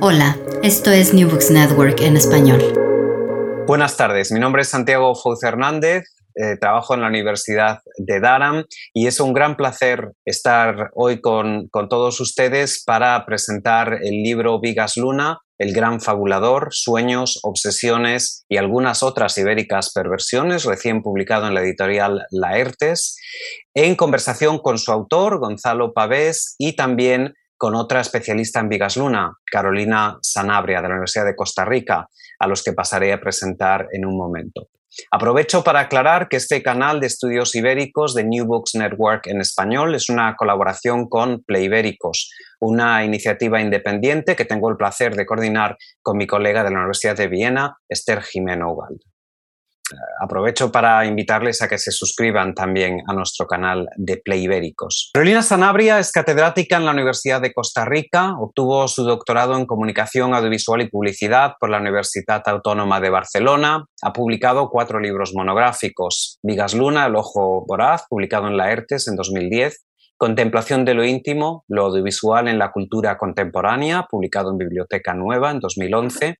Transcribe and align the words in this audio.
Hola, 0.00 0.36
esto 0.62 0.90
es 0.90 1.14
New 1.14 1.28
Books 1.28 1.50
Network 1.50 2.00
en 2.00 2.16
español. 2.16 2.60
Buenas 3.66 3.96
tardes, 3.96 4.30
mi 4.32 4.40
nombre 4.40 4.62
es 4.62 4.68
Santiago 4.68 5.14
Fouz 5.14 5.42
Hernández, 5.42 6.04
eh, 6.34 6.56
trabajo 6.56 6.94
en 6.94 7.02
la 7.02 7.08
Universidad 7.08 7.80
de 7.98 8.20
Durham 8.20 8.64
y 8.94 9.06
es 9.06 9.20
un 9.20 9.32
gran 9.32 9.56
placer 9.56 10.12
estar 10.24 10.90
hoy 10.94 11.20
con, 11.20 11.68
con 11.68 11.88
todos 11.88 12.20
ustedes 12.20 12.82
para 12.84 13.24
presentar 13.26 13.98
el 14.02 14.22
libro 14.22 14.58
Vigas 14.60 14.96
Luna, 14.96 15.40
el 15.58 15.74
gran 15.74 16.00
fabulador, 16.00 16.68
sueños, 16.70 17.38
obsesiones 17.42 18.44
y 18.48 18.56
algunas 18.56 19.02
otras 19.02 19.36
ibéricas 19.38 19.92
perversiones, 19.92 20.64
recién 20.64 21.02
publicado 21.02 21.46
en 21.46 21.54
la 21.54 21.60
editorial 21.60 22.26
Laertes, 22.30 23.16
en 23.74 23.94
conversación 23.94 24.58
con 24.58 24.78
su 24.78 24.90
autor, 24.90 25.38
Gonzalo 25.38 25.92
Pavés, 25.92 26.54
y 26.58 26.76
también 26.76 27.34
con 27.62 27.76
otra 27.76 28.00
especialista 28.00 28.58
en 28.58 28.68
Vigas 28.68 28.96
Luna, 28.96 29.38
Carolina 29.48 30.18
Sanabria, 30.20 30.82
de 30.82 30.88
la 30.88 30.94
Universidad 30.94 31.26
de 31.26 31.36
Costa 31.36 31.64
Rica, 31.64 32.08
a 32.40 32.48
los 32.48 32.60
que 32.64 32.72
pasaré 32.72 33.12
a 33.12 33.20
presentar 33.20 33.86
en 33.92 34.04
un 34.04 34.16
momento. 34.16 34.66
Aprovecho 35.12 35.62
para 35.62 35.78
aclarar 35.78 36.28
que 36.28 36.38
este 36.38 36.60
canal 36.60 36.98
de 36.98 37.06
estudios 37.06 37.54
ibéricos 37.54 38.14
de 38.14 38.24
New 38.24 38.46
Books 38.46 38.74
Network 38.74 39.28
en 39.28 39.40
español 39.40 39.94
es 39.94 40.08
una 40.08 40.34
colaboración 40.34 41.08
con 41.08 41.44
Playbéricos, 41.44 42.32
una 42.58 43.04
iniciativa 43.04 43.60
independiente 43.60 44.34
que 44.34 44.44
tengo 44.44 44.68
el 44.68 44.76
placer 44.76 45.14
de 45.14 45.24
coordinar 45.24 45.76
con 46.02 46.16
mi 46.16 46.26
colega 46.26 46.64
de 46.64 46.70
la 46.70 46.78
Universidad 46.78 47.16
de 47.16 47.28
Viena, 47.28 47.76
Esther 47.88 48.22
Jimeno 48.22 48.72
Ugalde 48.72 49.11
aprovecho 50.20 50.70
para 50.70 51.04
invitarles 51.04 51.62
a 51.62 51.68
que 51.68 51.78
se 51.78 51.90
suscriban 51.90 52.54
también 52.54 53.02
a 53.06 53.14
nuestro 53.14 53.46
canal 53.46 53.88
de 53.96 54.16
Play 54.16 54.44
Ibéricos. 54.44 55.10
Carolina 55.12 55.42
Sanabria 55.42 55.98
es 55.98 56.12
catedrática 56.12 56.76
en 56.76 56.84
la 56.84 56.92
Universidad 56.92 57.40
de 57.40 57.52
Costa 57.52 57.84
Rica, 57.84 58.34
obtuvo 58.38 58.86
su 58.88 59.04
doctorado 59.04 59.56
en 59.56 59.66
Comunicación 59.66 60.34
Audiovisual 60.34 60.82
y 60.82 60.88
Publicidad 60.88 61.54
por 61.58 61.70
la 61.70 61.78
Universidad 61.78 62.42
Autónoma 62.46 63.00
de 63.00 63.10
Barcelona, 63.10 63.84
ha 64.02 64.12
publicado 64.12 64.68
cuatro 64.68 65.00
libros 65.00 65.32
monográficos, 65.34 66.38
Vigas 66.42 66.74
Luna, 66.74 67.06
El 67.06 67.16
Ojo 67.16 67.64
Voraz, 67.66 68.04
publicado 68.08 68.48
en 68.48 68.56
la 68.56 68.70
ERTES 68.72 69.08
en 69.08 69.16
2010, 69.16 69.84
Contemplación 70.22 70.84
de 70.84 70.94
lo 70.94 71.04
íntimo, 71.04 71.64
lo 71.66 71.86
audiovisual 71.86 72.46
en 72.46 72.56
la 72.56 72.70
cultura 72.70 73.18
contemporánea, 73.18 74.06
publicado 74.08 74.52
en 74.52 74.58
Biblioteca 74.58 75.14
Nueva 75.14 75.50
en 75.50 75.58
2011. 75.58 76.36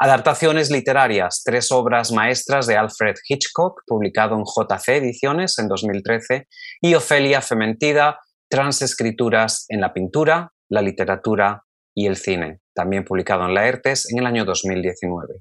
Adaptaciones 0.00 0.70
literarias, 0.70 1.40
tres 1.42 1.72
obras 1.72 2.12
maestras 2.12 2.66
de 2.66 2.76
Alfred 2.76 3.14
Hitchcock, 3.26 3.84
publicado 3.86 4.34
en 4.34 4.44
JC 4.44 4.86
Ediciones 4.98 5.58
en 5.58 5.68
2013. 5.68 6.46
Y 6.82 6.92
Ofelia 6.92 7.40
Fementida, 7.40 8.18
transescrituras 8.50 9.64
en 9.70 9.80
la 9.80 9.94
pintura, 9.94 10.52
la 10.68 10.82
literatura 10.82 11.62
y 11.94 12.08
el 12.08 12.16
cine, 12.16 12.60
también 12.74 13.02
publicado 13.02 13.46
en 13.46 13.54
la 13.54 13.66
ERTES 13.66 14.12
en 14.12 14.18
el 14.18 14.26
año 14.26 14.44
2019. 14.44 15.36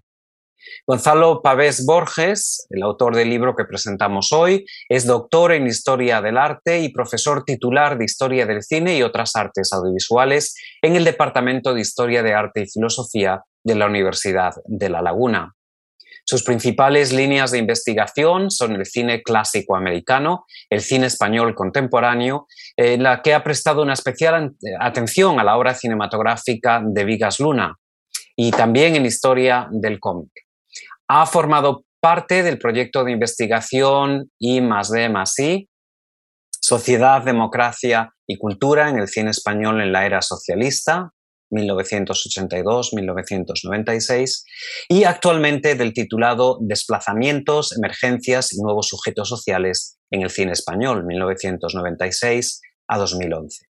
Gonzalo 0.85 1.41
Pavés 1.41 1.85
Borges, 1.85 2.67
el 2.69 2.83
autor 2.83 3.15
del 3.15 3.29
libro 3.29 3.55
que 3.55 3.65
presentamos 3.65 4.31
hoy, 4.31 4.65
es 4.89 5.05
doctor 5.05 5.51
en 5.51 5.67
Historia 5.67 6.21
del 6.21 6.37
Arte 6.37 6.81
y 6.81 6.89
profesor 6.89 7.43
titular 7.43 7.97
de 7.97 8.05
Historia 8.05 8.45
del 8.45 8.63
Cine 8.63 8.97
y 8.97 9.03
otras 9.03 9.35
artes 9.35 9.71
audiovisuales 9.73 10.55
en 10.81 10.95
el 10.95 11.03
Departamento 11.03 11.73
de 11.73 11.81
Historia 11.81 12.23
de 12.23 12.33
Arte 12.33 12.61
y 12.61 12.69
Filosofía 12.69 13.43
de 13.63 13.75
la 13.75 13.85
Universidad 13.85 14.53
de 14.65 14.89
La 14.89 15.01
Laguna. 15.01 15.53
Sus 16.23 16.43
principales 16.43 17.11
líneas 17.11 17.51
de 17.51 17.57
investigación 17.57 18.51
son 18.51 18.75
el 18.75 18.85
cine 18.85 19.21
clásico 19.23 19.75
americano, 19.75 20.45
el 20.69 20.81
cine 20.81 21.07
español 21.07 21.55
contemporáneo, 21.55 22.47
en 22.77 23.03
la 23.03 23.21
que 23.21 23.33
ha 23.33 23.43
prestado 23.43 23.81
una 23.81 23.93
especial 23.93 24.53
atención 24.79 25.39
a 25.39 25.43
la 25.43 25.57
obra 25.57 25.73
cinematográfica 25.73 26.81
de 26.85 27.05
Vigas 27.05 27.39
Luna 27.39 27.75
y 28.35 28.51
también 28.51 28.95
en 28.95 29.05
historia 29.05 29.67
del 29.71 29.99
cómic 29.99 30.31
ha 31.13 31.25
formado 31.25 31.83
parte 31.99 32.41
del 32.41 32.57
proyecto 32.57 33.03
de 33.03 33.11
investigación 33.11 34.31
I 34.39 34.61
más 34.61 34.89
D 34.89 35.09
más 35.09 35.37
I, 35.39 35.67
Sociedad, 36.49 37.21
Democracia 37.23 38.13
y 38.25 38.37
Cultura 38.37 38.87
en 38.89 38.97
el 38.97 39.09
cine 39.09 39.31
español 39.31 39.81
en 39.81 39.91
la 39.91 40.05
era 40.05 40.21
socialista, 40.21 41.11
1982-1996, 41.51 44.43
y 44.87 45.03
actualmente 45.03 45.75
del 45.75 45.91
titulado 45.91 46.59
Desplazamientos, 46.61 47.75
Emergencias 47.75 48.53
y 48.53 48.61
Nuevos 48.61 48.87
Sujetos 48.87 49.27
Sociales 49.27 49.97
en 50.11 50.21
el 50.21 50.29
cine 50.29 50.53
español, 50.53 51.05
1996 51.05 52.61
a 52.87 52.97
2011. 52.97 53.65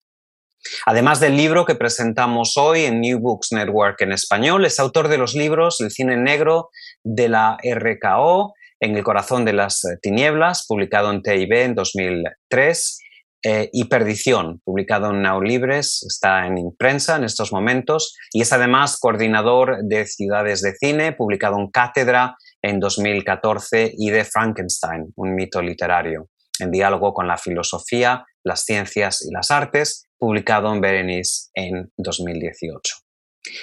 Además 0.87 1.21
del 1.21 1.37
libro 1.37 1.65
que 1.65 1.75
presentamos 1.75 2.56
hoy 2.56 2.84
en 2.84 3.00
New 3.00 3.21
Books 3.21 3.53
Network 3.53 4.00
en 4.00 4.12
español, 4.12 4.65
es 4.65 4.81
autor 4.81 5.09
de 5.09 5.19
los 5.19 5.34
libros 5.34 5.81
El 5.81 5.91
cine 5.91 6.16
negro 6.16 6.71
de 7.08 7.28
la 7.28 7.56
RKO, 7.62 8.54
En 8.80 8.96
el 8.96 9.02
corazón 9.02 9.44
de 9.44 9.52
las 9.52 9.82
tinieblas, 10.02 10.64
publicado 10.69 11.10
en 11.10 11.20
TIB 11.20 11.52
en 11.52 11.74
2003, 11.74 12.98
eh, 13.44 13.70
y 13.72 13.84
Perdición, 13.84 14.60
publicado 14.64 15.10
en 15.10 15.22
Now 15.22 15.41
Libres, 15.41 16.04
está 16.06 16.47
en 16.47 16.56
prensa 16.76 17.16
en 17.16 17.24
estos 17.24 17.52
momentos, 17.52 18.16
y 18.32 18.42
es 18.42 18.52
además 18.52 18.98
coordinador 19.00 19.78
de 19.82 20.06
Ciudades 20.06 20.60
de 20.60 20.74
Cine, 20.74 21.12
publicado 21.12 21.58
en 21.58 21.70
Cátedra 21.70 22.36
en 22.62 22.78
2014, 22.78 23.94
y 23.97 24.10
de 24.10 24.24
Frankenstein, 24.24 25.12
un 25.16 25.34
mito 25.34 25.62
literario, 25.62 26.28
en 26.60 26.70
diálogo 26.70 27.14
con 27.14 27.26
la 27.26 27.36
filosofía, 27.36 28.24
las 28.44 28.64
ciencias 28.64 29.24
y 29.24 29.32
las 29.32 29.50
artes, 29.50 30.08
publicado 30.18 30.72
en 30.72 30.80
Berenice 30.80 31.50
en 31.54 31.91
2018. 31.97 33.07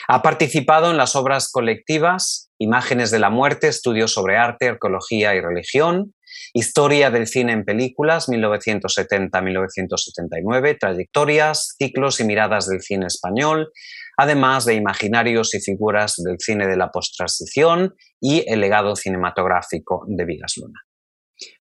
Ha 0.08 0.22
participado 0.22 0.92
en 0.92 0.98
las 0.98 1.16
obras 1.16 1.50
colectivas 1.52 2.46
Imágenes 2.58 3.12
de 3.12 3.20
la 3.20 3.30
muerte, 3.30 3.68
estudios 3.68 4.14
sobre 4.14 4.38
arte, 4.38 4.70
arqueología 4.70 5.36
y 5.36 5.42
religión, 5.42 6.14
Historia 6.54 7.12
del 7.12 7.28
cine 7.28 7.52
en 7.54 7.64
películas 7.66 8.28
1970-1979, 8.30 10.78
trayectorias, 10.80 11.76
ciclos 11.78 12.20
y 12.20 12.24
miradas 12.24 12.68
del 12.68 12.82
cine 12.82 13.06
español, 13.08 13.72
además 14.18 14.66
de 14.66 14.74
imaginarios 14.76 15.54
y 15.54 15.60
figuras 15.60 16.16
del 16.18 16.38
cine 16.40 16.66
de 16.68 16.78
la 16.78 16.92
posttransición 16.92 17.94
y 18.22 18.46
el 18.48 18.62
legado 18.62 18.96
cinematográfico 18.96 20.06
de 20.08 20.24
Vigas 20.26 20.54
Luna. 20.58 20.80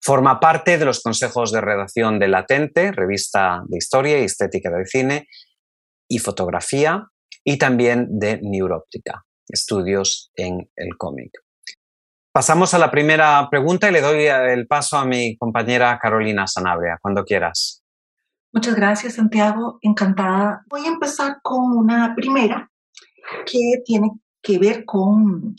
Forma 0.01 0.39
parte 0.39 0.77
de 0.77 0.85
los 0.85 1.01
consejos 1.01 1.51
de 1.51 1.59
redacción 1.59 2.17
de 2.17 2.29
Latente, 2.29 2.93
revista 2.93 3.61
de 3.67 3.77
historia 3.77 4.17
y 4.19 4.23
estética 4.23 4.69
del 4.69 4.87
cine 4.87 5.27
y 6.07 6.19
fotografía, 6.19 7.09
y 7.45 7.57
también 7.57 8.19
de 8.19 8.39
Neuróptica, 8.41 9.23
estudios 9.47 10.31
en 10.35 10.69
el 10.75 10.97
cómic. 10.97 11.31
Pasamos 12.33 12.73
a 12.73 12.79
la 12.79 12.91
primera 12.91 13.47
pregunta 13.49 13.87
y 13.87 13.93
le 13.93 14.01
doy 14.01 14.25
el 14.25 14.67
paso 14.67 14.97
a 14.97 15.05
mi 15.05 15.37
compañera 15.37 15.97
Carolina 16.01 16.47
Sanabria, 16.47 16.97
cuando 17.01 17.23
quieras. 17.23 17.81
Muchas 18.51 18.75
gracias, 18.75 19.13
Santiago. 19.13 19.79
Encantada. 19.81 20.63
Voy 20.67 20.85
a 20.85 20.89
empezar 20.89 21.37
con 21.41 21.77
una 21.77 22.13
primera 22.15 22.69
que 23.45 23.81
tiene 23.85 24.11
que 24.41 24.59
ver 24.59 24.83
con 24.83 25.55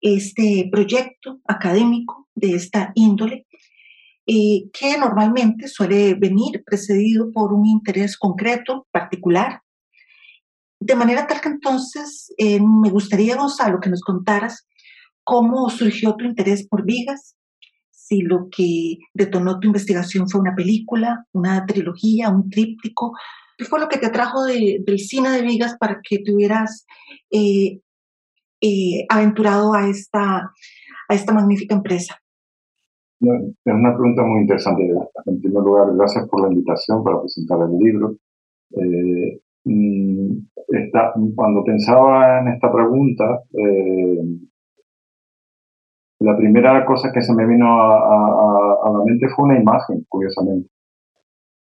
este 0.00 0.68
proyecto 0.70 1.40
académico 1.46 2.28
de 2.34 2.54
esta 2.54 2.92
índole 2.94 3.46
eh, 4.26 4.70
que 4.72 4.96
normalmente 4.98 5.68
suele 5.68 6.14
venir 6.14 6.62
precedido 6.64 7.32
por 7.32 7.52
un 7.52 7.66
interés 7.66 8.16
concreto, 8.16 8.86
particular, 8.90 9.62
de 10.80 10.96
manera 10.96 11.26
tal 11.26 11.40
que 11.40 11.50
entonces 11.50 12.32
eh, 12.38 12.58
me 12.58 12.90
gustaría, 12.90 13.36
Gonzalo, 13.36 13.80
que 13.80 13.90
nos 13.90 14.00
contaras 14.00 14.66
cómo 15.22 15.68
surgió 15.68 16.16
tu 16.16 16.24
interés 16.24 16.66
por 16.66 16.84
Vigas, 16.84 17.36
si 17.90 18.22
lo 18.22 18.48
que 18.50 18.98
detonó 19.14 19.60
tu 19.60 19.68
investigación 19.68 20.28
fue 20.28 20.40
una 20.40 20.56
película, 20.56 21.26
una 21.32 21.64
trilogía, 21.66 22.30
un 22.30 22.48
tríptico, 22.48 23.12
¿qué 23.58 23.66
fue 23.66 23.78
lo 23.78 23.88
que 23.88 23.98
te 23.98 24.06
atrajo 24.06 24.44
del 24.46 24.98
cine 24.98 25.30
de 25.30 25.42
Vigas 25.42 25.76
para 25.78 26.00
que 26.02 26.18
te 26.18 26.34
hubieras 26.34 26.86
eh, 27.30 27.80
eh, 28.62 29.06
aventurado 29.08 29.74
a 29.74 29.86
esta, 29.86 30.50
a 31.08 31.14
esta 31.14 31.32
magnífica 31.34 31.74
empresa? 31.74 32.20
Es 33.20 33.74
una 33.74 33.94
pregunta 33.94 34.22
muy 34.22 34.40
interesante. 34.40 34.82
En 35.26 35.40
primer 35.42 35.62
lugar, 35.62 35.94
gracias 35.94 36.26
por 36.26 36.40
la 36.40 36.48
invitación 36.48 37.04
para 37.04 37.20
presentar 37.20 37.58
el 37.60 37.78
libro. 37.78 38.16
Mm, 39.64 41.34
cuando 41.34 41.64
pensaba 41.64 42.40
en 42.40 42.48
esta 42.48 42.72
pregunta, 42.72 43.42
eh, 43.52 44.22
la 46.20 46.36
primera 46.36 46.84
cosa 46.84 47.10
que 47.12 47.22
se 47.22 47.34
me 47.34 47.46
vino 47.46 47.66
a, 47.66 48.90
la 48.92 49.04
mente 49.04 49.28
fue 49.28 49.46
una 49.46 49.58
imagen, 49.58 50.04
curiosamente. 50.08 50.68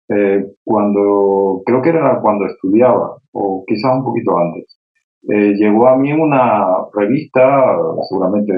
Eh, 0.08 0.54
cuando, 0.64 1.62
creo 1.64 1.82
que 1.82 1.90
era 1.90 2.20
cuando 2.20 2.46
estudiaba, 2.46 3.18
o 3.32 3.64
quizás 3.66 3.96
un 3.96 4.04
poquito 4.04 4.36
antes, 4.38 4.78
llegó 5.22 5.88
a 5.88 5.96
mí 5.96 6.12
una 6.12 6.66
revista, 6.94 7.76
seguramente 8.08 8.52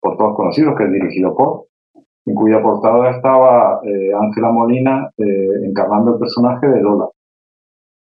por 0.00 0.16
todos 0.16 0.36
conocidos, 0.36 0.74
que 0.76 0.84
es 0.84 0.92
dirigido 0.92 1.34
por, 1.34 1.66
en 2.26 2.34
cuya 2.34 2.62
portada 2.62 3.10
estaba 3.10 3.80
eh, 3.84 4.12
Ángela 4.14 4.50
Molina 4.50 5.10
eh, 5.16 5.48
encarnando 5.64 6.14
el 6.14 6.18
personaje 6.18 6.68
de 6.68 6.80
Lola. 6.80 7.08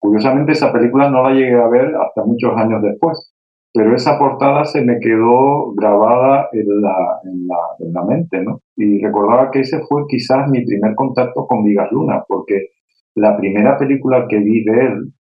Curiosamente 0.04 0.52
esa 0.52 0.70
película 0.70 1.08
no 1.08 1.22
la 1.22 1.34
llegué 1.34 1.54
a 1.54 1.66
ver 1.66 1.94
hasta 1.96 2.26
muchos 2.26 2.54
años 2.58 2.82
después, 2.82 3.32
pero 3.72 3.96
esa 3.96 4.18
portada 4.18 4.66
se 4.66 4.82
me 4.82 5.00
quedó 5.00 5.72
grabada 5.72 6.50
en 6.52 6.82
la, 6.82 7.20
en 7.24 7.48
la, 7.48 7.56
en 7.78 7.92
la 7.94 8.04
mente, 8.04 8.42
¿no? 8.42 8.60
Y 8.76 9.02
recordaba 9.02 9.50
que 9.50 9.60
ese 9.60 9.80
fue 9.88 10.02
quizás 10.06 10.46
mi 10.50 10.62
primer 10.62 10.94
contacto 10.94 11.46
con 11.46 11.64
Vigas 11.64 11.90
Luna, 11.90 12.22
porque 12.28 12.66
la 13.14 13.34
primera 13.38 13.78
película 13.78 14.26
que 14.28 14.40
vi 14.40 14.62
de 14.64 14.78
él 14.78 15.12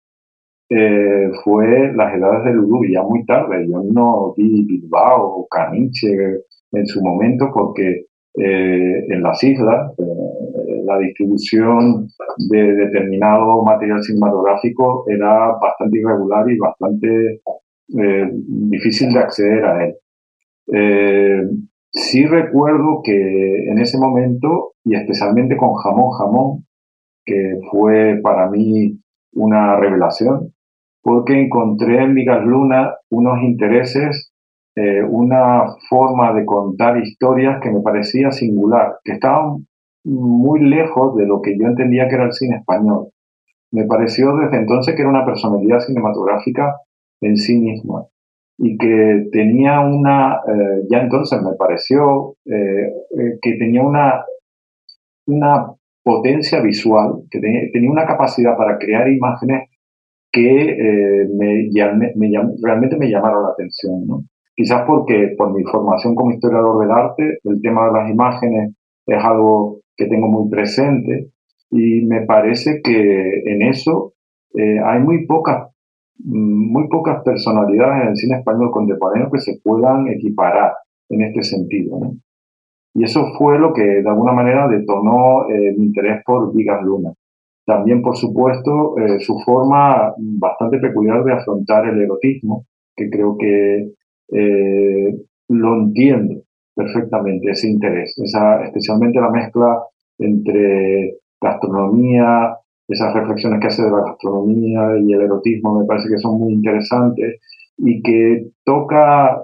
eh, 0.68 1.30
fue 1.42 1.90
Las 1.94 2.14
Edades 2.14 2.44
del 2.44 2.58
Udú, 2.58 2.84
ya 2.84 3.02
muy 3.04 3.24
tarde. 3.24 3.66
Yo 3.66 3.82
no 3.90 4.34
vi 4.36 4.66
Bilbao 4.66 5.38
o 5.38 5.46
Caniche 5.48 6.42
en 6.72 6.86
su 6.86 7.02
momento 7.02 7.50
porque 7.54 8.04
eh, 8.36 9.04
en 9.08 9.22
las 9.22 9.42
islas, 9.44 9.92
eh, 9.98 10.63
la 10.84 10.98
distribución 10.98 12.08
de 12.50 12.74
determinado 12.74 13.62
material 13.64 14.02
cinematográfico 14.02 15.04
era 15.08 15.52
bastante 15.60 15.98
irregular 15.98 16.50
y 16.50 16.58
bastante 16.58 17.40
eh, 17.98 18.30
difícil 18.32 19.12
de 19.12 19.18
acceder 19.18 19.64
a 19.64 19.84
él. 19.84 19.94
sí 21.90 22.26
recuerdo 22.26 23.00
que 23.02 23.68
en 23.70 23.78
ese 23.78 23.98
momento, 23.98 24.72
y 24.84 24.94
especialmente 24.96 25.56
con 25.56 25.74
Jamón 25.74 26.10
Jamón, 26.10 26.66
que 27.24 27.58
fue 27.70 28.20
para 28.22 28.50
mí 28.50 28.98
una 29.32 29.76
revelación, 29.76 30.52
porque 31.02 31.40
encontré 31.40 32.02
en 32.02 32.14
Migas 32.14 32.44
Luna 32.44 32.94
unos 33.10 33.42
intereses 33.42 34.32
eh, 34.76 35.04
una 35.04 35.66
forma 35.88 36.32
de 36.32 36.44
contar 36.44 36.98
historias 36.98 37.60
que 37.62 37.70
me 37.70 37.80
parecía 37.80 38.32
singular, 38.32 38.98
que 39.04 39.12
estaba 39.12 39.56
muy 40.04 40.60
lejos 40.60 41.16
de 41.16 41.26
lo 41.26 41.40
que 41.40 41.56
yo 41.58 41.66
entendía 41.66 42.08
que 42.08 42.14
era 42.14 42.26
el 42.26 42.32
cine 42.32 42.56
español. 42.56 43.08
Me 43.72 43.86
pareció 43.86 44.36
desde 44.36 44.58
entonces 44.58 44.94
que 44.94 45.02
era 45.02 45.10
una 45.10 45.24
personalidad 45.24 45.80
cinematográfica 45.80 46.76
en 47.20 47.36
sí 47.36 47.58
misma 47.58 48.04
y 48.58 48.76
que 48.78 49.26
tenía 49.32 49.80
una, 49.80 50.36
eh, 50.36 50.86
ya 50.88 51.00
entonces 51.00 51.42
me 51.42 51.56
pareció 51.56 52.36
eh, 52.44 52.92
que 53.42 53.54
tenía 53.54 53.82
una, 53.82 54.24
una 55.26 55.72
potencia 56.04 56.60
visual, 56.60 57.22
que 57.30 57.40
tenía, 57.40 57.90
una 57.90 58.06
capacidad 58.06 58.56
para 58.56 58.78
crear 58.78 59.08
imágenes 59.08 59.70
que 60.30 61.26
me, 61.32 61.70
realmente 62.62 62.96
me 62.96 63.08
llamaron 63.08 63.44
la 63.44 63.50
atención. 63.50 64.06
¿no? 64.06 64.24
Quizás 64.56 64.82
porque 64.86 65.34
por 65.36 65.52
mi 65.52 65.64
formación 65.64 66.14
como 66.14 66.32
historiador 66.32 66.80
del 66.80 66.90
arte, 66.92 67.38
el 67.42 67.60
tema 67.60 67.86
de 67.86 67.92
las 67.92 68.10
imágenes 68.10 68.74
es 69.06 69.24
algo 69.24 69.80
que 69.96 70.06
tengo 70.06 70.28
muy 70.28 70.50
presente 70.50 71.30
y 71.70 72.04
me 72.04 72.22
parece 72.22 72.80
que 72.82 73.42
en 73.46 73.62
eso 73.62 74.14
eh, 74.54 74.78
hay 74.84 75.00
muy 75.00 75.26
pocas, 75.26 75.70
muy 76.18 76.88
pocas 76.88 77.22
personalidades 77.24 78.02
en 78.02 78.08
el 78.08 78.16
cine 78.16 78.38
español 78.38 78.70
contemporáneo 78.70 79.30
que 79.30 79.40
se 79.40 79.58
puedan 79.62 80.08
equiparar 80.08 80.72
en 81.08 81.22
este 81.22 81.42
sentido. 81.42 81.98
Y 82.94 83.04
eso 83.04 83.32
fue 83.36 83.58
lo 83.58 83.72
que 83.72 83.82
de 83.82 84.08
alguna 84.08 84.32
manera 84.32 84.68
detonó 84.68 85.48
eh, 85.50 85.74
mi 85.76 85.86
interés 85.86 86.22
por 86.24 86.54
Vigas 86.54 86.82
Luna. 86.84 87.12
También, 87.66 88.02
por 88.02 88.16
supuesto, 88.16 88.96
eh, 88.98 89.18
su 89.20 89.38
forma 89.40 90.12
bastante 90.18 90.78
peculiar 90.78 91.24
de 91.24 91.32
afrontar 91.32 91.88
el 91.88 92.00
erotismo, 92.00 92.66
que 92.94 93.10
creo 93.10 93.36
que 93.36 93.90
eh, 94.32 95.14
lo 95.48 95.74
entiendo 95.80 96.43
perfectamente, 96.74 97.50
ese 97.50 97.68
interés, 97.68 98.18
esa, 98.18 98.64
especialmente 98.64 99.20
la 99.20 99.30
mezcla 99.30 99.82
entre 100.18 101.18
gastronomía, 101.40 102.56
esas 102.88 103.14
reflexiones 103.14 103.60
que 103.60 103.66
hace 103.68 103.82
de 103.82 103.90
la 103.90 104.04
gastronomía 104.04 104.96
y 105.00 105.12
el 105.12 105.22
erotismo 105.22 105.78
me 105.78 105.86
parece 105.86 106.08
que 106.08 106.18
son 106.18 106.38
muy 106.38 106.52
interesantes 106.52 107.40
y 107.78 108.02
que 108.02 108.48
toca, 108.64 109.42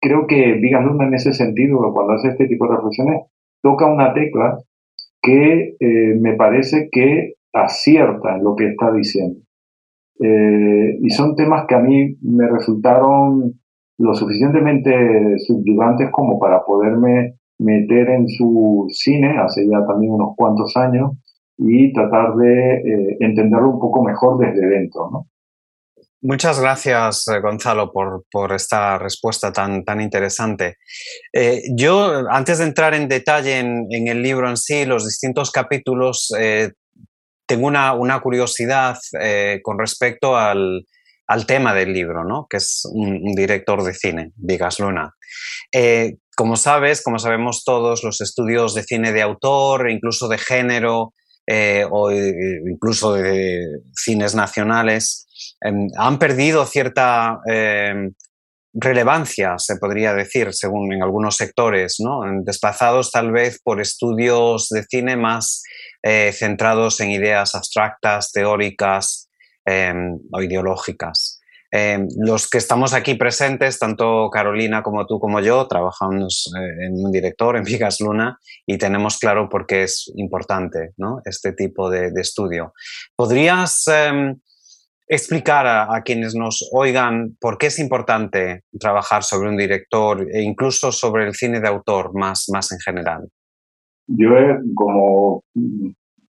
creo 0.00 0.26
que 0.26 0.54
Vigas 0.54 0.84
Luna 0.84 1.06
en 1.06 1.14
ese 1.14 1.32
sentido, 1.32 1.78
cuando 1.92 2.14
hace 2.14 2.28
este 2.28 2.46
tipo 2.46 2.68
de 2.68 2.76
reflexiones, 2.76 3.22
toca 3.62 3.86
una 3.86 4.14
tecla 4.14 4.58
que 5.20 5.76
eh, 5.78 6.14
me 6.20 6.34
parece 6.34 6.88
que 6.90 7.34
acierta 7.52 8.36
en 8.36 8.44
lo 8.44 8.54
que 8.54 8.68
está 8.68 8.92
diciendo. 8.92 9.40
Eh, 10.20 10.98
y 11.02 11.10
son 11.10 11.36
temas 11.36 11.66
que 11.66 11.74
a 11.74 11.80
mí 11.80 12.16
me 12.22 12.48
resultaron 12.48 13.60
lo 13.98 14.14
suficientemente 14.14 15.38
subyugantes 15.46 16.10
como 16.10 16.38
para 16.38 16.64
poderme 16.64 17.36
meter 17.58 18.10
en 18.10 18.28
su 18.28 18.86
cine 18.90 19.38
hace 19.38 19.66
ya 19.66 19.86
también 19.86 20.12
unos 20.12 20.34
cuantos 20.36 20.76
años 20.76 21.12
y 21.58 21.92
tratar 21.92 22.34
de 22.36 22.74
eh, 22.74 23.16
entenderlo 23.20 23.70
un 23.70 23.80
poco 23.80 24.04
mejor 24.04 24.38
desde 24.38 24.66
dentro. 24.66 25.26
Muchas 26.20 26.60
gracias, 26.60 27.28
eh, 27.28 27.40
Gonzalo, 27.40 27.92
por, 27.92 28.24
por, 28.30 28.52
esta 28.52 28.98
respuesta 28.98 29.52
tan, 29.52 29.84
tan 29.84 30.00
interesante. 30.00 30.76
Eh, 31.32 31.62
yo, 31.74 32.28
antes 32.28 32.58
de 32.58 32.64
entrar 32.64 32.94
en 32.94 33.08
detalle 33.08 33.58
en, 33.58 33.86
en, 33.90 34.08
el 34.08 34.22
libro 34.22 34.48
en 34.48 34.56
sí, 34.56 34.84
los 34.84 35.04
distintos 35.04 35.50
capítulos, 35.50 36.30
tengo 37.46 37.66
una, 37.66 37.94
una 37.94 38.20
curiosidad 38.20 38.96
con 39.62 39.78
respecto 39.78 40.36
al, 40.36 40.84
al 41.26 41.46
tema 41.46 41.74
del 41.74 41.92
libro, 41.92 42.24
¿no? 42.24 42.46
que 42.48 42.58
es 42.58 42.82
un, 42.92 43.34
director 43.34 43.82
de 43.82 43.94
cine, 43.94 44.32
Vigas 44.36 44.78
Luna. 44.78 45.14
Eh, 45.72 46.16
como 46.36 46.56
sabes, 46.56 47.02
como 47.02 47.18
sabemos 47.18 47.64
todos, 47.64 48.04
los 48.04 48.20
estudios 48.20 48.74
de 48.74 48.82
cine 48.82 49.12
de 49.12 49.22
autor, 49.22 49.90
incluso 49.90 50.28
de 50.28 50.38
género 50.38 51.14
eh, 51.46 51.86
o 51.90 52.10
eh, 52.10 52.34
incluso 52.70 53.14
de 53.14 53.64
cines 53.94 54.34
nacionales, 54.34 55.26
em, 55.60 55.88
han 55.96 56.18
perdido 56.18 56.64
cierta 56.66 57.40
em, 57.46 58.12
relevancia, 58.74 59.54
se 59.58 59.76
podría 59.76 60.12
decir, 60.12 60.52
según 60.52 60.92
en 60.92 61.02
algunos 61.02 61.36
sectores, 61.36 61.96
desplazados 62.42 63.10
tal 63.10 63.32
vez 63.32 63.58
por 63.62 63.80
estudios 63.80 64.68
de 64.68 64.84
cine 64.84 65.16
más 65.16 65.62
centrados 66.32 67.00
en 67.00 67.10
ideas 67.10 67.56
abstractas, 67.56 68.30
teóricas, 68.30 69.26
Em, 69.68 70.16
o 70.30 70.40
ideológicas. 70.40 71.40
Em, 71.72 72.06
los 72.18 72.48
que 72.48 72.58
estamos 72.58 72.94
aquí 72.94 73.16
presentes, 73.16 73.80
tanto 73.80 74.30
Carolina 74.30 74.80
como 74.80 75.04
tú 75.06 75.18
como 75.18 75.40
yo, 75.40 75.66
trabajamos 75.66 76.52
eh, 76.56 76.86
en 76.86 76.92
un 77.04 77.10
director, 77.10 77.56
en 77.56 77.64
Vigas 77.64 78.00
Luna, 78.00 78.38
y 78.64 78.78
tenemos 78.78 79.18
claro 79.18 79.48
por 79.48 79.66
qué 79.66 79.82
es 79.82 80.12
importante 80.14 80.92
este 81.24 81.52
tipo 81.52 81.90
de, 81.90 82.12
estudio. 82.14 82.74
¿Podrías 83.16 83.88
em, 83.88 84.36
explicar 85.08 85.66
a, 85.66 86.00
quienes 86.04 86.36
nos 86.36 86.68
oigan 86.72 87.36
por 87.40 87.58
qué 87.58 87.66
es 87.66 87.80
importante 87.80 88.62
trabajar 88.78 89.24
sobre 89.24 89.48
un 89.48 89.56
director 89.56 90.28
e 90.32 90.42
incluso 90.42 90.92
sobre 90.92 91.26
el 91.26 91.34
cine 91.34 91.60
de 91.60 91.66
autor 91.66 92.14
más, 92.14 92.46
más 92.52 92.70
en 92.70 92.78
general? 92.78 93.28
Yo, 94.06 94.30
como 94.76 95.42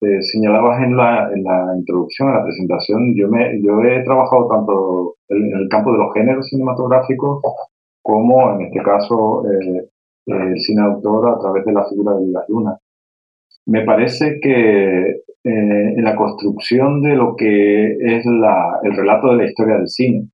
eh, 0.02 0.22
señalabas 0.22 0.84
en 0.84 0.96
la, 0.96 1.30
en 1.34 1.44
la 1.44 1.74
introducción, 1.78 2.30
en 2.30 2.36
la 2.36 2.44
presentación, 2.44 3.16
yo, 3.16 3.28
me, 3.30 3.62
yo 3.62 3.82
he 3.84 4.04
trabajado 4.04 4.48
tanto 4.48 5.16
en 5.30 5.52
el 5.56 5.68
campo 5.70 5.92
de 5.92 5.98
los 5.98 6.14
géneros 6.14 6.48
cinematográficos 6.48 7.42
como, 8.02 8.52
en 8.54 8.68
este 8.68 8.82
caso, 8.82 9.44
eh, 9.46 9.90
el 10.28 10.60
cine 10.60 10.82
autor 10.82 11.30
a 11.30 11.40
través 11.40 11.66
de 11.66 11.74
la 11.74 11.86
figura 11.86 12.16
de 12.16 12.26
Vigas 12.26 12.46
Luna. 12.50 12.78
Me 13.66 13.84
parece 13.84 14.40
que 14.42 15.08
eh, 15.10 15.24
en 15.44 16.04
la 16.04 16.16
construcción 16.16 17.02
de 17.02 17.16
lo 17.16 17.36
que 17.36 17.98
es 18.00 18.26
la, 18.26 18.80
el 18.84 18.96
relato 18.96 19.30
de 19.30 19.38
la 19.38 19.46
historia 19.46 19.78
del 19.78 19.88
cine 19.88 20.30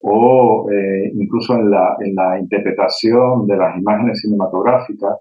o 0.00 0.68
eh, 0.70 1.10
incluso 1.14 1.54
en 1.54 1.70
la, 1.70 1.96
en 2.00 2.14
la 2.14 2.38
interpretación 2.38 3.46
de 3.46 3.56
las 3.56 3.76
imágenes 3.76 4.20
cinematográficas, 4.20 5.18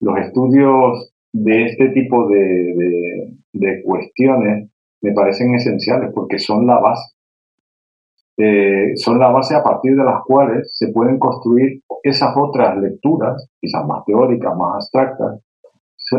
los 0.00 0.18
estudios 0.18 1.13
de 1.34 1.64
este 1.64 1.88
tipo 1.88 2.28
de, 2.28 3.34
de, 3.52 3.82
cuestiones 3.82 4.70
me 5.02 5.12
parecen 5.12 5.52
esenciales 5.54 6.12
porque 6.14 6.38
son 6.38 6.64
la 6.66 6.78
base. 6.78 7.12
Eh, 8.36 8.92
son 8.96 9.18
la 9.18 9.28
base 9.30 9.54
a 9.54 9.62
partir 9.62 9.96
de 9.96 10.04
las 10.04 10.22
cuales 10.24 10.68
se 10.72 10.92
pueden 10.92 11.18
construir 11.18 11.82
esas 12.04 12.36
otras 12.36 12.78
lecturas, 12.78 13.48
quizás 13.60 13.84
más 13.86 14.04
teóricas, 14.04 14.56
más 14.56 14.76
abstractas, 14.76 15.40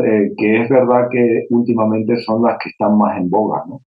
eh, 0.04 0.32
que 0.36 0.62
es 0.62 0.68
verdad 0.68 1.08
que 1.10 1.46
últimamente 1.48 2.18
son 2.18 2.42
las 2.42 2.58
que 2.58 2.68
están 2.68 2.98
más 2.98 3.18
en 3.18 3.30
boga. 3.30 3.64
¿no? 3.66 3.80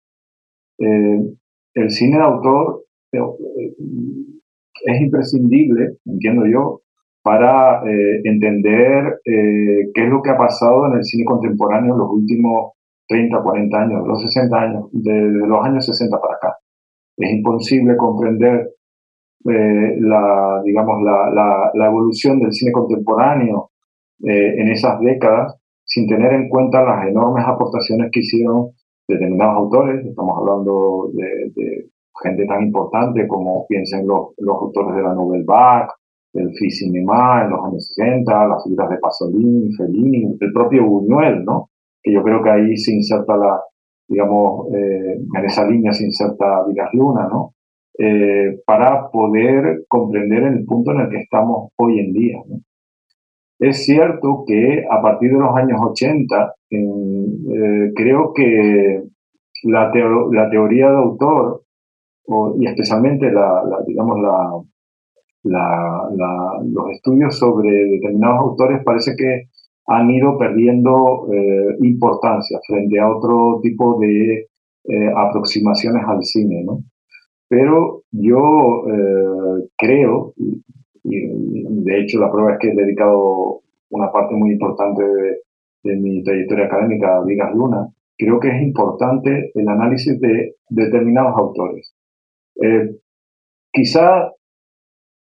Eh, 0.80 1.36
el 1.76 1.92
cine 1.92 2.18
de 2.18 2.24
autor 2.24 2.86
es 3.12 5.02
imprescindible, 5.02 5.98
entiendo 6.06 6.46
yo, 6.48 6.82
para 7.22 7.82
entender 8.24 9.20
qué 9.24 10.04
es 10.04 10.10
lo 10.10 10.22
que 10.22 10.32
ha 10.32 10.38
pasado 10.38 10.88
en 10.88 10.94
el 10.94 11.04
cine 11.04 11.26
contemporáneo 11.26 11.94
en 11.94 12.00
los 12.00 12.10
últimos 12.10 12.72
30, 13.10 13.42
40 13.42 13.78
años, 13.78 14.08
los 14.08 14.22
60 14.22 14.56
años, 14.56 14.86
de, 14.92 15.12
los 15.48 15.66
años 15.66 15.86
60 15.86 16.22
para 16.22 16.36
acá. 16.36 16.58
Es 17.18 17.32
imposible 17.32 17.98
comprender 17.98 18.70
eh, 19.46 19.96
la, 20.00 20.62
digamos, 20.64 21.02
la, 21.02 21.86
evolución 21.88 22.40
del 22.40 22.54
cine 22.54 22.72
contemporáneo 22.72 23.72
eh, 24.24 24.62
en 24.62 24.70
esas 24.70 25.00
décadas 25.00 25.56
sin 25.84 26.08
tener 26.08 26.34
en 26.34 26.50
cuenta 26.50 26.84
las 26.84 27.08
enormes 27.08 27.44
aportaciones 27.48 28.12
que 28.12 28.20
hicieron 28.20 28.70
determinados 29.08 29.56
autores. 29.56 30.06
Estamos 30.06 30.38
hablando 30.38 31.10
de, 31.14 31.90
gente 32.22 32.46
tan 32.46 32.64
importante 32.64 33.26
como 33.28 33.66
piensen 33.66 34.06
los, 34.06 34.34
los 34.38 34.56
autores 34.56 34.96
de 34.98 35.02
la 35.02 35.14
Nouvelle 35.14 35.46
Vague, 35.46 35.88
del 36.34 36.54
Cinema 36.54 37.44
en 37.44 37.52
los 37.52 37.66
años 37.66 37.88
60, 37.88 38.48
las 38.48 38.64
figuras 38.64 38.90
de 38.90 38.98
Pasolini, 38.98 39.74
Fellini, 39.74 40.38
el 40.40 40.52
propio 40.54 40.86
Buñuel, 40.86 41.44
¿no? 41.44 41.70
que 42.02 42.14
yo 42.14 42.24
creo 42.24 42.42
que 42.44 42.50
ahí 42.50 42.78
se 42.78 42.94
inserta 42.94 43.36
la, 43.36 43.62
digamos, 44.08 44.68
eh, 44.74 45.18
en 45.36 45.46
esa 45.46 45.68
línea 45.68 45.94
se 45.94 46.06
inserta 46.06 46.66
Vigas 46.68 46.90
Luna, 46.94 47.28
¿no? 47.30 47.54
Eh, 47.98 48.62
para 48.66 49.10
poder 49.10 49.84
comprender 49.88 50.44
el 50.44 50.66
punto 50.66 50.92
en 50.92 51.02
el 51.02 51.10
que 51.10 51.18
estamos 51.18 51.72
hoy 51.76 52.00
en 52.00 52.14
día. 52.14 52.38
¿no? 52.48 52.60
Es 53.60 53.86
cierto 53.86 54.46
que 54.48 54.86
a 54.90 55.02
partir 55.02 55.34
de 55.34 55.40
los 55.40 55.54
años 55.54 55.82
80, 55.82 56.56
eh, 56.72 57.92
creo 57.94 58.32
que 58.34 59.04
la, 59.64 59.92
la, 60.32 60.50
teoría 60.50 60.90
de 60.90 60.98
autor, 60.98 61.64
y 62.58 62.68
especialmente 62.68 63.30
la, 63.32 63.64
digamos, 63.86 64.18
la, 64.22 64.50
los 65.44 66.92
estudios 66.92 67.38
sobre 67.38 67.70
determinados 67.70 68.42
autores, 68.42 68.82
parece 68.84 69.16
que 69.16 69.50
han 69.90 70.12
ido 70.12 70.38
perdiendo 70.38 71.28
eh, 71.34 71.78
importancia 71.82 72.60
frente 72.68 73.00
a 73.00 73.10
otro 73.10 73.60
tipo 73.64 74.00
de 74.00 74.48
eh, 74.88 75.12
aproximaciones 75.16 76.04
al 76.08 76.24
cine, 76.24 76.64
¿no? 76.64 76.84
Pero 77.48 78.04
yo 78.12 78.86
eh, 78.88 79.68
creo, 79.76 80.34
y, 80.38 80.62
de 81.04 82.00
hecho 82.02 82.20
la 82.20 82.32
prueba 82.32 82.54
es 82.54 82.60
que 82.60 82.70
he 82.70 82.76
dedicado 82.76 83.62
una 83.90 84.12
parte 84.12 84.36
muy 84.36 84.52
importante 84.52 85.04
de, 85.04 85.96
mi 85.96 86.22
trayectoria 86.24 86.66
académica 86.66 87.18
a 87.18 87.24
Vigas 87.24 87.56
Luna, 87.56 87.88
creo 88.16 88.40
que 88.40 88.50
es 88.50 88.62
importante 88.62 89.52
el 89.56 89.68
análisis 89.68 90.20
de 90.20 90.56
determinados 90.70 91.36
autores. 91.36 91.96
quizá, 93.72 94.30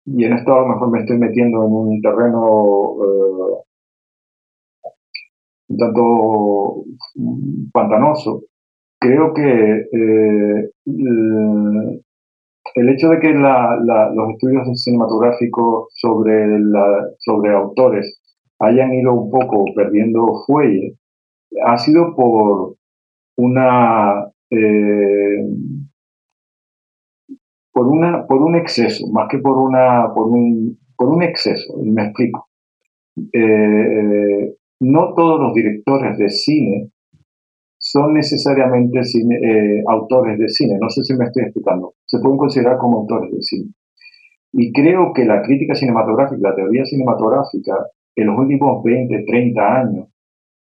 y 0.06 0.26
en 0.26 0.34
esto 0.34 0.54
a 0.54 0.62
lo 0.62 0.68
mejor 0.68 0.92
me 0.92 1.00
estoy 1.00 1.18
metiendo 1.18 1.64
en 1.64 1.72
un 1.72 2.02
terreno 2.02 3.66
un 5.68 5.78
tanto 5.78 6.84
pantanoso, 7.74 8.44
creo 9.00 9.34
que 9.34 9.88
eh, 9.92 10.70
el 12.76 12.90
hecho 12.90 13.10
de 13.10 13.20
que 13.20 13.34
los 13.34 14.30
estudios 14.32 14.84
cinematográficos 14.84 15.88
sobre, 15.96 16.60
sobre 17.20 17.52
autores 17.54 18.22
hayan 18.60 18.94
ido 18.94 19.14
un 19.14 19.32
poco 19.32 19.66
perdiendo 19.76 20.44
fuelle 20.46 20.98
ha 21.66 21.78
sido 21.78 22.16
por 22.16 22.76
una 23.38 24.26
eh, 24.50 25.46
por 27.76 27.88
una 27.88 28.26
por 28.26 28.42
un 28.42 28.56
exceso 28.56 29.06
más 29.12 29.28
que 29.30 29.40
por 29.40 29.58
una 29.58 30.14
por 30.16 30.28
un 30.30 30.80
por 30.96 31.10
un 31.10 31.22
exceso 31.24 31.76
me 31.84 32.06
explico 32.06 32.48
eh, 33.34 34.56
no 34.80 35.14
todos 35.14 35.42
los 35.42 35.54
directores 35.54 36.18
de 36.18 36.30
cine 36.30 36.90
son 37.78 38.14
necesariamente 38.14 39.00
eh, 39.00 39.84
autores 39.88 40.40
de 40.40 40.50
cine. 40.50 40.76
No 40.82 40.90
sé 40.90 41.04
si 41.04 41.16
me 41.16 41.26
estoy 41.26 41.44
explicando. 41.44 41.94
Se 42.06 42.18
pueden 42.20 42.38
considerar 42.38 42.80
como 42.80 43.02
autores 43.02 43.32
de 43.32 43.42
cine. 43.44 43.72
Y 44.54 44.74
creo 44.74 45.14
que 45.14 45.24
la 45.24 45.44
crítica 45.44 45.76
cinematográfica, 45.76 46.50
la 46.50 46.56
teoría 46.56 46.84
cinematográfica, 46.84 47.86
en 48.16 48.26
los 48.26 48.40
últimos 48.40 48.84
20, 48.84 49.26
30 49.28 49.76
años, 49.76 50.08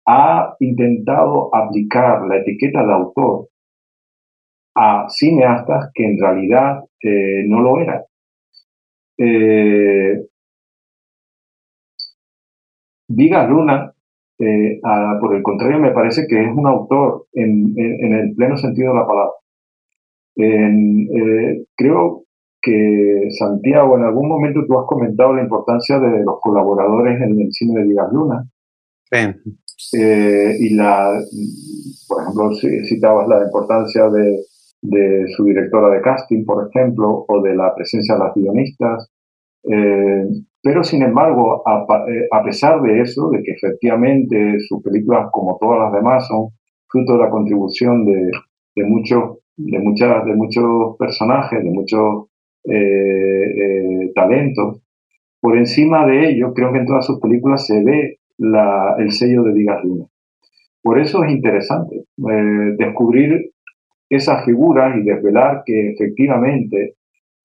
ha 0.07 0.55
intentado 0.59 1.53
aplicar 1.53 2.25
la 2.25 2.37
etiqueta 2.37 2.83
de 2.83 2.93
autor 2.93 3.49
a 4.75 5.05
cineastas 5.09 5.91
que 5.93 6.05
en 6.05 6.19
realidad 6.19 6.83
eh, 7.01 7.43
no 7.47 7.61
lo 7.61 7.79
eran. 7.79 8.01
Eh, 9.17 10.25
Vigas 13.07 13.49
Luna 13.49 13.93
eh, 14.39 14.81
por 15.21 15.35
el 15.35 15.43
contrario, 15.43 15.79
me 15.79 15.91
parece 15.91 16.25
que 16.27 16.41
es 16.41 16.51
un 16.55 16.67
autor 16.67 17.27
en, 17.33 17.73
el 17.77 18.35
pleno 18.35 18.57
sentido 18.57 18.93
de 18.93 18.99
la 18.99 19.07
palabra. 19.07 19.31
Eh, 20.35 21.65
creo 21.75 22.23
que 22.61 23.27
Santiago, 23.37 23.97
en 23.97 24.03
algún 24.03 24.27
momento 24.27 24.61
tú 24.67 24.79
has 24.79 24.85
comentado 24.87 25.33
la 25.33 25.43
importancia 25.43 25.99
de 25.99 26.23
los 26.23 26.39
colaboradores 26.41 27.21
en 27.21 27.39
el 27.39 27.51
cine 27.51 27.81
de 27.81 27.87
Vigas 27.87 28.11
Luna. 28.11 28.45
Eh, 29.93 30.57
y 30.59 30.73
la, 30.73 31.11
por 32.07 32.21
ejemplo, 32.21 32.51
citabas 32.87 33.27
la 33.27 33.43
importancia 33.43 34.09
de, 34.09 34.39
de, 34.83 35.25
su 35.35 35.43
directora 35.45 35.89
de 35.89 36.01
casting, 36.01 36.45
por 36.45 36.69
ejemplo, 36.69 37.25
o 37.27 37.41
de 37.41 37.55
la 37.55 37.73
presencia 37.73 38.15
de 38.15 38.19
las 38.19 38.35
guionistas. 38.35 39.09
Pero, 40.63 40.81
sin 40.81 41.03
embargo, 41.03 41.61
eh, 42.07 42.27
a, 42.31 42.41
pesar 42.41 42.81
de 42.81 43.01
eso, 43.01 43.29
de 43.29 43.43
que 43.43 43.51
efectivamente 43.51 44.61
sus 44.61 44.81
películas, 44.81 45.27
como 45.33 45.57
todas 45.59 45.77
las 45.77 45.91
demás, 45.91 46.25
son 46.25 46.51
fruto 46.87 47.13
de 47.13 47.19
la 47.19 47.29
contribución 47.29 48.05
de, 48.05 48.31
muchos, 48.85 49.39
de, 49.57 49.79
muchas, 49.79 50.23
de 50.23 50.35
muchos 50.35 50.95
personajes, 50.97 51.61
de 51.61 51.69
muchos 51.69 52.27
eh, 52.63 52.75
eh, 52.77 54.11
talentos, 54.15 54.81
por 55.41 55.57
encima 55.57 56.05
de 56.07 56.29
ello, 56.29 56.53
creo 56.53 56.71
que 56.71 56.79
en 56.79 56.85
todas 56.85 57.05
sus 57.05 57.19
películas 57.19 57.67
se 57.67 57.83
ve 57.83 58.19
el 58.99 59.11
sello 59.11 59.43
de 59.43 59.53
Digas 59.53 59.83
Luna. 59.83 60.05
Por 60.81 60.97
eso 60.97 61.25
es 61.25 61.31
interesante 61.31 62.05
descubrir 62.77 63.51
esas 64.15 64.45
figuras 64.45 64.95
y 64.97 65.03
desvelar 65.03 65.63
que 65.65 65.91
efectivamente 65.91 66.95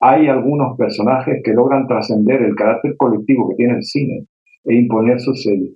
hay 0.00 0.28
algunos 0.28 0.76
personajes 0.76 1.40
que 1.42 1.52
logran 1.52 1.86
trascender 1.86 2.42
el 2.42 2.54
carácter 2.54 2.96
colectivo 2.96 3.48
que 3.48 3.56
tiene 3.56 3.74
el 3.76 3.82
cine 3.82 4.26
e 4.64 4.74
imponer 4.74 5.18
su 5.20 5.34
sello. 5.34 5.70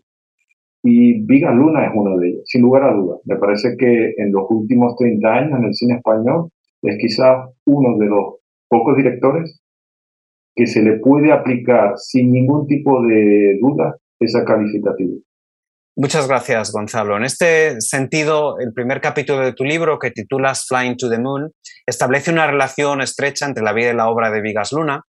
Y 0.85 1.25
Viga 1.25 1.53
Luna 1.53 1.87
es 1.87 1.93
uno 1.95 2.17
de 2.19 2.29
ellos, 2.29 2.43
sin 2.45 2.63
lugar 2.63 2.85
a 2.85 2.93
dudas. 2.93 3.21
Me 3.25 3.37
parece 3.37 3.77
que 3.77 4.15
en 4.17 4.33
los 4.33 4.45
últimos 4.51 4.97
30 4.97 5.29
años 5.29 5.59
en 5.59 5.65
el 5.65 5.75
cine 5.75 5.95
español 5.95 6.51
es 6.83 6.99
quizás 6.99 7.49
uno 7.67 7.99
de 7.99 8.07
los 8.07 8.37
pocos 8.69 8.97
directores 8.97 9.61
que 10.55 10.67
se 10.67 10.83
le 10.83 10.99
puede 10.99 11.33
aplicar 11.33 11.95
sin 11.97 12.31
ningún 12.33 12.67
tipo 12.67 13.03
de 13.03 13.59
duda 13.61 13.97
esa 14.19 14.45
calificativa. 14.45 15.15
Muchas 15.95 16.27
gracias, 16.27 16.73
Gonzalo. 16.73 17.19
En 17.19 17.25
este 17.25 17.79
sentido, 17.83 18.59
el 18.59 18.73
primer 18.73 19.03
capítulo 19.03 19.41
de 19.41 19.53
tu 19.53 19.65
libro, 19.65 19.99
que 19.99 20.11
titulas 20.11 20.65
Flying 20.67 20.97
to 20.97 21.11
the 21.11 21.19
Moon, 21.19 21.53
establece 21.87 22.31
una 22.31 22.47
relación 22.47 23.03
estrecha 23.03 23.45
entre 23.45 23.63
la 23.63 23.75
vida 23.75 23.91
y 23.91 23.95
la 23.95 24.09
obra 24.09 24.31
de 24.31 24.41
Vigas 24.41 24.73
Luna. 24.73 25.03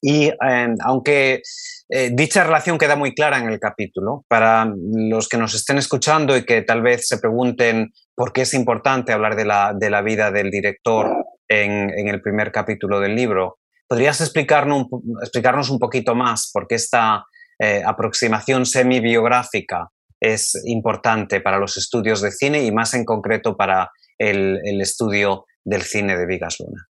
Y 0.00 0.30
em, 0.40 0.74
aunque 0.82 1.42
eh, 1.90 2.10
dicha 2.14 2.44
relación 2.44 2.78
queda 2.78 2.96
muy 2.96 3.14
clara 3.14 3.38
en 3.38 3.48
el 3.48 3.58
capítulo, 3.58 4.24
para 4.26 4.72
los 4.74 5.28
que 5.28 5.36
nos 5.36 5.54
estén 5.54 5.76
escuchando 5.76 6.34
y 6.34 6.46
que 6.46 6.62
tal 6.62 6.80
vez 6.80 7.06
se 7.06 7.18
pregunten 7.18 7.92
por 8.14 8.32
qué 8.32 8.42
es 8.42 8.54
importante 8.54 9.12
hablar 9.12 9.36
de 9.36 9.44
la, 9.44 9.74
de 9.78 9.90
la 9.90 10.00
vida 10.00 10.30
del 10.30 10.50
director 10.50 11.10
en, 11.46 11.90
en, 11.90 12.08
el 12.08 12.22
primer 12.22 12.52
capítulo 12.52 13.00
del 13.00 13.14
libro, 13.14 13.58
¿podrías 13.86 14.20
explicarnos, 14.22 14.86
explicarnos 15.20 15.68
un 15.68 15.78
poquito 15.78 16.14
más 16.14 16.50
por 16.52 16.66
qué 16.66 16.76
esta 16.76 17.24
eh, 17.60 17.82
aproximación 17.84 18.66
semi-biográfica 18.66 19.90
es 20.20 20.60
importante 20.66 21.40
para 21.40 21.58
los 21.58 21.76
estudios 21.76 22.22
de 22.22 22.30
cine 22.30 22.64
y 22.64 22.72
más 22.72 22.94
en 22.94 23.04
concreto 23.04 23.56
para 23.56 23.90
el, 24.16 24.80
estudio 24.80 25.44
del 25.64 25.82
cine 25.82 26.16
de 26.16 26.26
Vigas 26.26 26.58
Luna? 26.60 26.86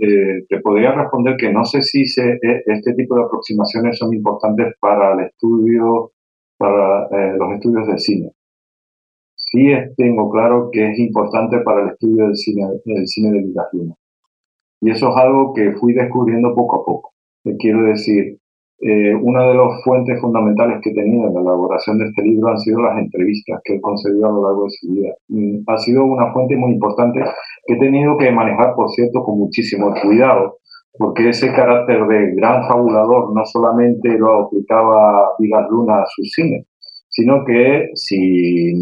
Eh, 0.00 0.44
te 0.48 0.60
podría 0.60 0.92
responder 0.92 1.36
que 1.36 1.50
no 1.50 1.64
sé 1.64 1.82
si 1.82 2.02
e, 2.02 2.62
este 2.66 2.94
tipo 2.94 3.16
de 3.16 3.24
aproximaciones 3.24 3.98
son 3.98 4.14
importantes 4.14 4.74
para 4.80 5.14
el 5.14 5.26
estudio, 5.26 6.12
para 6.56 7.06
eh, 7.06 7.36
los 7.36 7.52
estudios 7.54 7.88
de 7.88 7.98
cine. 7.98 8.30
Sí 9.34 9.72
tengo 9.96 10.30
claro 10.30 10.68
que 10.70 10.92
es 10.92 10.98
importante 10.98 11.58
para 11.60 11.82
el 11.82 11.88
estudio 11.90 12.26
del 12.26 12.36
cine, 12.36 12.68
del 12.84 13.06
cine 13.06 13.32
de 13.32 13.38
Vigas 13.38 13.66
Luna. 13.72 13.94
Y 14.80 14.90
eso 14.90 15.10
es 15.10 15.16
algo 15.16 15.52
que 15.54 15.72
fui 15.72 15.94
descubriendo 15.94 16.54
poco 16.54 16.76
a 16.76 16.84
poco. 16.84 17.12
quiero 17.58 17.84
decir, 17.84 18.38
eh, 18.80 19.12
una 19.12 19.48
de 19.48 19.54
las 19.54 19.82
fuentes 19.82 20.20
fundamentales 20.20 20.78
que 20.82 20.92
tenido 20.92 21.26
en 21.26 21.34
la 21.34 21.40
elaboración 21.40 21.98
de 21.98 22.06
este 22.06 22.22
libro 22.22 22.48
han 22.48 22.58
sido 22.58 22.80
las 22.80 22.96
entrevistas 22.98 23.60
que 23.64 23.74
he 23.74 23.80
concedido 23.80 24.26
a 24.26 24.32
lo 24.32 24.42
largo 24.44 24.64
de 24.64 24.70
su 24.70 24.92
vida. 24.92 25.14
Mm, 25.28 25.58
ha 25.66 25.78
sido 25.78 26.04
una 26.04 26.32
fuente 26.32 26.56
muy 26.56 26.72
importante 26.72 27.20
que 27.66 27.74
he 27.74 27.78
tenido 27.78 28.16
que 28.16 28.30
manejar, 28.30 28.74
por 28.76 28.88
cierto, 28.90 29.24
con 29.24 29.38
muchísimo 29.38 29.92
cuidado, 30.00 30.58
porque 30.96 31.28
ese 31.28 31.52
carácter 31.52 32.06
de 32.06 32.34
gran 32.36 32.68
fabulador 32.68 33.34
no 33.34 33.44
solamente 33.46 34.16
lo 34.16 34.46
aplicaba 34.46 35.32
Vigas 35.40 35.66
Luna 35.70 36.02
a 36.02 36.06
su 36.06 36.22
cine, 36.22 36.66
sino 37.08 37.44
que 37.44 37.88
si, 37.94 38.72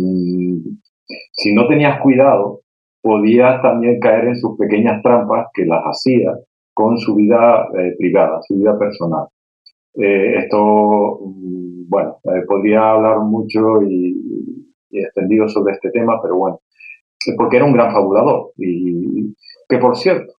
si 1.32 1.54
no 1.54 1.66
tenías 1.68 2.00
cuidado, 2.02 2.60
podías 3.00 3.62
también 3.62 3.98
caer 4.00 4.26
en 4.28 4.36
sus 4.36 4.58
pequeñas 4.58 5.00
trampas 5.02 5.46
que 5.54 5.64
las 5.64 5.82
hacía 5.84 6.32
con 6.74 6.98
su 6.98 7.14
vida 7.14 7.66
eh, 7.78 7.94
privada, 7.96 8.40
su 8.42 8.56
vida 8.56 8.78
personal. 8.78 9.28
Eh, 9.96 10.38
esto, 10.38 11.20
mm, 11.22 11.88
bueno, 11.88 12.18
eh, 12.24 12.42
podría 12.46 12.92
hablar 12.92 13.20
mucho 13.20 13.82
y, 13.82 14.14
extendido 14.90 15.48
sobre 15.48 15.74
este 15.74 15.90
tema, 15.90 16.20
pero 16.22 16.36
bueno, 16.36 16.60
porque 17.36 17.56
era 17.56 17.66
un 17.66 17.72
gran 17.72 17.92
fabulador 17.92 18.52
y 18.56 19.34
que 19.68 19.78
por 19.78 19.96
cierto, 19.96 20.32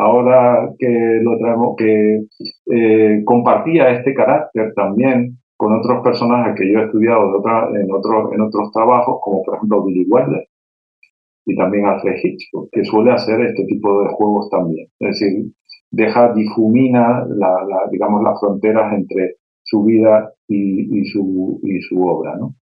ahora 0.00 0.68
que 0.78 1.20
lo 1.22 1.38
traemos, 1.38 1.76
que 1.76 3.22
compartía 3.24 3.90
este 3.90 4.14
carácter 4.14 4.72
también 4.74 5.38
con 5.56 5.78
otros 5.78 6.02
personajes 6.02 6.54
que 6.58 6.72
yo 6.72 6.80
he 6.80 6.84
estudiado 6.86 7.26
en, 7.28 7.92
otros, 7.92 8.32
en 8.32 8.40
otros 8.40 8.72
trabajos, 8.72 9.18
como 9.22 9.42
por 9.42 9.56
ejemplo 9.56 9.84
Billy 9.84 10.06
Wilder, 10.08 10.48
y 11.46 11.56
también 11.56 11.86
Alfred 11.86 12.16
Hitchcock, 12.22 12.68
que 12.72 12.84
suele 12.84 13.12
hacer 13.12 13.40
este 13.40 13.64
tipo 13.66 14.02
de 14.02 14.08
juegos 14.10 14.48
también. 14.50 14.88
Es 14.98 15.20
decir, 15.20 15.52
deja, 15.94 16.32
difumina, 16.32 17.24
la, 17.28 17.88
digamos, 17.90 18.22
las 18.22 18.38
fronteras 18.40 18.92
entre 18.92 19.36
su 19.62 19.84
vida 19.84 20.32
y, 20.48 21.04
su, 21.06 21.60
y 21.62 21.80
su 21.80 22.02
obra. 22.02 22.36
¿no? 22.36 22.54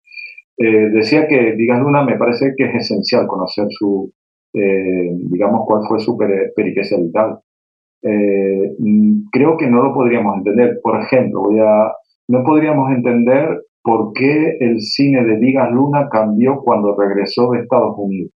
Eh, 0.57 0.91
decía 0.91 1.27
que 1.27 1.55
Digas 1.57 1.81
Luna 1.81 2.05
me 2.05 2.19
parece 2.19 2.53
que 2.57 2.65
es 2.65 2.75
esencial 2.75 3.27
conocer 3.27 3.67
su, 3.71 4.13
eh, 4.53 5.11
digamos, 5.31 5.63
cuál 5.67 5.83
fue 5.89 6.01
su 6.01 6.17
peripecia 6.17 6.99
vital. 6.99 7.39
Eh, 8.03 8.77
creo 9.33 9.57
que 9.57 9.69
no 9.69 9.83
lo 9.83 9.95
podríamos 9.95 10.37
entender. 10.37 10.81
Por 10.83 11.01
ejemplo, 11.01 11.43
voy 11.43 11.61
a, 11.61 11.93
no 12.29 12.45
podríamos 12.45 12.91
entender 12.93 13.63
por 13.83 14.13
qué 14.13 14.59
el 14.61 14.81
cine 14.81 15.25
de 15.25 15.39
Digas 15.39 15.71
Luna 15.73 16.09
cambió 16.11 16.61
cuando 16.63 16.97
regresó 16.97 17.51
de 17.53 17.61
Estados 17.61 17.95
Unidos. 17.97 18.33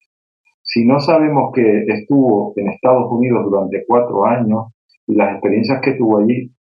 Si 0.61 0.85
no 0.85 0.99
sabemos 0.99 1.51
que 1.53 1.85
estuvo 1.87 2.53
en 2.55 2.69
Estados 2.69 3.11
Unidos 3.11 3.43
durante 3.49 3.83
cuatro 3.87 4.25
años 4.25 4.67
y 5.07 5.15
las 5.15 5.33
experiencias 5.33 5.81
que 5.81 5.93
tuvo 5.93 6.19
allí, 6.19 6.51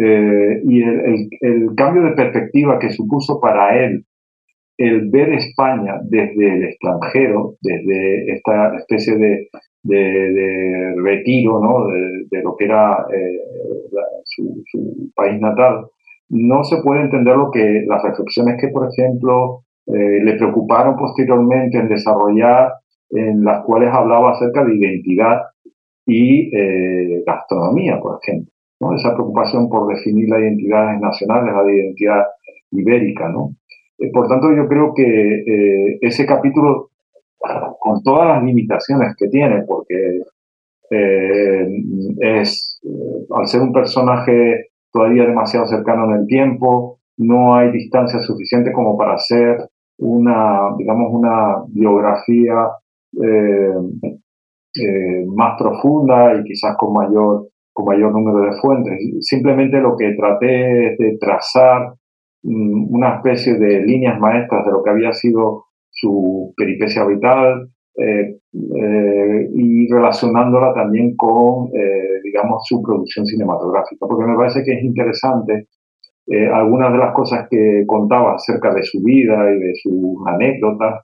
eh, 0.00 0.60
y 0.64 0.82
el, 0.82 1.74
cambio 1.76 2.02
de 2.02 2.12
perspectiva 2.12 2.78
que 2.78 2.90
supuso 2.90 3.40
para 3.40 3.84
él 3.84 4.04
el 4.76 5.10
ver 5.10 5.32
España 5.32 5.94
desde 6.04 6.54
el 6.54 6.64
extranjero, 6.64 7.54
desde 7.60 8.32
esta 8.32 8.76
especie 8.76 9.16
de, 9.16 9.48
retiro 11.02 11.60
¿no? 11.60 11.86
de, 12.30 12.42
lo 12.42 12.54
que 12.56 12.66
era 12.66 13.06
eh, 13.12 13.40
su, 14.24 15.10
país 15.14 15.40
natal, 15.40 15.86
no 16.28 16.62
se 16.62 16.82
puede 16.82 17.00
entender 17.00 17.36
lo 17.36 17.50
que 17.50 17.84
las 17.86 18.02
reflexiones 18.02 18.60
que, 18.60 18.68
por 18.68 18.88
ejemplo, 18.88 19.62
eh, 19.86 20.20
le 20.22 20.34
preocuparon 20.34 20.96
posteriormente 20.96 21.78
en 21.78 21.88
desarrollar 21.88 22.72
en 23.10 23.42
las 23.42 23.64
cuales 23.64 23.88
hablaba 23.90 24.32
acerca 24.32 24.64
de 24.64 24.76
identidad 24.76 25.40
y 26.08 26.50
eh, 26.56 27.22
gastronomía, 27.26 28.00
por 28.00 28.18
ejemplo. 28.22 28.50
¿no? 28.80 28.96
Esa 28.96 29.14
preocupación 29.14 29.68
por 29.68 29.86
definir 29.94 30.28
las 30.28 30.40
identidades 30.40 31.00
nacionales, 31.00 31.54
la 31.54 31.70
identidad 31.70 32.24
ibérica. 32.70 33.28
¿no? 33.28 33.50
Eh, 33.98 34.10
por 34.10 34.26
tanto, 34.26 34.48
yo 34.56 34.66
creo 34.66 34.94
que 34.94 35.04
eh, 35.04 35.98
ese 36.00 36.24
capítulo, 36.24 36.90
con 37.78 38.02
todas 38.02 38.28
las 38.28 38.42
limitaciones 38.42 39.14
que 39.16 39.28
tiene, 39.28 39.62
porque 39.68 40.22
es, 42.20 42.80
al 43.30 43.46
ser 43.46 43.60
un 43.60 43.72
personaje 43.72 44.68
todavía 44.90 45.26
demasiado 45.26 45.66
cercano 45.66 46.06
en 46.06 46.22
el 46.22 46.26
tiempo, 46.26 47.00
no 47.18 47.54
hay 47.54 47.70
distancia 47.70 48.20
suficiente 48.20 48.72
como 48.72 48.96
para 48.96 49.14
hacer 49.14 49.58
una, 49.98 50.74
digamos, 50.78 51.12
una 51.12 51.56
biografía 51.68 52.70
eh, 53.22 53.74
eh, 54.80 55.24
más 55.34 55.58
profunda 55.58 56.34
y 56.34 56.44
quizás 56.44 56.76
con 56.76 56.92
mayor, 56.92 57.48
con 57.72 57.86
mayor 57.86 58.12
número 58.12 58.50
de 58.50 58.60
fuentes. 58.60 58.98
Simplemente 59.20 59.80
lo 59.80 59.96
que 59.96 60.14
traté 60.14 60.92
es 60.92 60.98
de 60.98 61.16
trazar 61.18 61.94
mm, 62.42 62.94
una 62.94 63.16
especie 63.16 63.54
de 63.54 63.80
líneas 63.80 64.18
maestras 64.20 64.64
de 64.66 64.72
lo 64.72 64.82
que 64.82 64.90
había 64.90 65.12
sido 65.12 65.64
su 65.90 66.52
peripecia 66.56 67.04
vital 67.04 67.68
eh, 67.96 68.38
y 68.52 69.92
relacionándola 69.92 70.72
también 70.72 71.16
con, 71.16 71.70
digamos, 72.22 72.62
su 72.64 72.80
producción 72.80 73.26
cinematográfica, 73.26 74.06
porque 74.06 74.30
me 74.30 74.36
parece 74.36 74.62
que 74.62 74.74
es 74.74 74.82
interesante 74.84 75.66
algunas 76.52 76.92
de 76.92 76.98
las 76.98 77.12
cosas 77.14 77.48
que 77.50 77.82
contaba 77.86 78.34
acerca 78.34 78.72
de 78.72 78.84
su 78.84 79.02
vida 79.02 79.50
y 79.50 79.58
de 79.58 79.72
sus 79.82 80.26
anécdotas 80.26 81.02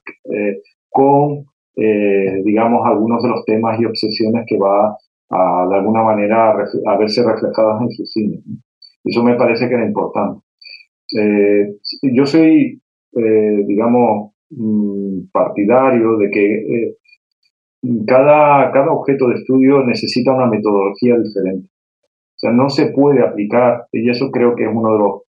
con 0.89 1.45
eh, 1.75 2.41
digamos, 2.43 2.85
algunos 2.85 3.21
de 3.23 3.29
los 3.29 3.45
temas 3.45 3.79
y 3.79 3.85
obsesiones 3.85 4.45
que 4.47 4.57
va 4.57 4.97
a, 5.29 5.67
de 5.69 5.75
alguna 5.75 6.03
manera, 6.03 6.51
a, 6.51 6.97
verse 6.97 7.23
reflejadas 7.23 7.81
en 7.81 7.91
su 7.91 8.05
cine. 8.05 8.39
Eso 9.03 9.23
me 9.23 9.35
parece 9.35 9.67
que 9.67 9.75
era 9.75 9.85
importante. 9.85 10.41
Eh, 11.17 11.75
yo 12.13 12.25
soy, 12.25 12.81
eh, 13.15 13.63
digamos, 13.67 14.31
mm, 14.49 15.27
partidario 15.31 16.17
de 16.17 16.29
que 16.31 16.95
cada, 18.07 18.71
cada 18.71 18.91
objeto 18.91 19.27
de 19.27 19.35
estudio 19.35 19.83
necesita 19.83 20.33
una 20.33 20.47
metodología 20.47 21.17
diferente. 21.17 21.69
O 22.35 22.37
sea, 22.37 22.51
no 22.51 22.69
se 22.69 22.87
puede 22.87 23.21
aplicar, 23.21 23.85
y 23.91 24.09
eso 24.09 24.31
creo 24.31 24.55
que 24.55 24.63
es 24.63 24.69
uno 24.73 24.93
de 24.93 24.99
los, 24.99 25.21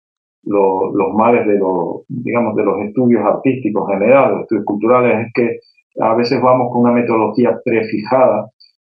los, 0.44 0.94
los 0.94 1.14
males 1.14 1.46
de 1.48 1.58
los, 1.58 2.04
digamos, 2.08 2.56
de 2.56 2.64
los 2.64 2.82
estudios 2.82 3.24
artísticos 3.26 3.88
generales, 3.90 4.32
los 4.32 4.42
estudios 4.42 4.66
culturales, 4.66 5.28
es 5.28 5.34
que 5.34 5.60
a 6.00 6.16
veces 6.16 6.42
vamos 6.42 6.72
con 6.72 6.82
una 6.82 6.92
metodología 6.92 7.60
prefijada 7.64 8.50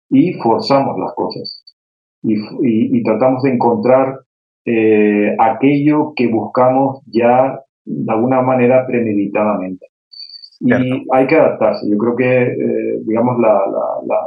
y 0.09 0.33
forzamos 0.33 0.97
las 0.99 1.13
cosas. 1.15 1.63
Y, 2.21 3.03
tratamos 3.03 3.43
de 3.43 3.51
encontrar 3.51 4.19
eh, 4.65 5.35
aquello 5.37 6.13
que 6.15 6.27
buscamos 6.27 7.01
ya 7.07 7.59
de 7.83 8.13
alguna 8.13 8.41
manera 8.41 8.85
premeditadamente. 8.87 9.87
Y 10.61 10.71
hay 11.11 11.27
que 11.27 11.35
adaptarse. 11.35 11.89
Yo 11.89 11.97
creo 11.97 12.15
que, 12.15 12.43
eh, 12.43 12.99
digamos, 13.05 13.37
la, 13.39 13.59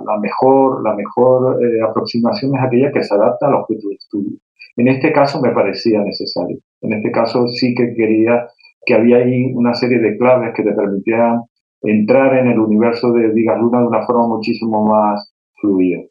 la, 0.04 0.18
mejor, 0.18 0.82
la 0.84 0.94
mejor 0.94 1.64
eh, 1.64 1.80
aproximación 1.82 2.54
es 2.54 2.62
aquella 2.62 2.92
que 2.92 3.02
se 3.02 3.14
adapta 3.14 3.46
al 3.46 3.54
objeto 3.54 3.88
de 3.88 3.94
estudio. 3.94 4.38
En 4.76 4.88
este 4.88 5.12
caso 5.12 5.40
me 5.40 5.52
parecía 5.52 6.00
necesario. 6.02 6.58
En 6.82 6.92
este 6.92 7.10
caso 7.10 7.48
sí 7.48 7.74
que 7.74 7.94
quería 7.94 8.48
que 8.84 8.94
había 8.94 9.16
ahí 9.16 9.52
una 9.54 9.74
serie 9.74 9.98
de 9.98 10.16
claves 10.16 10.52
que 10.54 10.62
te 10.62 10.72
permitieran 10.72 11.42
entrar 11.86 12.36
en 12.38 12.48
el 12.48 12.58
universo 12.58 13.12
de 13.12 13.32
Digas 13.32 13.58
Luna 13.60 13.80
de 13.80 13.86
una 13.86 14.06
forma 14.06 14.26
muchísimo 14.26 14.86
más 14.86 15.32
fluida. 15.60 16.02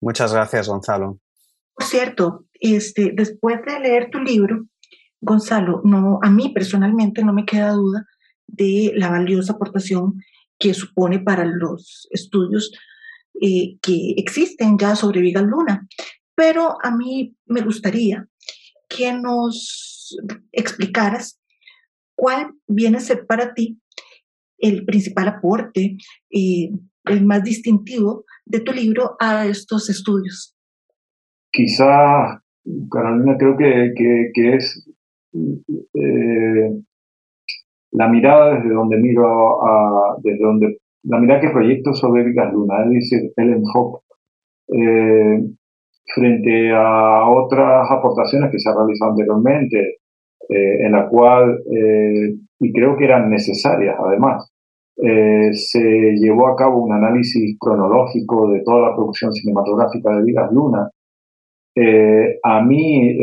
Muchas 0.00 0.32
gracias, 0.32 0.68
Gonzalo. 0.68 1.18
Por 1.74 1.84
cierto, 1.84 2.44
este, 2.60 3.12
después 3.14 3.60
de 3.66 3.80
leer 3.80 4.10
tu 4.10 4.18
libro, 4.18 4.66
Gonzalo, 5.20 5.82
no, 5.84 6.18
a 6.22 6.30
mí 6.30 6.50
personalmente 6.50 7.24
no 7.24 7.32
me 7.32 7.44
queda 7.44 7.72
duda 7.72 8.06
de 8.46 8.92
la 8.94 9.10
valiosa 9.10 9.52
aportación 9.52 10.14
que 10.58 10.74
supone 10.74 11.20
para 11.20 11.44
los 11.44 12.08
estudios 12.10 12.72
eh, 13.40 13.78
que 13.80 14.14
existen 14.16 14.78
ya 14.78 14.96
sobre 14.96 15.20
Vigas 15.20 15.44
Luna. 15.44 15.86
Pero 16.34 16.76
a 16.82 16.90
mí 16.90 17.34
me 17.46 17.60
gustaría 17.60 18.26
que 18.88 19.12
nos 19.12 20.16
explicaras 20.52 21.40
cuál 22.14 22.52
viene 22.66 22.98
a 22.98 23.00
ser 23.00 23.26
para 23.26 23.54
ti 23.54 23.78
el 24.60 24.84
principal 24.84 25.28
aporte, 25.28 25.96
y 26.28 26.72
el 27.04 27.24
más 27.24 27.42
distintivo 27.42 28.24
de 28.44 28.60
tu 28.60 28.72
libro 28.72 29.16
a 29.18 29.46
estos 29.46 29.88
estudios? 29.90 30.54
Quizá, 31.50 32.42
Carolina, 32.90 33.36
creo 33.38 33.56
que, 33.56 33.92
que, 34.34 34.54
es, 34.54 34.88
eh, 35.34 36.70
la 37.92 38.08
mirada 38.08 38.56
desde 38.56 38.70
donde 38.70 38.96
miro, 38.98 39.62
a, 39.66 40.16
desde 40.22 40.44
donde, 40.44 40.78
la 41.04 41.18
mirada 41.18 41.40
que 41.40 41.50
proyecto 41.50 41.94
sobre 41.94 42.24
Vigas 42.24 42.52
Luna, 42.52 42.84
es 42.84 42.90
decir, 42.90 43.32
el 43.36 43.50
enfoque. 43.50 44.04
Eh, 44.72 45.42
frente 46.14 46.72
a 46.72 47.28
otras 47.28 47.90
aportaciones 47.90 48.50
que 48.50 48.58
se 48.58 48.68
han 48.68 48.76
realizado 48.76 49.12
anteriormente, 49.12 49.98
eh, 50.48 50.86
en 50.86 50.92
la 50.92 51.08
cual, 51.08 51.62
eh, 51.72 52.34
y 52.60 52.72
creo 52.72 52.96
que 52.96 53.04
eran 53.04 53.30
necesarias 53.30 53.96
además, 53.98 54.49
eh, 55.02 55.50
se 55.54 55.80
llevó 56.16 56.48
a 56.48 56.56
cabo 56.56 56.82
un 56.82 56.92
análisis 56.92 57.56
cronológico 57.58 58.50
de 58.50 58.60
toda 58.60 58.90
la 58.90 58.94
producción 58.96 59.32
cinematográfica 59.32 60.16
de 60.16 60.22
Vigas 60.22 60.52
Luna. 60.52 60.90
a 62.42 62.62
mí, 62.62 63.16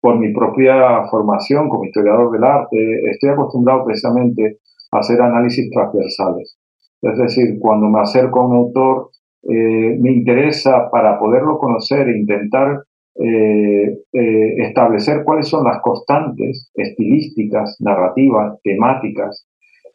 por 0.00 0.18
mi 0.18 0.32
propia 0.32 1.04
formación 1.10 1.68
como 1.68 1.86
historiador 1.86 2.30
del 2.30 2.44
arte, 2.44 3.00
estoy 3.10 3.30
acostumbrado 3.30 3.84
precisamente 3.84 4.58
a 4.92 4.98
hacer 4.98 5.20
análisis 5.20 5.68
transversales. 5.70 6.56
Es 7.02 7.18
decir, 7.18 7.58
cuando 7.58 7.88
me 7.88 8.00
acerco 8.00 8.40
a 8.40 8.46
un 8.46 8.56
autor, 8.56 9.10
me 9.42 10.12
interesa 10.12 10.88
para 10.90 11.18
poderlo 11.18 11.58
conocer 11.58 12.08
e 12.08 12.18
intentar 12.18 12.84
eh, 13.20 13.98
eh, 14.12 14.54
establecer 14.58 15.24
cuáles 15.24 15.48
son 15.48 15.64
las 15.64 15.80
constantes 15.82 16.70
estilísticas, 16.72 17.76
narrativas, 17.80 18.60
temáticas 18.62 19.44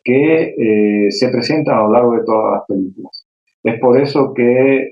que 0.03 0.55
eh, 0.57 1.11
se 1.11 1.29
presentan 1.29 1.77
a 1.77 1.83
lo 1.83 1.91
largo 1.91 2.13
de 2.13 2.23
todas 2.25 2.53
las 2.53 2.63
películas. 2.67 3.25
Es 3.63 3.79
por 3.79 3.99
eso 3.99 4.33
que 4.33 4.89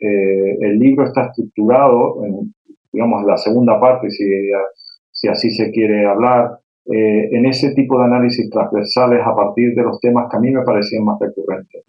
el 0.62 0.80
libro 0.80 1.06
está 1.06 1.26
estructurado, 1.26 2.24
en, 2.24 2.54
digamos, 2.94 3.26
la 3.26 3.36
segunda 3.36 3.78
parte, 3.82 4.10
si, 4.10 4.24
si 5.12 5.28
así 5.28 5.52
se 5.52 5.72
quiere 5.72 6.06
hablar, 6.06 6.52
en 6.86 7.46
ese 7.46 7.74
tipo 7.74 8.00
de 8.00 8.06
análisis 8.06 8.50
transversales 8.50 9.20
a 9.26 9.36
partir 9.36 9.76
de 9.76 9.84
los 9.84 10.00
temas 10.00 10.28
que 10.32 10.38
a 10.38 10.40
mí 10.40 10.52
me 10.52 10.64
parecían 10.64 11.04
más 11.04 11.20
recurrentes. 11.20 11.84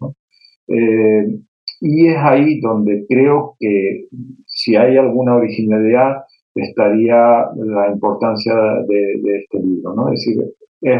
y 1.79 2.07
es 2.07 2.17
ahí 2.17 2.59
donde 2.59 3.05
creo 3.07 3.55
que 3.57 4.07
si 4.45 4.75
hay 4.75 4.97
alguna 4.97 5.35
originalidad, 5.35 6.23
estaría 6.55 7.47
la 7.55 7.91
importancia 7.91 8.53
de, 8.87 9.37
este 9.39 9.59
libro, 9.59 9.93
¿no? 9.95 10.11
Es 10.11 10.25
decir, 10.25 10.43
es 10.81 10.99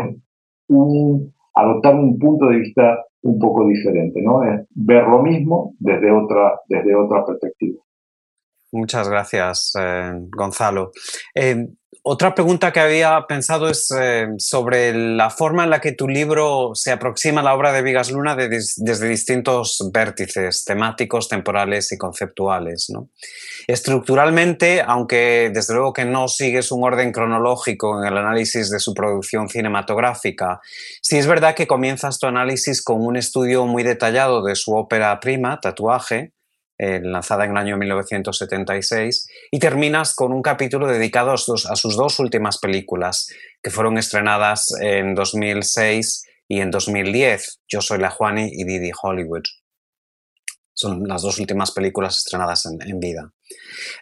un, 0.68 1.34
adoptar 1.56 1.96
un 1.96 2.18
punto 2.18 2.48
de 2.48 2.58
vista 2.58 3.06
un 3.22 3.40
poco 3.40 3.68
diferente, 3.68 4.22
¿no? 4.22 4.44
Es 4.44 4.68
ver 4.72 5.04
lo 5.04 5.22
mismo 5.22 5.76
desde 5.80 6.12
otra, 6.12 6.60
desde 6.68 6.96
otra 6.96 7.26
perspectiva. 7.26 7.82
Muchas 8.72 9.08
gracias, 9.08 9.74
eh, 9.80 10.14
Gonzalo. 10.36 10.92
Eh, 11.36 11.68
otra 12.06 12.36
pregunta 12.36 12.74
que 12.74 12.82
había 12.82 13.26
pensado 13.30 13.70
es 13.70 13.90
eh, 13.98 14.28
sobre 14.38 14.94
la 14.94 15.30
forma 15.30 15.64
en 15.64 15.70
la 15.70 15.80
que 15.80 15.94
tu 15.94 16.10
libro 16.10 16.72
se 16.74 16.92
aproxima 16.92 17.40
a 17.40 17.44
la 17.46 17.56
obra 17.56 17.72
de 17.72 17.82
Vigas 17.82 18.12
Luna 18.12 18.36
desde 18.36 19.08
distintos 19.08 19.90
vértices 19.94 20.66
temáticos, 20.66 21.30
temporales 21.30 21.94
y 21.94 21.98
conceptuales. 21.98 22.92
Estructuralmente, 23.68 24.82
aunque 24.86 25.50
desde 25.54 25.76
luego 25.76 25.94
que 25.94 26.04
no 26.04 26.28
sigues 26.28 26.74
un 26.74 26.84
orden 26.84 27.14
cronológico 27.14 28.02
en 28.02 28.12
el 28.12 28.18
análisis 28.18 28.70
de 28.70 28.80
su 28.80 28.94
producción 28.94 29.48
cinematográfica, 29.48 30.60
sí 31.02 31.18
es 31.18 31.26
verdad 31.26 31.56
que 31.56 31.68
comienzas 31.68 32.20
tu 32.20 32.28
análisis 32.28 32.84
con 32.84 33.02
un 33.02 33.16
estudio 33.16 33.66
muy 33.66 33.84
detallado 33.84 34.44
de 34.44 34.56
su 34.56 34.76
ópera 34.76 35.18
prima, 35.22 35.62
Tatuaje, 35.62 36.34
eh, 36.80 37.00
lanzada 37.04 37.46
en 37.46 37.52
el 37.52 37.58
año 37.58 37.78
1976, 37.78 39.28
y 39.52 39.60
terminas 39.60 40.16
con 40.16 40.34
un 40.34 40.42
capítulo 40.42 40.88
dedicado 40.88 41.32
a 41.32 41.38
sus, 41.38 41.96
dos 41.96 42.20
últimas 42.20 42.58
películas, 42.58 43.28
que 43.62 43.70
fueron 43.70 44.00
estrenadas 44.00 44.74
en 44.82 45.14
2006 45.14 46.26
y 46.48 46.62
en 46.62 46.72
2010, 46.72 47.62
Yo 47.68 47.82
soy 47.82 48.00
la 48.00 48.10
Juani 48.10 48.50
y 48.52 48.64
Didi 48.64 48.92
Hollywood. 49.00 49.44
Son 50.74 51.08
las 51.08 51.22
dos 51.22 51.38
últimas 51.38 51.72
películas 51.72 52.18
estrenadas 52.18 52.66
en, 52.66 53.00
vida. 53.00 53.32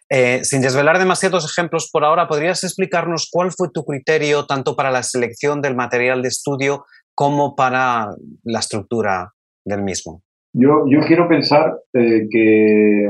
Eh, 0.10 0.44
sin 0.46 0.62
desvelar 0.62 0.98
demasiados 0.98 1.44
ejemplos 1.44 1.90
por 1.92 2.06
ahora, 2.06 2.30
¿podrías 2.30 2.64
explicarnos 2.64 3.28
cuál 3.30 3.52
fue 3.52 3.70
tu 3.74 3.84
criterio 3.84 4.46
tanto 4.46 4.78
para 4.78 4.92
la 4.92 5.04
selección 5.04 5.62
del 5.62 5.76
material 5.76 6.22
de 6.22 6.30
estudio 6.30 6.86
como 7.14 7.56
para 7.56 8.08
la 8.44 8.60
estructura 8.60 9.34
del 9.66 9.84
mismo? 9.84 10.24
Yo, 10.54 10.84
quiero 11.08 11.30
pensar 11.30 11.78
eh, 11.94 12.28
que, 12.30 13.10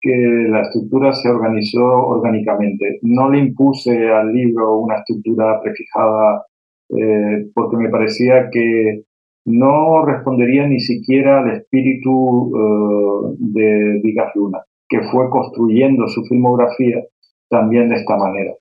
que 0.00 0.16
la 0.50 0.62
estructura 0.62 1.12
se 1.14 1.28
organizó 1.28 1.82
orgánicamente. 1.82 2.98
No 3.02 3.30
le 3.30 3.38
impuse 3.38 4.10
al 4.10 4.32
libro 4.32 4.78
una 4.78 4.98
estructura 4.98 5.60
prefijada 5.62 6.44
eh, 6.90 7.46
porque 7.54 7.76
me 7.78 7.88
parecía 7.88 8.50
que 8.50 9.04
no 9.46 10.04
respondería 10.04 10.66
ni 10.66 10.80
siquiera 10.80 11.40
al 11.40 11.50
espíritu 11.52 12.52
eh, 12.54 13.36
de 13.38 14.00
Vigas 14.02 14.32
Luna, 14.34 14.58
que 14.86 15.00
fue 15.04 15.30
construyendo 15.30 16.08
su 16.08 16.24
filmografía 16.24 17.02
también 17.48 17.88
de 17.88 17.96
esta 17.96 18.18
manera. 18.18 18.52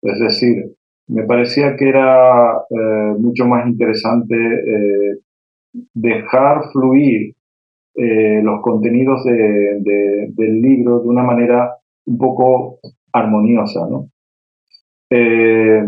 Es 0.00 0.18
decir, 0.18 0.74
me 1.08 1.24
parecía 1.24 1.76
que 1.76 1.88
era 1.88 2.54
mucho 3.18 3.44
más 3.44 3.66
interesante 3.66 4.36
dejar 5.94 6.62
fluir 6.72 7.34
eh, 7.94 8.40
los 8.42 8.60
contenidos 8.62 9.24
del 9.24 10.60
libro 10.62 11.00
de 11.00 11.08
una 11.08 11.22
manera 11.22 11.74
un 12.06 12.18
poco 12.18 12.78
armoniosa. 13.12 13.80
Eh, 15.10 15.82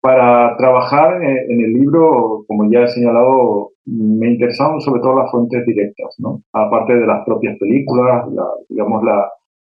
para 0.00 0.56
trabajar 0.56 1.22
eh, 1.22 1.46
en 1.48 1.60
el 1.60 1.72
libro, 1.72 2.44
como 2.46 2.70
ya 2.70 2.84
he 2.84 2.88
señalado, 2.88 3.70
me 3.86 4.32
interesaban 4.32 4.80
sobre 4.80 5.00
todo 5.00 5.16
las 5.16 5.30
fuentes 5.30 5.64
directas, 5.66 6.16
aparte 6.52 6.94
de 6.94 7.06
las 7.06 7.24
propias 7.24 7.56
películas, 7.58 8.26
digamos 8.68 9.02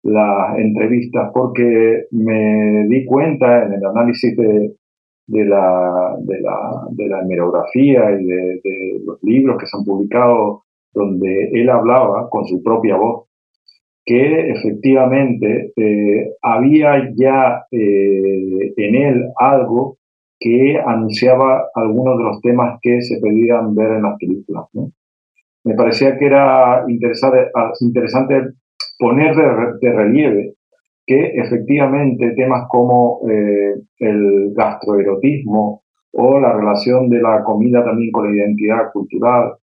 las 0.03 0.59
entrevistas, 0.59 1.31
porque 1.33 2.07
me 2.11 2.87
di 2.89 3.05
cuenta 3.05 3.67
en 3.67 3.75
el 3.75 3.85
análisis 3.85 4.37
de, 4.37 4.75
de 5.31 5.45
la, 5.45 6.17
de 6.19 6.41
la, 6.41 6.87
de 6.91 7.09
la 7.09 7.21
hemerografía 7.21 8.11
y 8.21 8.25
de, 8.25 8.61
los 9.07 9.23
libros 9.23 9.59
que 9.59 9.67
se 9.67 9.77
han 9.77 9.85
publicado 9.85 10.65
donde 10.93 11.51
él 11.53 11.71
hablaba 11.71 12.29
con 12.29 12.45
su 12.47 12.61
propia 12.65 12.97
voz, 12.97 13.29
que 14.05 14.51
efectivamente 14.51 15.73
eh, 15.77 16.33
había 16.43 17.13
ya 17.15 17.63
eh, 17.71 18.73
en 18.77 18.95
él 18.97 19.25
algo 19.37 19.99
que 20.41 20.81
anunciaba 20.85 21.67
algunos 21.75 22.19
de 22.19 22.25
los 22.25 22.41
temas 22.41 22.81
que 22.83 23.01
se 23.03 23.21
pedían 23.21 23.73
ver 23.75 23.93
en 23.93 24.03
las 24.03 24.19
películas. 24.19 24.65
Me 25.63 25.75
parecía 25.75 26.19
que 26.19 26.27
era 26.27 26.85
interesante, 26.89 27.51
interesante 27.81 28.55
poner 28.99 29.37
de 29.37 29.93
relieve 29.93 30.55
que 31.11 31.33
efectivamente 31.41 32.35
temas 32.37 32.69
como 32.69 33.19
eh, 33.29 33.75
el 33.99 34.53
gastroerotismo 34.55 35.83
o 36.13 36.39
la 36.39 36.53
relación 36.53 37.09
de 37.09 37.21
la 37.21 37.43
comida 37.43 37.85
también 37.85 38.13
con 38.13 38.29
la 38.29 38.37
identidad 38.37 38.93
cultural 38.93 39.55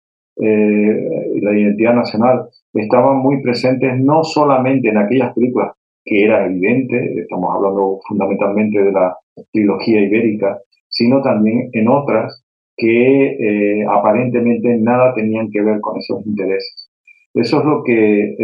eh, 0.42 1.38
la 1.40 1.56
identidad 1.56 1.94
nacional 1.94 2.48
estaban 2.74 3.18
muy 3.18 3.40
presentes 3.42 3.96
no 3.96 4.24
solamente 4.24 4.88
en 4.88 4.98
aquellas 4.98 5.32
películas 5.34 5.70
que 6.04 6.24
era 6.24 6.46
evidente, 6.46 7.14
estamos 7.20 7.54
hablando 7.54 8.00
fundamentalmente 8.08 8.82
de 8.82 8.90
la 8.90 9.16
trilogía 9.52 10.00
ibérica, 10.00 10.58
sino 10.88 11.22
también 11.22 11.70
en 11.72 11.86
otras 11.86 12.44
que 12.76 13.36
eh, 13.38 13.84
aparentemente 13.88 14.76
nada 14.78 15.14
tenían 15.14 15.48
que 15.52 15.62
ver 15.62 15.80
con 15.80 15.96
esos 15.96 16.26
intereses. 16.26 16.90
Eso 17.34 17.60
es 17.60 17.64
lo 17.64 17.84
que 17.84 18.34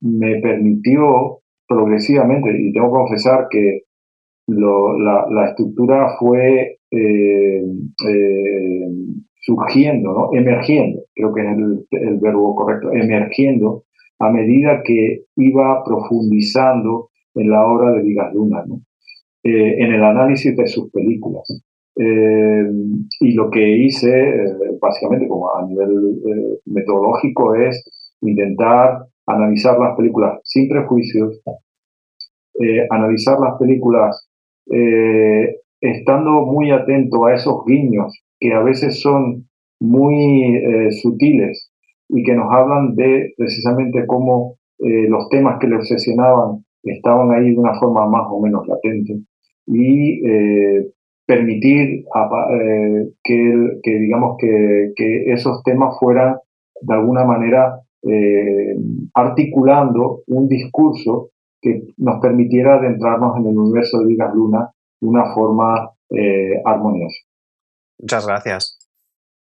me 0.00 0.40
permitió 0.40 1.42
progresivamente, 1.68 2.50
y 2.58 2.72
tengo 2.72 2.88
que 2.88 2.98
confesar 2.98 3.46
que 3.50 3.82
la, 4.48 5.48
estructura 5.50 6.16
fue 6.18 6.78
eh, 6.90 7.62
eh, 8.08 8.88
surgiendo, 9.40 10.12
¿no? 10.12 10.30
emergiendo, 10.32 11.02
creo 11.14 11.34
que 11.34 11.42
es 11.42 11.46
el, 11.90 12.18
verbo 12.18 12.56
correcto, 12.56 12.90
emergiendo 12.92 13.84
a 14.18 14.30
medida 14.30 14.82
que 14.82 15.24
iba 15.36 15.84
profundizando 15.84 17.10
en 17.34 17.50
la 17.50 17.66
obra 17.66 17.92
de 17.92 18.02
Vigas 18.02 18.34
Luna, 18.34 18.64
eh, 19.44 19.76
en 19.78 19.92
el 19.92 20.02
análisis 20.02 20.56
de 20.56 20.66
sus 20.66 20.90
películas. 20.90 21.46
y 23.20 23.32
lo 23.32 23.50
que 23.50 23.76
hice, 23.76 24.10
básicamente 24.80 25.26
como 25.28 25.52
a 25.54 25.66
nivel 25.66 25.90
metodológico, 26.66 27.54
es 27.56 27.84
intentar 28.22 29.08
analizar 29.28 29.78
las 29.78 29.96
películas 29.96 30.40
sin 30.44 30.68
prejuicios, 30.68 31.40
eh, 32.60 32.86
analizar 32.90 33.38
las 33.38 33.58
películas 33.58 34.28
eh, 34.70 35.56
estando 35.80 36.46
muy 36.46 36.70
atento 36.70 37.26
a 37.26 37.34
esos 37.34 37.64
guiños 37.66 38.12
que 38.40 38.52
a 38.52 38.62
veces 38.62 39.00
son 39.00 39.48
muy 39.80 40.56
eh, 40.56 40.90
sutiles 40.90 41.70
y 42.08 42.22
que 42.24 42.34
nos 42.34 42.52
hablan 42.52 42.94
de 42.96 43.32
precisamente 43.36 44.06
cómo 44.06 44.56
los 44.80 45.28
temas 45.28 45.58
que 45.58 45.66
le 45.66 45.74
obsesionaban 45.74 46.64
estaban 46.84 47.32
ahí 47.32 47.50
de 47.50 47.58
una 47.58 47.74
forma 47.80 48.06
más 48.06 48.28
o 48.30 48.40
menos 48.40 48.64
latente 48.68 49.18
y 49.66 50.22
permitir 51.26 52.04
que, 53.24 53.98
digamos 53.98 54.36
que, 54.38 55.32
esos 55.32 55.64
temas 55.64 55.98
fueran 55.98 56.36
de 56.80 56.94
alguna 56.94 57.24
manera 57.24 57.80
eh, 58.02 58.76
articulando 59.14 60.22
un 60.26 60.48
discurso 60.48 61.30
que 61.60 61.88
nos 61.96 62.20
permitiera 62.20 62.76
adentrarnos 62.76 63.36
en 63.38 63.46
el 63.46 63.58
universo 63.58 63.98
de 63.98 64.06
Vigas 64.06 64.34
Luna 64.34 64.70
de 65.00 65.08
una 65.08 65.32
forma 65.34 65.90
eh, 66.10 66.60
armoniosa. 66.64 67.18
Muchas 67.98 68.26
gracias. 68.26 68.77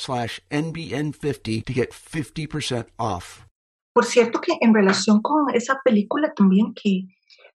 slash 0.00 0.40
NBN50 0.50 1.64
to 1.64 1.72
get 1.72 1.90
50% 1.92 2.86
off. 2.96 3.46
Por 3.92 4.04
cierto 4.04 4.40
que 4.40 4.52
en 4.60 4.72
relación 4.72 5.20
con 5.20 5.54
esa 5.54 5.80
película 5.84 6.32
también 6.34 6.72
que 6.74 7.06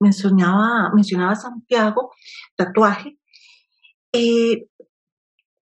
mencionaba, 0.01 0.91
mencionaba 0.95 1.37
Santiago, 1.37 2.11
Tatuaje, 2.57 3.19
eh, 4.13 4.67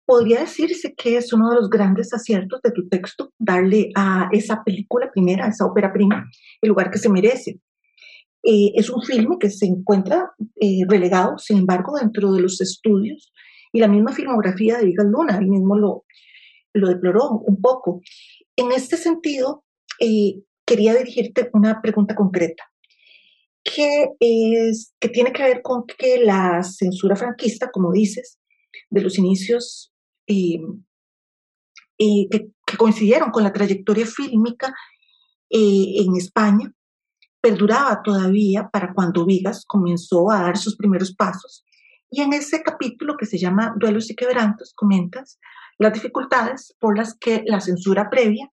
podría 0.06 0.40
decirse 0.40 0.94
que 0.96 1.16
es 1.16 1.32
uno 1.32 1.50
de 1.50 1.56
los 1.56 1.68
grandes 1.68 2.14
aciertos 2.14 2.60
de 2.62 2.70
tu 2.70 2.88
texto, 2.88 3.32
darle 3.38 3.90
a 3.94 4.28
esa 4.32 4.62
película 4.64 5.10
primera, 5.12 5.46
a 5.46 5.48
esa 5.48 5.66
ópera 5.66 5.92
prima, 5.92 6.30
el 6.62 6.68
lugar 6.68 6.90
que 6.90 6.98
se 6.98 7.10
merece. 7.10 7.60
Eh, 8.42 8.72
es 8.74 8.88
un 8.88 9.02
filme 9.02 9.36
que 9.38 9.50
se 9.50 9.66
encuentra 9.66 10.30
eh, 10.60 10.84
relegado, 10.88 11.36
sin 11.38 11.58
embargo, 11.58 11.98
dentro 12.00 12.32
de 12.32 12.40
los 12.40 12.60
estudios 12.60 13.32
y 13.72 13.80
la 13.80 13.88
misma 13.88 14.12
filmografía 14.12 14.78
de 14.78 14.86
Vigas 14.86 15.06
Luna, 15.10 15.36
él 15.38 15.48
mismo 15.48 15.76
lo, 15.76 16.04
lo 16.78 16.88
deploró 16.88 17.30
un 17.30 17.60
poco. 17.60 18.00
En 18.56 18.72
este 18.72 18.96
sentido, 18.96 19.64
eh, 20.00 20.42
quería 20.64 20.94
dirigirte 20.94 21.50
una 21.52 21.80
pregunta 21.80 22.14
concreta, 22.14 22.64
que, 23.64 24.08
es, 24.20 24.94
que 25.00 25.08
tiene 25.08 25.32
que 25.32 25.42
ver 25.42 25.62
con 25.62 25.84
que 25.86 26.18
la 26.24 26.62
censura 26.62 27.16
franquista, 27.16 27.70
como 27.70 27.92
dices, 27.92 28.38
de 28.90 29.00
los 29.02 29.18
inicios 29.18 29.92
eh, 30.26 30.60
eh, 31.98 32.28
que, 32.30 32.50
coincidieron 32.76 33.30
con 33.30 33.42
la 33.42 33.52
trayectoria 33.52 34.06
fílmica 34.06 34.72
en 35.50 36.14
España, 36.16 36.70
perduraba 37.40 38.02
todavía 38.02 38.68
para 38.70 38.92
cuando 38.92 39.24
Vigas 39.24 39.64
comenzó 39.66 40.30
a 40.30 40.42
dar 40.42 40.58
sus 40.58 40.76
primeros 40.76 41.14
pasos. 41.14 41.64
Y 42.10 42.22
en 42.22 42.32
ese 42.32 42.62
capítulo 42.62 43.16
que 43.16 43.26
se 43.26 43.38
llama 43.38 43.74
Duelos 43.78 44.10
y 44.10 44.14
Quebrantos, 44.16 44.72
comentas 44.74 45.38
las 45.78 45.92
dificultades 45.92 46.74
por 46.78 46.96
las 46.98 47.14
que 47.14 47.44
la 47.46 47.60
censura 47.60 48.10
previa 48.10 48.50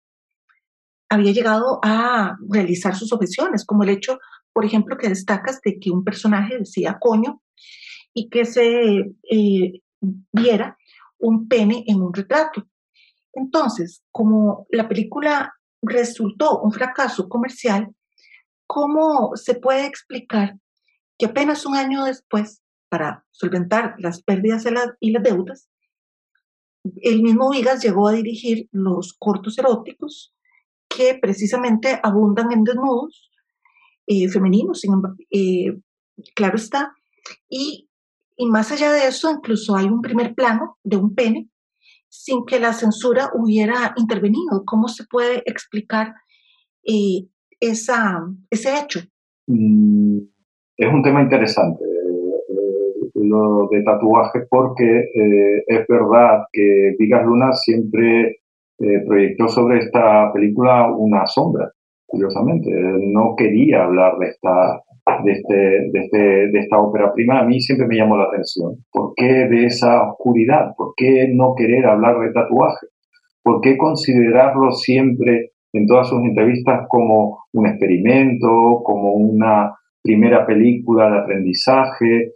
había 1.10 1.32
llegado 1.32 1.80
a 1.84 2.38
realizar 2.50 2.96
sus 2.96 3.12
objeciones, 3.14 3.66
como 3.66 3.84
el 3.84 3.90
hecho, 3.90 4.20
por 4.54 4.66
ejemplo, 4.66 4.98
que 4.98 5.10
destacas 5.10 5.62
de 5.62 5.80
que 5.80 5.92
un 5.92 6.04
personaje 6.04 6.58
decía 6.58 6.98
coño 7.00 7.42
y 8.14 8.30
que 8.30 8.46
se 8.46 9.12
eh, 9.30 9.82
viera 10.32 10.78
un 11.18 11.48
pene 11.48 11.84
en 11.88 12.02
un 12.02 12.14
retrato. 12.14 12.68
Entonces, 13.34 14.04
como 14.12 14.66
la 14.70 14.88
película 14.88 15.54
resultó 15.82 16.60
un 16.60 16.72
fracaso 16.72 17.28
comercial, 17.28 17.94
¿cómo 18.68 19.36
se 19.36 19.56
puede 19.56 19.86
explicar 19.86 20.56
que 21.18 21.28
apenas 21.28 21.66
un 21.66 21.76
año 21.76 22.06
después, 22.06 22.62
para 22.90 23.26
solventar 23.32 23.96
las 24.00 24.22
pérdidas 24.22 24.66
y 25.00 25.12
las 25.12 25.24
deudas, 25.24 25.70
el 27.02 27.22
mismo 27.22 27.50
Vigas 27.50 27.84
llegó 27.84 28.08
a 28.08 28.14
dirigir 28.14 28.68
los 28.72 29.14
cortos 29.18 29.58
eróticos 29.58 30.34
que 30.88 31.18
precisamente 31.22 32.00
abundan 32.04 32.52
en 32.52 32.64
desnudos 32.64 33.32
eh, 34.08 34.30
femeninos, 34.30 34.84
eh, 35.32 35.78
claro 36.36 36.56
está. 36.56 36.94
Y, 37.50 37.90
y, 38.38 38.46
más 38.48 38.72
allá 38.72 38.92
de 38.92 39.08
eso, 39.08 39.32
incluso 39.32 39.76
hay 39.76 39.86
un 39.86 40.02
primer 40.02 40.36
plano 40.36 40.78
de 40.84 40.98
un 40.98 41.16
pene 41.16 41.50
sin 42.08 42.46
que 42.46 42.60
la 42.60 42.74
censura 42.74 43.32
hubiera 43.34 43.94
intervenido. 43.98 44.64
¿Cómo 44.66 44.88
se 44.88 45.06
puede 45.06 45.42
explicar 45.46 46.14
eh, 46.84 47.28
ese 47.60 48.80
hecho? 48.80 49.02
Mm, 49.48 50.20
es 50.78 50.94
un 50.94 51.02
tema 51.02 51.24
interesante 51.24 51.95
lo 53.16 53.68
de 53.72 53.82
tatuaje 53.84 54.42
porque 54.50 55.00
eh, 55.00 55.64
es 55.68 55.88
verdad 55.88 56.44
que 56.52 56.96
Vigas 57.00 57.26
Luna 57.26 57.54
siempre 57.54 58.40
eh, 58.78 59.04
proyectó 59.08 59.48
sobre 59.48 59.80
esta 59.80 60.32
película 60.34 60.92
una 60.92 61.26
sombra, 61.26 61.72
curiosamente. 62.06 62.70
No 62.72 63.36
quería 63.38 63.84
hablar 63.84 64.18
de 64.20 64.28
esta, 64.28 64.82
de, 65.24 65.32
este, 65.32 65.56
de, 65.56 66.00
este, 66.04 66.18
de 66.18 66.60
esta 66.60 66.78
ópera 66.78 67.14
prima. 67.14 67.40
A 67.40 67.46
mí 67.46 67.62
siempre 67.62 67.88
me 67.88 67.96
llamó 67.96 68.18
la 68.18 68.26
atención. 68.26 68.76
¿Por 68.92 69.14
qué 69.16 69.48
de 69.48 69.66
esa 69.66 70.10
oscuridad? 70.10 70.74
¿Por 70.78 70.94
qué 70.98 71.30
no 71.34 71.54
querer 71.56 71.86
hablar 71.86 72.20
de 72.20 72.34
tatuaje? 72.34 72.88
¿Por 73.42 73.62
qué 73.62 73.78
considerarlo 73.78 74.72
siempre 74.72 75.52
en 75.72 75.88
todas 75.88 76.10
sus 76.10 76.22
entrevistas 76.24 76.86
como 76.90 77.44
un 77.54 77.68
experimento, 77.68 78.82
como 78.84 79.14
una 79.14 79.74
primera 80.02 80.46
película 80.46 81.10
de 81.10 81.20
aprendizaje, 81.20 82.34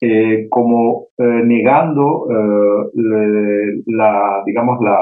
eh, 0.00 0.48
como 0.50 1.08
eh, 1.16 1.22
negando 1.22 2.26
eh, 2.28 3.82
la, 3.86 4.42
digamos, 4.44 4.78
la, 4.82 4.98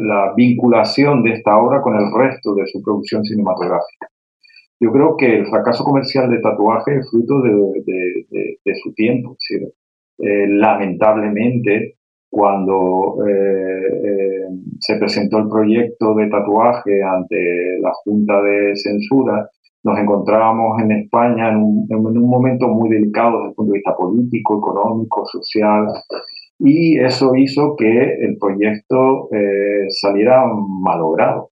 la 0.00 0.34
vinculación 0.36 1.22
de 1.22 1.32
esta 1.32 1.56
obra 1.56 1.80
con 1.80 1.96
el 1.96 2.12
resto 2.14 2.54
de 2.54 2.66
su 2.66 2.82
producción 2.82 3.24
cinematográfica. 3.24 4.08
Yo 4.80 4.92
creo 4.92 5.16
que 5.16 5.38
el 5.38 5.46
fracaso 5.46 5.84
comercial 5.84 6.30
de 6.30 6.40
tatuaje 6.40 6.98
es 6.98 7.10
fruto 7.10 7.40
de, 7.42 8.58
de, 8.64 8.74
su 8.76 8.92
tiempo. 8.94 9.36
lamentablemente, 10.18 11.96
cuando 12.30 13.16
se 14.78 14.96
presentó 14.98 15.38
el 15.38 15.48
proyecto 15.48 16.14
de 16.14 16.28
tatuaje 16.28 17.02
ante 17.02 17.78
la 17.80 17.92
Junta 18.04 18.40
de 18.42 18.76
Censura, 18.76 19.50
nos 19.84 19.98
encontrábamos 19.98 20.80
en 20.82 20.92
España 20.92 21.50
en 21.50 21.56
un, 21.56 21.86
en 21.88 21.98
un, 21.98 22.28
momento 22.28 22.68
muy 22.68 22.90
delicado 22.90 23.38
desde 23.38 23.48
el 23.50 23.54
punto 23.54 23.72
de 23.72 23.78
vista 23.78 23.96
político, 23.96 24.58
económico, 24.58 25.24
social, 25.26 25.86
y 26.58 26.98
eso 26.98 27.34
hizo 27.36 27.76
que 27.76 27.86
el 27.86 28.36
proyecto 28.38 29.28
eh, 29.32 29.86
saliera 29.90 30.44
malogrado. 30.82 31.50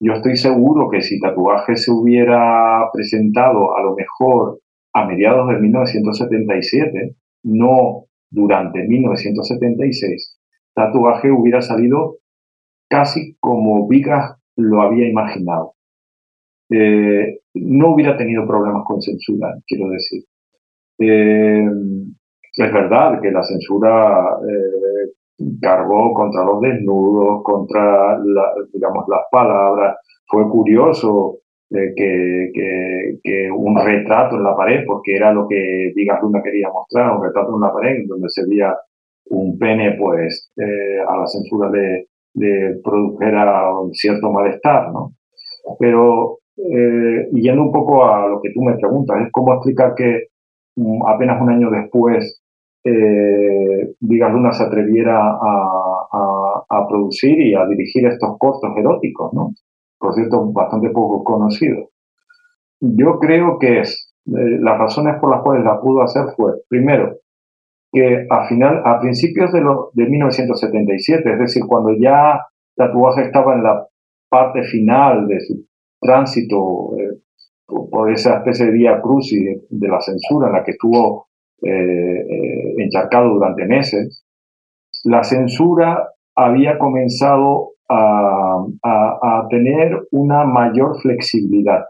Yo 0.00 0.14
estoy 0.14 0.36
seguro 0.36 0.88
que 0.88 1.00
si 1.00 1.20
Tatuaje 1.20 1.76
se 1.76 1.90
hubiera 1.92 2.88
presentado 2.92 3.76
a 3.76 3.82
lo 3.82 3.94
mejor 3.94 4.60
a 4.94 5.06
mediados 5.06 5.48
de 5.48 5.60
1977, 5.60 7.16
no 7.44 8.04
durante 8.30 8.86
1976, 8.86 10.38
Tatuaje 10.74 11.30
hubiera 11.30 11.60
salido 11.60 12.16
casi 12.88 13.36
como 13.40 13.88
Vigas 13.88 14.36
lo 14.56 14.82
había 14.82 15.08
imaginado. 15.08 15.74
Eh, 16.70 17.40
no 17.54 17.94
hubiera 17.94 18.16
tenido 18.16 18.46
problemas 18.46 18.84
con 18.86 19.00
censura, 19.00 19.54
quiero 19.66 19.88
decir. 19.88 20.22
Eh, 20.98 21.68
es 22.56 22.72
verdad 22.72 23.20
que 23.20 23.30
la 23.30 23.42
censura 23.42 24.38
eh, 24.48 25.44
cargó 25.60 26.12
contra 26.14 26.44
los 26.44 26.60
desnudos, 26.60 27.42
contra 27.42 28.18
digamos, 28.72 29.04
las 29.08 29.22
palabras. 29.30 29.96
Fue 30.26 30.48
curioso 30.48 31.38
que, 31.70 32.50
que, 33.22 33.50
un 33.50 33.78
retrato 33.78 34.36
en 34.36 34.44
la 34.44 34.56
pared, 34.56 34.84
porque 34.86 35.16
era 35.16 35.32
lo 35.32 35.46
que 35.48 35.92
Vigas 35.94 36.20
Luna 36.22 36.42
quería 36.42 36.68
mostrar, 36.68 37.16
un 37.16 37.22
retrato 37.22 37.54
en 37.54 37.60
la 37.60 37.72
pared 37.72 38.04
donde 38.06 38.28
se 38.28 38.46
veía 38.46 38.74
un 39.32 39.58
pene, 39.58 39.96
pues 39.98 40.50
eh, 40.56 41.00
a 41.06 41.16
la 41.16 41.26
censura 41.26 41.70
le, 41.70 42.08
produjera 42.82 43.78
un 43.78 43.92
cierto 43.92 44.30
malestar, 44.30 44.90
¿no? 44.92 45.12
Pero, 45.78 46.38
eh, 46.56 47.28
yendo 47.32 47.62
un 47.62 47.72
poco 47.72 48.04
a 48.04 48.26
lo 48.28 48.40
que 48.40 48.50
tú 48.52 48.62
me 48.62 48.76
preguntas, 48.76 49.20
es 49.22 49.32
cómo 49.32 49.54
explicar 49.54 49.94
que 49.94 50.28
mm, 50.76 51.06
apenas 51.06 51.40
un 51.40 51.50
año 51.50 51.70
después 51.70 52.42
eh, 52.84 53.94
Vigas 54.00 54.32
Luna 54.32 54.52
se 54.52 54.64
atreviera 54.64 55.18
a, 55.18 56.08
a, 56.12 56.64
a, 56.68 56.88
producir 56.88 57.40
y 57.40 57.54
a 57.54 57.66
dirigir 57.66 58.06
estos 58.06 58.36
cortos 58.38 58.70
eróticos, 58.76 59.32
¿no? 59.32 59.54
Por 59.98 60.14
cierto, 60.14 60.50
bastante 60.52 60.90
poco 60.90 61.22
conocidos. 61.22 61.90
Yo 62.80 63.18
creo 63.20 63.58
que 63.58 63.80
es, 63.80 64.12
eh, 64.26 64.58
las 64.60 64.78
razones 64.78 65.20
por 65.20 65.30
las 65.30 65.42
cuales 65.42 65.64
la 65.64 65.80
pudo 65.80 66.02
hacer 66.02 66.24
fue, 66.36 66.54
primero, 66.68 67.18
que 67.92 68.26
a, 68.28 68.48
final, 68.48 68.82
a 68.84 69.00
principios 69.00 69.52
de, 69.52 69.60
lo, 69.60 69.90
de 69.92 70.06
1977, 70.06 71.32
es 71.32 71.38
decir, 71.38 71.62
cuando 71.68 71.94
ya 71.94 72.44
Tatuaje 72.74 73.22
estaba 73.22 73.54
en 73.54 73.62
la 73.62 73.86
parte 74.28 74.62
final 74.64 75.28
de 75.28 75.40
su 75.40 75.66
tránsito 76.02 76.96
eh, 76.98 77.18
por 77.66 78.12
esa 78.12 78.38
especie 78.38 78.66
de 78.66 78.72
vía 78.72 79.00
crucis 79.00 79.62
de, 79.70 79.88
la 79.88 80.00
censura 80.00 80.48
en 80.48 80.54
la 80.54 80.64
que 80.64 80.72
estuvo 80.72 81.28
eh, 81.62 81.70
eh, 81.70 82.74
encharcado 82.78 83.34
durante 83.34 83.64
meses, 83.64 84.24
la 85.04 85.22
censura 85.22 86.08
había 86.34 86.78
comenzado 86.78 87.70
a, 87.88 89.46
tener 89.50 90.08
una 90.12 90.44
mayor 90.44 90.98
flexibilidad. 91.02 91.84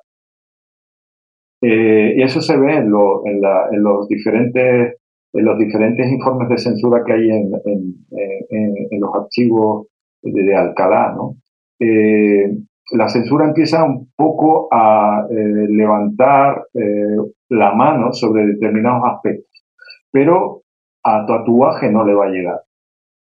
Eh, 1.63 2.15
y 2.17 2.23
eso 2.23 2.41
se 2.41 2.57
ve 2.57 2.77
en, 2.77 2.91
los 2.91 4.09
diferentes 4.09 4.97
en 5.33 5.45
los 5.45 5.59
diferentes 5.59 6.11
informes 6.11 6.49
de 6.49 6.59
censura 6.59 7.05
que 7.07 7.13
hay 7.13 7.31
en, 7.31 9.01
los 9.01 9.15
archivos 9.15 9.87
de, 10.23 10.57
Alcalá. 10.57 11.15
¿no? 11.15 11.37
Eh, 11.79 12.51
la 12.93 13.09
censura 13.09 13.47
empieza 13.47 13.85
un 13.85 14.13
poco 14.15 14.69
a 14.71 15.27
eh, 15.31 15.67
levantar 15.69 16.67
eh, 16.75 17.17
la 17.49 17.75
mano 17.75 18.13
sobre 18.13 18.47
determinados 18.47 19.03
aspectos, 19.15 19.65
pero 20.11 20.63
a 21.03 21.25
tatuaje 21.27 21.91
no 21.91 22.05
le 22.05 22.15
va 22.15 22.27
a 22.27 22.31
llegar. 22.31 22.61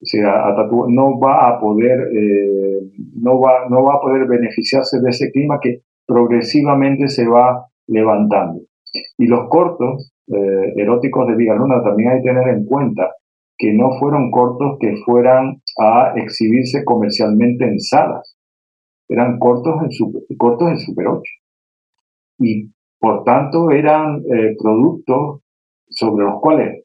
O 0.02 0.06
sea, 0.06 0.54
no 0.88 1.18
va 1.18 1.48
a 1.48 1.60
poder, 1.60 1.98
eh, 2.14 2.80
no, 3.14 3.40
va, 3.40 3.68
no 3.70 3.84
va 3.84 3.94
a 3.94 4.00
poder 4.00 4.26
beneficiarse 4.26 5.00
de 5.00 5.10
ese 5.10 5.30
clima 5.30 5.58
que 5.60 5.80
progresivamente 6.06 7.08
se 7.08 7.26
va 7.26 7.66
levantando. 7.86 8.60
Y 9.16 9.26
los 9.26 9.48
cortos 9.48 10.12
eróticos 10.26 11.26
de 11.26 11.36
Vigaluna 11.36 11.82
también 11.82 12.10
hay 12.10 12.22
que 12.22 12.28
tener 12.28 12.48
en 12.48 12.64
cuenta 12.64 13.10
que 13.56 13.72
no 13.72 13.90
fueron 13.98 14.30
cortos 14.30 14.76
que 14.78 14.94
fueran 15.04 15.62
a 15.78 16.12
exhibirse 16.16 16.84
comercialmente 16.84 17.64
en 17.64 17.80
salas, 17.80 18.33
eran 19.14 19.38
cortos 19.38 19.74
en, 19.82 19.90
super, 19.90 20.22
cortos 20.36 20.70
en 20.70 20.78
Super 20.78 21.06
8. 21.06 21.22
Y 22.40 22.70
por 22.98 23.24
tanto 23.24 23.70
eran 23.70 24.22
eh, 24.32 24.54
productos 24.60 25.40
sobre 25.88 26.24
los 26.24 26.40
cuales 26.40 26.84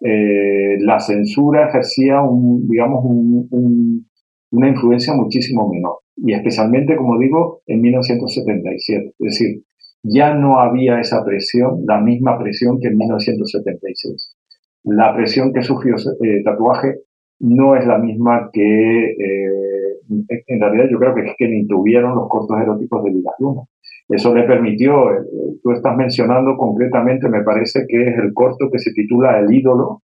eh, 0.00 0.76
la 0.80 1.00
censura 1.00 1.68
ejercía 1.68 2.22
un, 2.22 2.68
digamos, 2.68 3.04
un, 3.04 3.48
un, 3.50 4.06
una 4.50 4.68
influencia 4.68 5.14
muchísimo 5.14 5.68
menor. 5.68 5.98
Y 6.16 6.32
especialmente, 6.32 6.96
como 6.96 7.18
digo, 7.18 7.62
en 7.66 7.80
1977. 7.80 9.06
Es 9.06 9.14
decir, 9.18 9.62
ya 10.02 10.34
no 10.34 10.58
había 10.58 11.00
esa 11.00 11.24
presión, 11.24 11.84
la 11.86 12.00
misma 12.00 12.38
presión 12.38 12.78
que 12.80 12.88
en 12.88 12.96
1976. 12.96 14.36
La 14.84 15.14
presión 15.14 15.52
que 15.52 15.62
sufrió 15.62 15.96
eh, 15.96 16.42
tatuaje 16.44 17.00
no 17.40 17.76
es 17.76 17.86
la 17.86 17.98
misma 17.98 18.50
que, 18.52 19.10
eh, 19.10 19.77
en 20.08 20.60
realidad 20.60 20.86
yo 20.90 20.98
creo 20.98 21.14
que 21.14 21.26
es 21.26 21.34
que 21.36 21.48
ni 21.48 21.66
tuvieron 21.66 22.14
los 22.14 22.28
cortos 22.28 22.58
eróticos 22.60 23.04
de 23.04 23.10
Vigas 23.10 23.34
Luna. 23.38 23.62
Eso 24.08 24.34
le 24.34 24.44
permitió, 24.44 25.12
eh, 25.12 25.24
tú 25.62 25.72
estás 25.72 25.94
mencionando 25.96 26.56
concretamente, 26.56 27.28
me 27.28 27.42
parece 27.42 27.84
que 27.86 28.08
es 28.08 28.18
el 28.18 28.32
corto 28.32 28.70
que 28.72 28.78
se 28.78 28.92
titula 28.92 29.38
El 29.38 29.52
ídolo, 29.52 30.02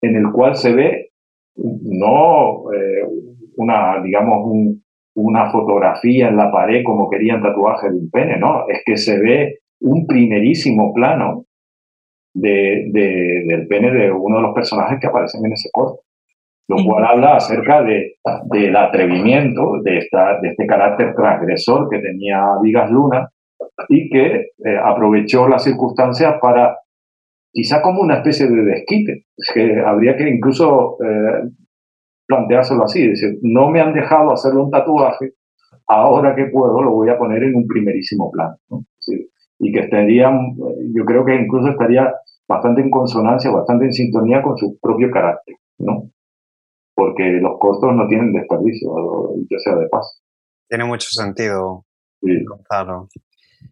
en 0.00 0.16
el 0.16 0.32
cual 0.32 0.56
se 0.56 0.74
ve 0.74 1.10
no 1.56 2.72
eh, 2.72 3.06
una, 3.56 4.02
digamos, 4.02 4.46
un, 4.46 4.82
una 5.16 5.50
fotografía 5.50 6.28
en 6.28 6.36
la 6.36 6.50
pared 6.50 6.82
como 6.82 7.10
querían 7.10 7.42
tatuaje 7.42 7.90
de 7.90 7.96
un 7.96 8.10
pene, 8.10 8.38
no, 8.38 8.66
es 8.68 8.82
que 8.84 8.96
se 8.96 9.20
ve 9.20 9.58
un 9.80 10.06
primerísimo 10.06 10.92
plano 10.94 11.44
de, 12.34 12.88
de, 12.90 13.44
del 13.46 13.66
pene 13.68 13.92
de 13.92 14.10
uno 14.10 14.36
de 14.36 14.42
los 14.42 14.54
personajes 14.54 14.98
que 14.98 15.06
aparecen 15.06 15.44
en 15.44 15.52
ese 15.52 15.68
corto 15.72 16.03
lo 16.68 16.76
cual 16.84 17.04
habla 17.04 17.36
acerca 17.36 17.82
de, 17.82 18.14
del 18.44 18.76
atrevimiento, 18.76 19.80
de, 19.82 19.98
esta, 19.98 20.40
de 20.40 20.48
este 20.48 20.66
carácter 20.66 21.14
transgresor 21.14 21.88
que 21.90 21.98
tenía 21.98 22.42
Vigas 22.62 22.90
Luna 22.90 23.28
y 23.88 24.08
que 24.08 24.34
eh, 24.36 24.78
aprovechó 24.82 25.46
las 25.48 25.64
circunstancias 25.64 26.36
para, 26.40 26.76
quizá 27.52 27.82
como 27.82 28.00
una 28.00 28.16
especie 28.16 28.46
de 28.46 28.64
desquite, 28.64 29.26
que 29.52 29.80
habría 29.80 30.16
que 30.16 30.28
incluso 30.28 30.96
eh, 31.04 31.48
planteárselo 32.26 32.84
así, 32.84 33.02
es 33.02 33.20
decir, 33.20 33.38
no 33.42 33.68
me 33.68 33.80
han 33.80 33.92
dejado 33.92 34.32
hacerle 34.32 34.60
un 34.60 34.70
tatuaje, 34.70 35.32
ahora 35.86 36.34
que 36.34 36.46
puedo 36.46 36.82
lo 36.82 36.92
voy 36.92 37.10
a 37.10 37.18
poner 37.18 37.42
en 37.42 37.56
un 37.56 37.66
primerísimo 37.66 38.30
plano. 38.30 38.56
¿no? 38.70 38.84
Sí, 38.98 39.28
y 39.58 39.70
que 39.70 39.80
estaría, 39.80 40.30
yo 40.94 41.04
creo 41.04 41.24
que 41.24 41.34
incluso 41.34 41.68
estaría 41.68 42.12
bastante 42.48 42.80
en 42.80 42.90
consonancia, 42.90 43.50
bastante 43.50 43.84
en 43.84 43.92
sintonía 43.92 44.42
con 44.42 44.56
su 44.56 44.78
propio 44.80 45.10
carácter, 45.10 45.56
¿no? 45.78 46.10
Porque 46.94 47.24
los 47.40 47.58
cortos 47.58 47.94
no 47.94 48.06
tienen 48.08 48.32
desperdicio, 48.32 48.90
ya 49.50 49.58
sea 49.58 49.74
de 49.76 49.88
paso. 49.88 50.20
Tiene 50.68 50.84
mucho 50.84 51.08
sentido, 51.10 51.84
sí. 52.22 52.44
Gonzalo. 52.44 53.08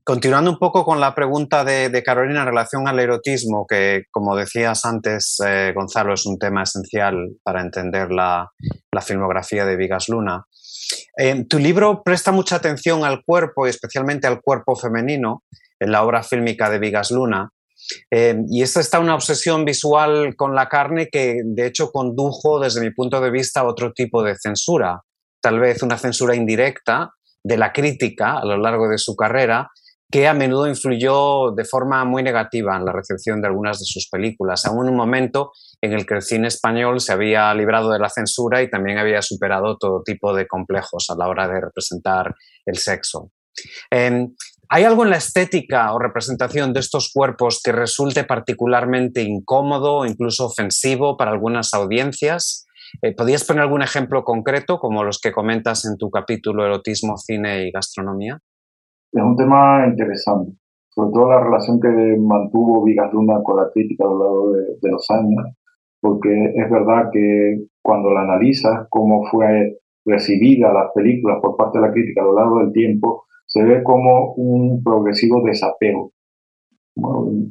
Continuando 0.04 0.50
un 0.50 0.58
poco 0.58 0.84
con 0.84 1.00
la 1.00 1.14
pregunta 1.14 1.64
de, 1.64 1.88
de, 1.88 2.02
Carolina 2.02 2.40
en 2.40 2.46
relación 2.46 2.88
al 2.88 2.98
erotismo, 2.98 3.66
que 3.68 4.04
como 4.10 4.34
decías 4.34 4.84
antes, 4.84 5.38
eh, 5.46 5.72
Gonzalo, 5.74 6.14
es 6.14 6.26
un 6.26 6.38
tema 6.38 6.62
esencial 6.62 7.36
para 7.44 7.60
entender 7.60 8.10
la, 8.10 8.50
la 8.90 9.00
filmografía 9.00 9.64
de 9.64 9.76
Vigas 9.76 10.08
Luna. 10.08 10.46
Eh, 11.16 11.44
tu 11.48 11.58
libro 11.58 12.02
presta 12.02 12.32
mucha 12.32 12.56
atención 12.56 13.04
al 13.04 13.22
cuerpo 13.24 13.66
y 13.66 13.70
especialmente 13.70 14.26
al 14.26 14.40
cuerpo 14.40 14.74
femenino 14.74 15.44
en 15.78 15.92
la 15.92 16.02
obra 16.02 16.22
fílmica 16.22 16.70
de 16.70 16.78
Vigas 16.78 17.10
Luna. 17.10 17.50
Eh, 18.10 18.36
y 18.48 18.62
esta 18.62 18.80
está 18.80 19.00
una 19.00 19.14
obsesión 19.14 19.64
visual 19.64 20.34
con 20.36 20.54
la 20.54 20.68
carne 20.68 21.08
que 21.10 21.40
de 21.44 21.66
hecho 21.66 21.90
condujo 21.90 22.60
desde 22.60 22.80
mi 22.80 22.90
punto 22.90 23.20
de 23.20 23.30
vista 23.30 23.60
a 23.60 23.66
otro 23.66 23.92
tipo 23.92 24.22
de 24.22 24.36
censura, 24.36 25.02
tal 25.40 25.60
vez 25.60 25.82
una 25.82 25.98
censura 25.98 26.34
indirecta 26.34 27.10
de 27.42 27.56
la 27.56 27.72
crítica 27.72 28.38
a 28.38 28.44
lo 28.44 28.56
largo 28.56 28.88
de 28.88 28.98
su 28.98 29.16
carrera, 29.16 29.70
que 30.10 30.28
a 30.28 30.34
menudo 30.34 30.68
influyó 30.68 31.52
de 31.52 31.64
forma 31.64 32.04
muy 32.04 32.22
negativa 32.22 32.76
en 32.76 32.84
la 32.84 32.92
recepción 32.92 33.40
de 33.40 33.48
algunas 33.48 33.78
de 33.78 33.86
sus 33.86 34.08
películas, 34.10 34.66
aún 34.66 34.86
en 34.86 34.92
un 34.92 34.96
momento 34.96 35.52
en 35.80 35.94
el 35.94 36.04
que 36.04 36.14
el 36.14 36.22
cine 36.22 36.48
español 36.48 37.00
se 37.00 37.14
había 37.14 37.52
librado 37.54 37.90
de 37.90 37.98
la 37.98 38.10
censura 38.10 38.62
y 38.62 38.70
también 38.70 38.98
había 38.98 39.22
superado 39.22 39.78
todo 39.78 40.02
tipo 40.02 40.34
de 40.34 40.46
complejos 40.46 41.08
a 41.08 41.16
la 41.16 41.28
hora 41.28 41.48
de 41.48 41.62
representar 41.62 42.34
el 42.66 42.76
sexo. 42.76 43.32
Eh, 43.90 44.28
¿Hay 44.74 44.84
algo 44.84 45.04
en 45.04 45.10
la 45.10 45.18
estética 45.18 45.92
o 45.92 45.98
representación 45.98 46.72
de 46.72 46.80
estos 46.80 47.12
cuerpos 47.12 47.60
que 47.62 47.72
resulte 47.72 48.24
particularmente 48.24 49.20
incómodo 49.20 49.98
o 49.98 50.06
incluso 50.06 50.46
ofensivo 50.46 51.18
para 51.18 51.30
algunas 51.30 51.74
audiencias? 51.74 52.66
Eh, 53.02 53.14
¿Podrías 53.14 53.46
poner 53.46 53.64
algún 53.64 53.82
ejemplo 53.82 54.24
concreto, 54.24 54.78
como 54.78 55.04
los 55.04 55.20
que 55.20 55.30
comentas 55.30 55.84
en 55.84 55.98
tu 55.98 56.08
capítulo 56.08 56.64
Erotismo, 56.64 57.18
Cine 57.18 57.66
y 57.66 57.70
Gastronomía? 57.70 58.38
Es 59.12 59.22
un 59.22 59.36
tema 59.36 59.86
interesante, 59.86 60.52
sobre 60.88 61.12
todo 61.12 61.28
la 61.28 61.44
relación 61.44 61.78
que 61.78 62.16
mantuvo 62.18 62.82
Vigas 62.82 63.12
Luna 63.12 63.42
con 63.44 63.58
la 63.58 63.70
crítica 63.74 64.06
a 64.06 64.08
lo 64.08 64.18
largo 64.20 64.52
de, 64.52 64.62
de 64.80 64.90
los 64.90 65.04
años, 65.10 65.54
porque 66.00 66.30
es 66.56 66.70
verdad 66.70 67.10
que 67.12 67.66
cuando 67.82 68.10
la 68.10 68.22
analizas, 68.22 68.86
cómo 68.88 69.22
fue 69.30 69.80
recibida 70.06 70.72
las 70.72 70.92
películas 70.94 71.40
por 71.42 71.58
parte 71.58 71.78
de 71.78 71.88
la 71.88 71.92
crítica 71.92 72.22
a 72.22 72.24
lo 72.24 72.34
largo 72.36 72.60
del 72.60 72.72
tiempo, 72.72 73.26
se 73.52 73.62
ve 73.62 73.82
como 73.82 74.32
un 74.34 74.82
progresivo 74.82 75.42
desapego. 75.44 76.12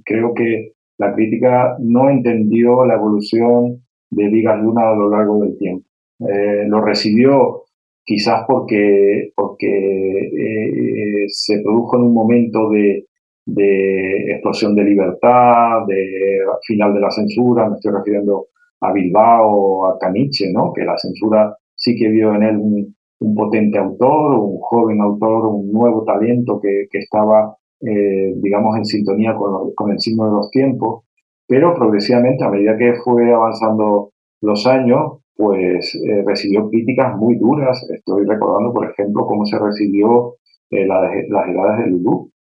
Creo 0.04 0.34
que 0.34 0.74
la 0.98 1.14
crítica 1.14 1.76
no 1.80 2.10
entendió 2.10 2.86
la 2.86 2.96
evolución 2.96 3.84
de 4.10 4.28
Vigas 4.30 4.60
Luna 4.60 4.90
a 4.90 4.96
lo 4.96 5.12
largo 5.12 5.44
del 5.44 5.58
tiempo. 5.60 5.86
Eh, 6.28 6.66
lo 6.68 6.82
recibió 6.82 7.66
quizás 8.04 8.46
porque, 8.48 9.32
porque 9.36 9.68
eh, 9.68 11.26
se 11.28 11.62
produjo 11.62 11.98
en 11.98 12.04
un 12.04 12.14
momento 12.16 12.70
de, 12.70 13.06
de, 13.46 14.32
explosión 14.32 14.74
de 14.74 14.84
libertad, 14.84 15.86
de 15.88 16.40
final 16.66 16.96
de 16.96 17.00
la 17.00 17.12
censura, 17.12 17.70
me 17.70 17.76
estoy 17.76 17.92
refiriendo 17.92 18.48
a 18.82 18.92
Bilbao, 18.92 19.86
a 19.86 20.00
Caniche, 20.00 20.52
¿no? 20.52 20.74
que 20.74 20.84
la 20.84 20.98
censura 20.98 21.56
sí 21.76 21.96
que 21.96 22.10
vio 22.10 22.34
en 22.34 22.44
él 22.44 22.58
un, 22.58 22.96
un 23.22 23.36
potente 23.36 23.78
autor, 23.78 24.34
un 24.40 24.58
joven 24.60 25.00
autor, 25.02 25.46
un 25.46 25.72
nuevo 25.72 26.04
talento 26.04 26.60
que, 26.60 26.88
que 26.90 26.98
estaba, 26.98 27.56
eh, 27.82 28.34
digamos, 28.38 28.76
en 28.78 28.86
sintonía 28.86 29.36
con, 29.36 29.92
el 29.92 30.00
signo 30.00 30.26
de 30.26 30.32
los 30.32 30.50
tiempos, 30.50 31.06
pero 31.48 31.74
progresivamente, 31.76 32.44
a 32.44 32.50
medida 32.50 32.78
que 32.78 32.94
fue 32.96 33.32
avanzando 33.32 34.12
los 34.42 34.66
años, 34.66 35.20
pues 35.36 35.96
eh, 35.96 36.24
recibió 36.26 36.68
críticas 36.70 37.16
muy 37.16 37.38
duras. 37.38 37.88
Estoy 37.92 38.26
recordando, 38.26 38.74
por 38.74 38.90
ejemplo, 38.90 39.26
cómo 39.28 39.46
se 39.46 39.60
recibió 39.60 40.36
eh, 40.72 40.88
las 40.88 41.48
edades 41.48 41.86
de 41.86 41.92
Lulú. 41.92 42.32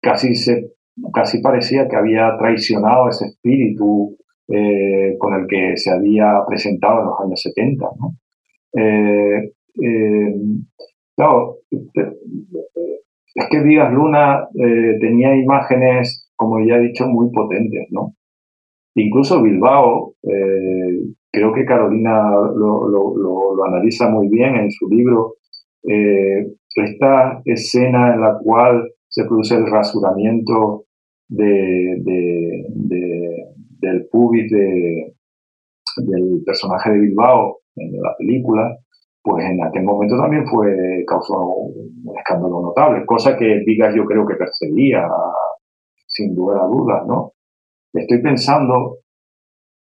Casi, 0.00 0.34
se, 0.34 0.72
casi 1.12 1.42
parecía 1.42 1.86
que 1.86 1.96
había 1.96 2.36
traicionado 2.38 3.08
ese 3.10 3.26
espíritu 3.26 4.16
con 5.18 5.34
el 5.34 5.46
que 5.46 5.76
se 5.76 5.90
había 5.90 6.42
presentado 6.46 7.00
en 7.00 7.06
los 7.06 7.20
años 7.20 7.42
70. 7.42 7.86
¿no? 8.00 8.19
Claro, 11.16 11.56
es 11.70 13.46
que 13.50 13.62
Díaz 13.62 13.92
Luna 13.92 14.48
tenía 14.54 15.36
imágenes, 15.36 16.30
como 16.36 16.60
ya 16.60 16.76
he 16.76 16.80
dicho, 16.80 17.06
muy 17.06 17.30
potentes, 17.30 17.86
¿no? 17.90 18.14
Incluso 18.94 19.42
Bilbao, 19.42 20.14
eh, 20.22 21.00
creo 21.30 21.52
que 21.52 21.64
Carolina 21.64 22.30
lo, 22.54 23.64
analiza 23.64 24.08
muy 24.08 24.28
bien 24.28 24.56
en 24.56 24.70
su 24.70 24.88
libro, 24.88 25.34
eh, 25.86 26.46
esta 26.74 27.40
escena 27.44 28.14
en 28.14 28.20
la 28.20 28.38
cual 28.42 28.90
se 29.08 29.24
produce 29.24 29.54
el 29.56 29.66
rasuramiento 29.70 30.84
de, 31.28 31.96
del 33.80 34.06
pubis 34.10 34.50
del 34.50 36.42
personaje 36.44 36.90
de 36.92 37.00
Bilbao 37.00 37.58
en 37.80 38.00
la 38.00 38.14
película, 38.16 38.76
pues 39.22 39.44
en 39.44 39.62
aquel 39.62 39.84
momento 39.84 40.16
también 40.16 40.46
fue 40.46 41.04
causó 41.06 41.38
un 41.38 42.16
escándalo 42.16 42.62
notable, 42.62 43.04
cosa 43.06 43.36
que 43.36 43.62
Vigas 43.66 43.94
yo 43.94 44.04
creo 44.04 44.26
que 44.26 44.34
perseguía 44.34 45.06
sin 46.06 46.34
lugar 46.34 46.62
a 46.62 46.66
dudas, 46.66 47.06
¿no? 47.06 47.32
Estoy 47.92 48.22
pensando 48.22 48.98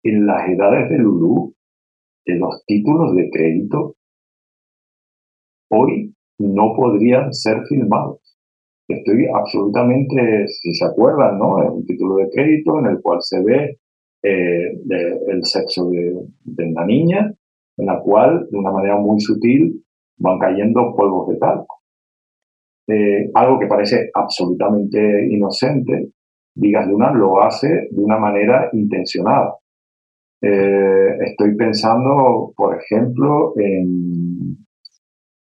en 0.02 0.26
las 0.26 0.48
edades 0.48 0.90
de 0.90 0.98
Lulú, 0.98 1.54
de 2.26 2.36
los 2.36 2.64
títulos 2.66 3.14
de 3.14 3.30
crédito, 3.30 3.96
hoy 5.70 6.14
no 6.38 6.74
podrían 6.76 7.32
ser 7.32 7.62
filmados. 7.68 8.20
Estoy 8.88 9.26
absolutamente, 9.32 10.46
si 10.48 10.74
se 10.74 10.84
acuerdan, 10.84 11.38
¿no? 11.38 11.62
Es 11.62 11.70
un 11.70 11.86
título 11.86 12.16
de 12.16 12.30
crédito 12.30 12.78
en 12.80 12.86
el 12.86 13.00
cual 13.00 13.18
se 13.22 13.42
ve 13.42 13.78
eh, 14.22 14.72
el 15.28 15.44
sexo 15.44 15.88
de, 15.90 16.14
una 16.64 16.84
niña, 16.84 17.32
en 17.76 17.86
la 17.86 18.00
cual, 18.00 18.48
de 18.50 18.58
una 18.58 18.70
manera 18.70 18.96
muy 18.96 19.20
sutil, 19.20 19.84
van 20.18 20.38
cayendo 20.38 20.94
polvos 20.96 21.28
de 21.28 21.36
talco. 21.36 21.80
Eh, 22.88 23.30
algo 23.34 23.58
que 23.58 23.66
parece 23.66 24.10
absolutamente 24.14 25.26
inocente, 25.30 26.10
Vigas 26.54 26.86
Luna 26.86 27.12
lo 27.12 27.42
hace 27.42 27.88
de 27.90 28.02
una 28.02 28.18
manera 28.18 28.68
intencionada. 28.72 29.56
Eh, 30.40 31.16
estoy 31.20 31.54
pensando, 31.54 32.52
por 32.56 32.76
ejemplo, 32.76 33.54
en, 33.56 34.58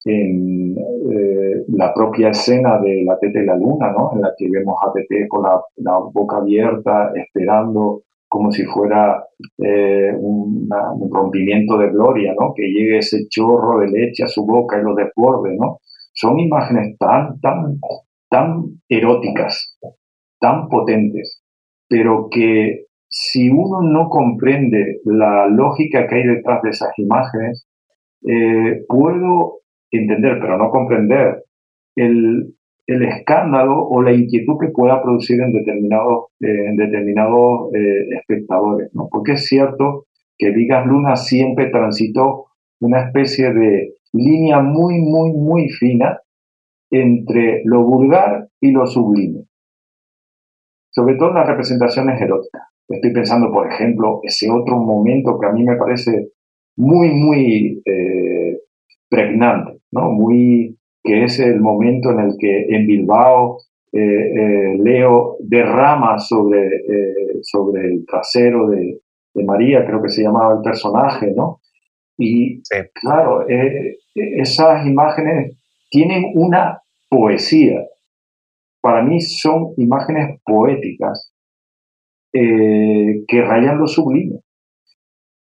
en 0.05 0.77
eh, 0.77 1.65
la 1.69 1.95
propia 1.95 2.31
escena 2.31 2.81
de 2.81 3.05
La 3.05 3.19
Tete 3.19 3.43
y 3.43 3.47
la 3.47 3.57
Luna, 3.57 3.93
¿no? 3.93 4.11
en 4.15 4.23
la 4.23 4.33
que 4.37 4.49
vemos 4.51 4.77
a 4.85 4.93
Tete 4.93 5.29
con 5.29 5.45
la, 5.45 5.99
boca 6.13 6.39
abierta, 6.39 7.13
esperando 7.15 8.03
como 8.29 8.53
si 8.53 8.65
fuera 8.65 9.25
eh, 9.59 10.13
un 10.19 10.69
rompimiento 11.11 11.79
de 11.79 11.91
gloria, 11.91 12.35
¿no? 12.39 12.53
que 12.55 12.63
llegue 12.65 12.99
ese 12.99 13.27
chorro 13.29 13.81
de 13.81 13.89
leche 13.89 14.25
a 14.25 14.29
su 14.29 14.45
boca 14.45 14.79
y 14.79 14.83
lo 14.83 14.95
desborde. 14.95 15.57
¿no? 15.59 15.79
Son 16.13 16.39
imágenes 16.39 16.97
tan, 16.99 17.41
tan, 17.41 17.79
tan 18.29 18.65
eróticas, 18.89 19.79
tan 20.39 20.69
potentes, 20.69 21.43
pero 21.89 22.29
que 22.31 22.85
si 23.09 23.49
uno 23.49 23.81
no 23.83 24.09
comprende 24.11 25.01
la 25.05 25.47
lógica 25.47 26.07
que 26.07 26.17
hay 26.17 26.25
detrás 26.25 26.61
de 26.63 26.71
esas 26.71 26.91
imágenes, 26.99 27.67
eh, 28.27 28.85
puedo 28.87 29.61
entender, 29.91 30.39
pero 30.41 30.59
no 30.59 30.71
comprender, 30.71 31.45
el, 31.97 32.55
escándalo 32.89 33.87
o 33.87 34.03
la 34.03 34.13
inquietud 34.13 34.57
que 34.61 34.69
pueda 34.69 35.03
producir 35.03 35.41
en 35.41 35.53
determinados, 35.53 36.27
eh, 36.41 36.67
en 36.67 36.81
eh, 36.81 38.09
espectadores. 38.19 38.91
Porque 39.11 39.33
es 39.33 39.47
cierto 39.47 40.07
que 40.37 40.51
Vigas 40.51 40.87
Luna 40.87 41.17
siempre 41.17 41.67
transitó 41.67 42.47
una 42.81 43.07
especie 43.07 43.53
de 43.53 43.95
línea 44.13 44.61
muy, 44.61 45.01
muy, 45.01 45.33
muy 45.33 45.69
fina 45.69 46.21
entre 46.91 47.63
lo 47.65 47.85
vulgar 47.85 48.49
y 48.61 48.71
lo 48.71 48.87
sublime 48.87 49.49
sobre 50.99 51.15
todo 51.15 51.29
en 51.31 51.35
las 51.37 51.47
representaciones 51.47 52.21
eróticas. 52.21 52.63
Estoy 52.89 53.13
pensando, 53.13 53.53
por 53.53 53.71
ejemplo, 53.71 54.21
ese 54.23 54.51
otro 54.51 54.79
momento 54.79 55.39
que 55.39 55.47
a 55.47 55.53
mí 55.53 55.63
me 55.63 55.77
parece 55.77 56.31
muy, 56.77 57.11
muy 57.11 57.83
eh, 57.85 58.59
pregnante, 59.09 59.79
¿no? 59.93 60.11
Muy, 60.11 60.78
que 61.09 61.25
es 61.25 61.41
el 61.41 61.61
momento 61.61 62.11
en 62.11 62.21
el 62.21 62.37
que 62.39 62.67
en 62.69 62.87
Bilbao 62.87 63.59
eh, 63.93 64.01
eh, 64.01 64.77
Leo 64.79 65.37
derrama 65.41 66.19
sobre, 66.19 66.69
sobre 67.41 67.87
el 67.87 68.05
trasero 68.07 68.69
de, 68.69 69.01
María, 69.45 69.87
creo 69.87 70.03
que 70.03 70.09
se 70.09 70.25
llamaba 70.25 70.55
el 70.55 70.63
personaje, 70.63 71.33
¿no? 71.33 71.61
Y 72.19 72.61
claro, 72.93 73.47
esas 74.15 74.85
imágenes 74.85 75.57
tienen 75.91 76.33
una 76.35 76.83
poesía, 77.09 77.85
para 78.81 79.03
mí 79.03 79.21
son 79.21 79.75
imágenes 79.77 80.41
poéticas 80.45 81.33
eh, 82.33 83.25
que 83.27 83.43
rayan 83.43 83.79
lo 83.79 83.87
sublime. 83.87 84.41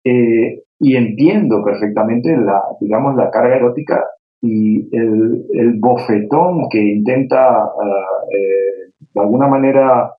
Eh, 0.04 0.64
y 0.80 0.96
entiendo 0.96 1.64
perfectamente 1.64 2.38
la, 2.38 2.62
digamos, 2.80 3.16
la 3.16 3.32
carga 3.32 3.56
erótica 3.56 4.06
y 4.42 4.96
el, 4.96 5.80
bofetón 5.80 6.70
que 6.70 6.80
intenta 6.80 7.70
eh, 7.84 8.92
de 9.14 9.22
alguna 9.22 9.48
manera 9.48 10.14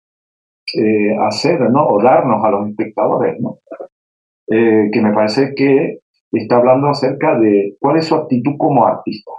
hacer, 1.27 1.61
¿no? 1.71 1.87
O 1.87 2.03
darnos 2.03 2.45
a 2.45 2.51
los 2.51 2.69
espectadores, 2.69 3.41
¿no? 3.41 3.59
que 4.47 5.01
me 5.03 5.13
parece 5.13 5.55
que 5.55 6.01
está 6.33 6.57
hablando 6.57 6.89
acerca 6.89 7.39
de 7.39 7.77
cuál 7.79 7.99
es 7.99 8.07
su 8.07 8.15
actitud 8.15 8.57
como 8.59 8.87
artista 8.87 9.33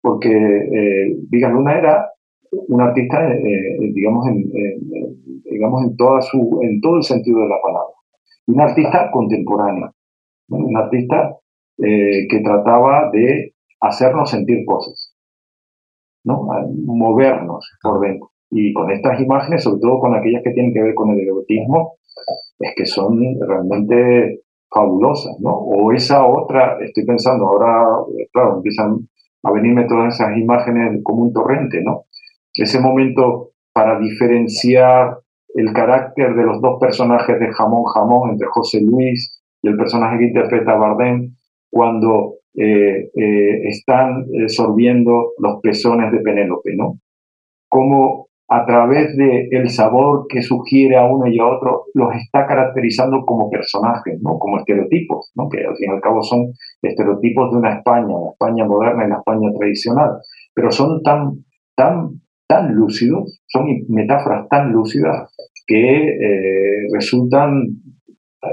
porque 0.00 0.30
eh, 0.30 1.48
Luna 1.48 1.78
era 1.78 2.10
un 2.68 2.80
artista, 2.80 3.32
eh, 3.32 3.40
eh, 3.44 3.92
digamos, 3.92 4.26
en, 4.28 4.50
digamos 5.44 5.84
en, 5.84 5.96
toda 5.96 6.20
su, 6.22 6.60
en 6.62 6.80
todo 6.80 6.96
el 6.96 7.02
sentido 7.02 7.40
de 7.40 7.48
la 7.48 7.60
palabra. 7.62 7.94
Un 8.46 8.60
artista 8.60 9.10
contemporáneo, 9.12 9.92
un 10.48 10.76
artista 10.76 11.36
eh, 11.82 12.26
que 12.28 12.40
trataba 12.40 13.10
de 13.12 13.54
hacernos 13.80 14.30
sentir 14.30 14.64
cosas, 14.66 15.16
¿no? 16.24 16.48
movernos 16.84 17.70
por 17.82 18.00
dentro. 18.00 18.30
Y 18.50 18.72
con 18.72 18.90
estas 18.90 19.20
imágenes, 19.20 19.62
sobre 19.62 19.80
todo 19.80 20.00
con 20.00 20.14
aquellas 20.14 20.42
que 20.42 20.50
tienen 20.50 20.74
que 20.74 20.82
ver 20.82 20.94
con 20.94 21.10
el 21.10 21.20
erotismo, 21.20 21.94
es 22.58 22.74
que 22.76 22.84
son 22.84 23.18
realmente 23.46 24.42
fabulosas, 24.68 25.36
¿no? 25.40 25.52
O 25.52 25.92
esa 25.92 26.26
otra, 26.26 26.78
estoy 26.80 27.04
pensando, 27.04 27.46
ahora, 27.46 27.88
claro, 28.32 28.56
empiezan 28.56 29.08
a 29.42 29.52
venirme 29.52 29.86
todas 29.86 30.14
esas 30.14 30.36
imágenes 30.36 31.00
como 31.02 31.22
un 31.22 31.32
torrente, 31.32 31.80
¿no? 31.82 32.04
Ese 32.54 32.80
momento 32.80 33.50
para 33.72 33.98
diferenciar 33.98 35.18
el 35.54 35.72
carácter 35.72 36.34
de 36.34 36.44
los 36.44 36.60
dos 36.60 36.78
personajes 36.80 37.38
de 37.40 37.52
Jamón 37.52 37.84
Jamón, 37.84 38.30
entre 38.30 38.48
José 38.48 38.80
Luis 38.80 39.42
y 39.62 39.68
el 39.68 39.76
personaje 39.76 40.18
que 40.18 40.26
interpreta 40.26 40.76
Bardem, 40.76 41.34
cuando 41.70 42.34
eh, 42.54 43.10
eh, 43.14 43.68
están 43.68 44.26
sorbiendo 44.48 45.32
los 45.38 45.60
pezones 45.62 46.12
de 46.12 46.18
Penélope, 46.18 46.74
¿no? 46.76 46.98
Cómo 47.68 48.30
a 48.52 48.66
través 48.66 49.16
del 49.16 49.46
el 49.52 49.70
sabor 49.70 50.26
que 50.28 50.42
sugiere 50.42 50.96
a 50.96 51.06
uno 51.06 51.28
y 51.28 51.38
a 51.38 51.46
otro, 51.46 51.84
los 51.94 52.12
está 52.16 52.48
caracterizando 52.48 53.24
como 53.24 53.48
personajes, 53.48 54.18
¿no? 54.20 54.40
como 54.40 54.58
estereotipos, 54.58 55.30
¿no? 55.36 55.48
que 55.48 55.64
al 55.64 55.76
fin 55.76 55.90
y 55.90 55.94
al 55.94 56.00
cabo 56.00 56.20
son 56.24 56.52
estereotipos 56.82 57.52
de 57.52 57.58
una 57.58 57.76
España, 57.76 58.08
la 58.08 58.32
España 58.32 58.64
moderna 58.64 59.06
y 59.06 59.08
la 59.08 59.18
España 59.18 59.50
tradicional, 59.56 60.10
pero 60.52 60.72
son 60.72 61.00
tan, 61.02 61.44
tan, 61.76 62.20
tan 62.48 62.74
lúcidos, 62.74 63.40
son 63.46 63.66
metáforas 63.88 64.48
tan 64.48 64.72
lúcidas 64.72 65.32
que 65.68 66.08
eh, 66.08 66.88
resultan 66.92 67.68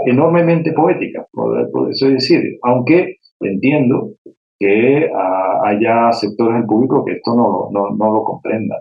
enormemente 0.06 0.74
poéticas, 0.74 1.28
por, 1.32 1.92
eso 1.92 2.10
decir, 2.10 2.42
aunque 2.64 3.18
entiendo 3.40 4.14
que 4.60 5.10
ah, 5.16 5.62
haya 5.66 6.12
sectores 6.12 6.58
del 6.58 6.66
público 6.66 7.06
que 7.06 7.14
esto 7.14 7.36
no, 7.36 7.70
no, 7.72 7.96
no 7.96 8.14
lo 8.14 8.24
comprendan. 8.24 8.80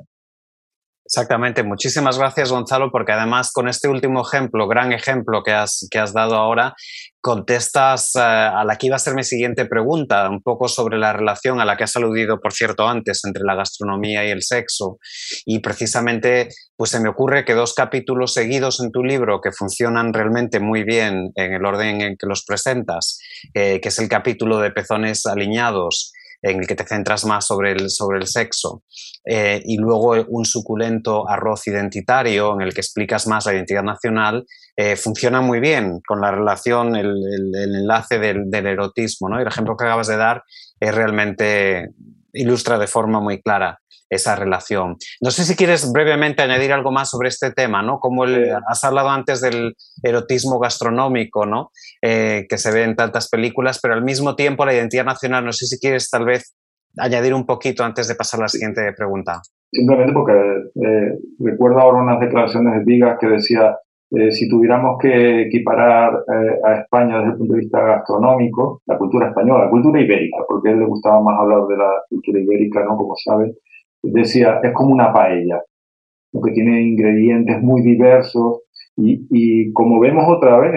Exactamente, 1.06 1.62
muchísimas 1.62 2.18
gracias 2.18 2.50
Gonzalo, 2.50 2.90
porque 2.90 3.12
además 3.12 3.52
con 3.52 3.68
este 3.68 3.86
último 3.86 4.22
ejemplo, 4.26 4.66
gran 4.66 4.92
ejemplo 4.92 5.44
que 5.44 5.52
has, 5.52 5.86
que 5.88 6.00
has 6.00 6.12
dado 6.12 6.34
ahora, 6.34 6.74
contestas 7.20 8.16
eh, 8.16 8.20
a 8.20 8.64
la 8.64 8.76
que 8.76 8.88
iba 8.88 8.96
a 8.96 8.98
ser 8.98 9.14
mi 9.14 9.22
siguiente 9.22 9.66
pregunta, 9.66 10.28
un 10.28 10.42
poco 10.42 10.66
sobre 10.66 10.98
la 10.98 11.12
relación 11.12 11.60
a 11.60 11.64
la 11.64 11.76
que 11.76 11.84
has 11.84 11.94
aludido, 11.94 12.40
por 12.40 12.52
cierto, 12.52 12.88
antes 12.88 13.20
entre 13.24 13.44
la 13.44 13.54
gastronomía 13.54 14.26
y 14.26 14.30
el 14.30 14.42
sexo. 14.42 14.98
Y 15.44 15.60
precisamente, 15.60 16.48
pues 16.76 16.90
se 16.90 16.98
me 16.98 17.08
ocurre 17.08 17.44
que 17.44 17.54
dos 17.54 17.74
capítulos 17.74 18.34
seguidos 18.34 18.80
en 18.80 18.90
tu 18.90 19.04
libro 19.04 19.40
que 19.40 19.52
funcionan 19.52 20.12
realmente 20.12 20.58
muy 20.58 20.82
bien 20.82 21.30
en 21.36 21.52
el 21.52 21.64
orden 21.64 22.00
en 22.00 22.16
que 22.16 22.26
los 22.26 22.44
presentas, 22.44 23.20
eh, 23.54 23.80
que 23.80 23.90
es 23.90 23.98
el 24.00 24.08
capítulo 24.08 24.58
de 24.58 24.72
pezones 24.72 25.24
alineados 25.24 26.12
en 26.42 26.60
el 26.60 26.66
que 26.66 26.74
te 26.74 26.84
centras 26.84 27.24
más 27.24 27.46
sobre 27.46 27.72
el, 27.72 27.90
sobre 27.90 28.18
el 28.18 28.26
sexo, 28.26 28.82
eh, 29.24 29.62
y 29.64 29.76
luego 29.76 30.14
un 30.28 30.44
suculento 30.44 31.28
arroz 31.28 31.66
identitario 31.66 32.54
en 32.54 32.62
el 32.62 32.72
que 32.72 32.80
explicas 32.80 33.26
más 33.26 33.46
la 33.46 33.54
identidad 33.54 33.82
nacional, 33.82 34.46
eh, 34.76 34.96
funciona 34.96 35.40
muy 35.40 35.60
bien 35.60 36.00
con 36.06 36.20
la 36.20 36.30
relación, 36.30 36.94
el, 36.96 37.12
enlace 37.54 38.18
del, 38.18 38.54
erotismo. 38.54 39.28
¿no? 39.28 39.38
Y 39.38 39.42
el 39.42 39.48
ejemplo 39.48 39.76
que 39.76 39.84
acabas 39.84 40.06
de 40.06 40.16
dar 40.16 40.44
es 40.78 40.94
realmente 40.94 41.90
ilustra 42.32 42.78
de 42.78 42.86
forma 42.86 43.20
muy 43.20 43.40
clara 43.40 43.80
esa 44.08 44.36
relación. 44.36 44.96
No 45.20 45.30
sé 45.30 45.44
si 45.44 45.56
quieres 45.56 45.90
brevemente 45.90 46.42
añadir 46.42 46.72
algo 46.72 46.92
más 46.92 47.10
sobre 47.10 47.28
este 47.28 47.50
tema, 47.50 47.82
¿no? 47.82 47.98
Como 47.98 48.24
has 48.24 48.84
hablado 48.84 49.08
antes 49.10 49.40
del 49.40 49.74
erotismo 50.02 50.60
gastronómico, 50.60 51.44
¿no? 51.44 51.72
Eh, 52.02 52.46
que 52.48 52.58
se 52.58 52.72
ve 52.72 52.84
en 52.84 52.94
tantas 52.94 53.28
películas, 53.30 53.80
pero 53.82 53.94
al 53.94 54.04
mismo 54.04 54.36
tiempo 54.36 54.66
la 54.66 54.74
identidad 54.74 55.04
nacional, 55.04 55.44
no 55.44 55.52
sé 55.52 55.64
si 55.66 55.78
quieres 55.78 56.10
tal 56.10 56.26
vez 56.26 56.54
añadir 56.98 57.32
un 57.32 57.46
poquito 57.46 57.84
antes 57.84 58.06
de 58.08 58.14
pasar 58.14 58.40
a 58.40 58.44
la 58.44 58.48
siguiente 58.48 58.82
pregunta. 58.96 59.40
Simplemente 59.72 60.12
porque 60.12 60.32
eh, 60.32 61.18
recuerdo 61.38 61.80
ahora 61.80 62.02
unas 62.02 62.20
declaraciones 62.20 62.74
de 62.74 62.84
Vigas 62.84 63.18
que 63.18 63.28
decía, 63.28 63.76
eh, 64.10 64.30
si 64.30 64.48
tuviéramos 64.48 64.98
que 65.00 65.42
equiparar 65.42 66.12
a 66.64 66.74
España 66.80 67.18
desde 67.18 67.32
el 67.32 67.38
punto 67.38 67.54
de 67.54 67.60
vista 67.60 67.80
gastronómico, 67.80 68.82
la 68.86 68.98
cultura 68.98 69.28
española, 69.28 69.64
la 69.64 69.70
cultura 69.70 70.00
ibérica, 70.00 70.38
porque 70.46 70.68
a 70.68 70.72
él 70.72 70.80
le 70.80 70.86
gustaba 70.86 71.20
más 71.22 71.40
hablar 71.40 71.66
de 71.66 71.76
la 71.76 71.90
cultura 72.08 72.38
ibérica, 72.38 72.84
¿no? 72.84 72.96
Como 72.96 73.14
saben, 73.16 73.54
decía, 74.02 74.60
es 74.62 74.72
como 74.72 74.92
una 74.92 75.12
paella, 75.12 75.60
que 76.44 76.52
tiene 76.52 76.82
ingredientes 76.82 77.60
muy 77.62 77.82
diversos 77.82 78.60
y, 78.96 79.72
como 79.72 80.00
vemos 80.00 80.24
otra 80.28 80.58
vez, 80.58 80.72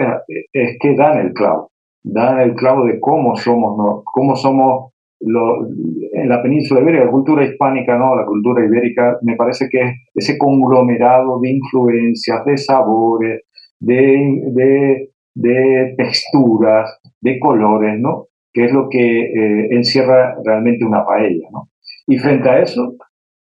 es 0.52 0.76
que 0.78 0.94
dan 0.94 1.18
el 1.18 1.32
clavo, 1.32 1.70
dan 2.02 2.40
el 2.40 2.54
clavo 2.54 2.84
de 2.84 3.00
cómo 3.00 3.36
somos, 3.36 4.02
cómo 4.04 4.36
somos 4.36 4.92
en 5.20 6.28
la 6.28 6.42
península 6.42 6.80
ibérica, 6.80 7.04
la 7.04 7.10
cultura 7.10 7.44
hispánica, 7.44 7.98
no, 7.98 8.14
la 8.14 8.24
cultura 8.24 8.64
ibérica, 8.64 9.18
me 9.22 9.36
parece 9.36 9.68
que 9.68 9.80
es 9.80 9.94
ese 10.14 10.38
conglomerado 10.38 11.40
de 11.40 11.50
influencias, 11.50 12.44
de 12.44 12.56
sabores, 12.56 13.42
de, 13.78 15.08
de, 15.34 15.94
texturas, 15.96 17.00
de 17.20 17.38
colores, 17.38 17.98
¿no? 18.00 18.26
Que 18.52 18.64
es 18.64 18.72
lo 18.72 18.88
que 18.88 19.20
eh, 19.20 19.68
encierra 19.70 20.36
realmente 20.44 20.84
una 20.84 21.04
paella, 21.04 21.48
¿no? 21.52 21.68
Y 22.06 22.18
frente 22.18 22.48
a 22.48 22.60
eso, 22.60 22.94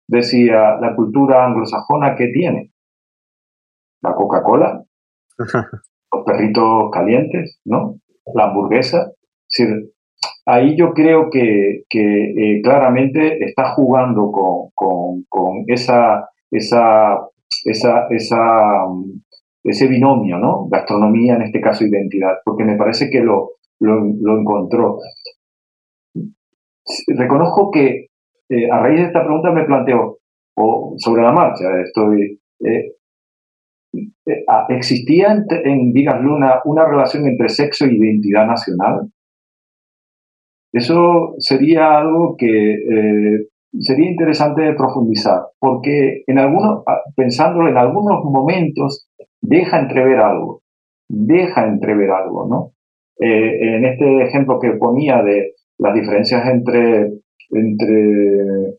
decía 0.06 0.76
la 0.80 0.94
cultura 0.94 1.46
anglosajona 1.46 2.14
que 2.14 2.28
tiene 2.28 2.73
la 4.04 4.14
Coca-Cola, 4.14 4.84
los 5.38 6.24
perritos 6.24 6.90
calientes, 6.92 7.60
¿no? 7.64 7.96
La 8.34 8.44
hamburguesa. 8.44 9.12
ahí 10.46 10.76
yo 10.76 10.92
creo 10.92 11.30
que, 11.30 11.84
que 11.88 12.00
eh, 12.00 12.62
claramente 12.62 13.44
está 13.44 13.74
jugando 13.74 14.30
con, 14.30 15.24
con, 15.28 15.64
esa, 15.66 16.28
esa, 16.50 17.18
esa, 17.64 18.06
esa, 18.10 18.86
mm, 18.88 19.22
ese 19.64 19.88
binomio, 19.88 20.38
¿no? 20.38 20.68
Gastronomía, 20.68 21.36
en 21.36 21.42
este 21.42 21.60
caso 21.60 21.84
identidad, 21.84 22.36
porque 22.44 22.64
me 22.64 22.76
parece 22.76 23.08
que 23.10 23.20
lo, 23.20 23.52
lo, 23.80 24.00
lo 24.20 24.40
encontró. 24.40 24.98
Reconozco 27.06 27.70
que 27.70 28.08
eh, 28.50 28.70
a 28.70 28.78
raíz 28.78 29.00
de 29.00 29.06
esta 29.06 29.24
pregunta 29.24 29.50
me 29.50 29.64
planteo, 29.64 30.18
o 30.56 30.94
sobre 30.98 31.22
la 31.22 31.32
marcha, 31.32 31.64
estoy... 31.82 32.40
Eh, 32.60 32.93
¿Existía 34.68 35.32
en, 35.32 35.92
en 35.94 36.22
Luna 36.22 36.60
una 36.64 36.86
relación 36.86 37.26
entre 37.26 37.48
sexo 37.48 37.86
y 37.86 37.96
identidad 37.96 38.46
nacional? 38.46 39.10
Eso 40.72 41.34
sería 41.38 41.98
algo 41.98 42.36
que 42.36 43.46
sería 43.80 44.10
interesante 44.10 44.72
profundizar, 44.74 45.42
porque 45.58 46.22
en 46.26 46.38
algunos, 46.38 46.82
ah, 46.86 47.00
pensándolo 47.16 47.68
en 47.68 47.76
algunos 47.76 48.24
momentos, 48.24 49.08
deja 49.40 49.80
entrever 49.80 50.18
algo, 50.18 50.62
deja 51.08 51.66
entrever 51.66 52.10
algo, 52.10 52.48
¿no? 52.48 52.70
en 53.16 53.84
este 53.84 54.24
ejemplo 54.24 54.58
que 54.58 54.72
ponía 54.72 55.22
de 55.22 55.52
las 55.78 55.94
diferencias 55.94 56.44
entre 56.48 57.12
entre 57.50 58.78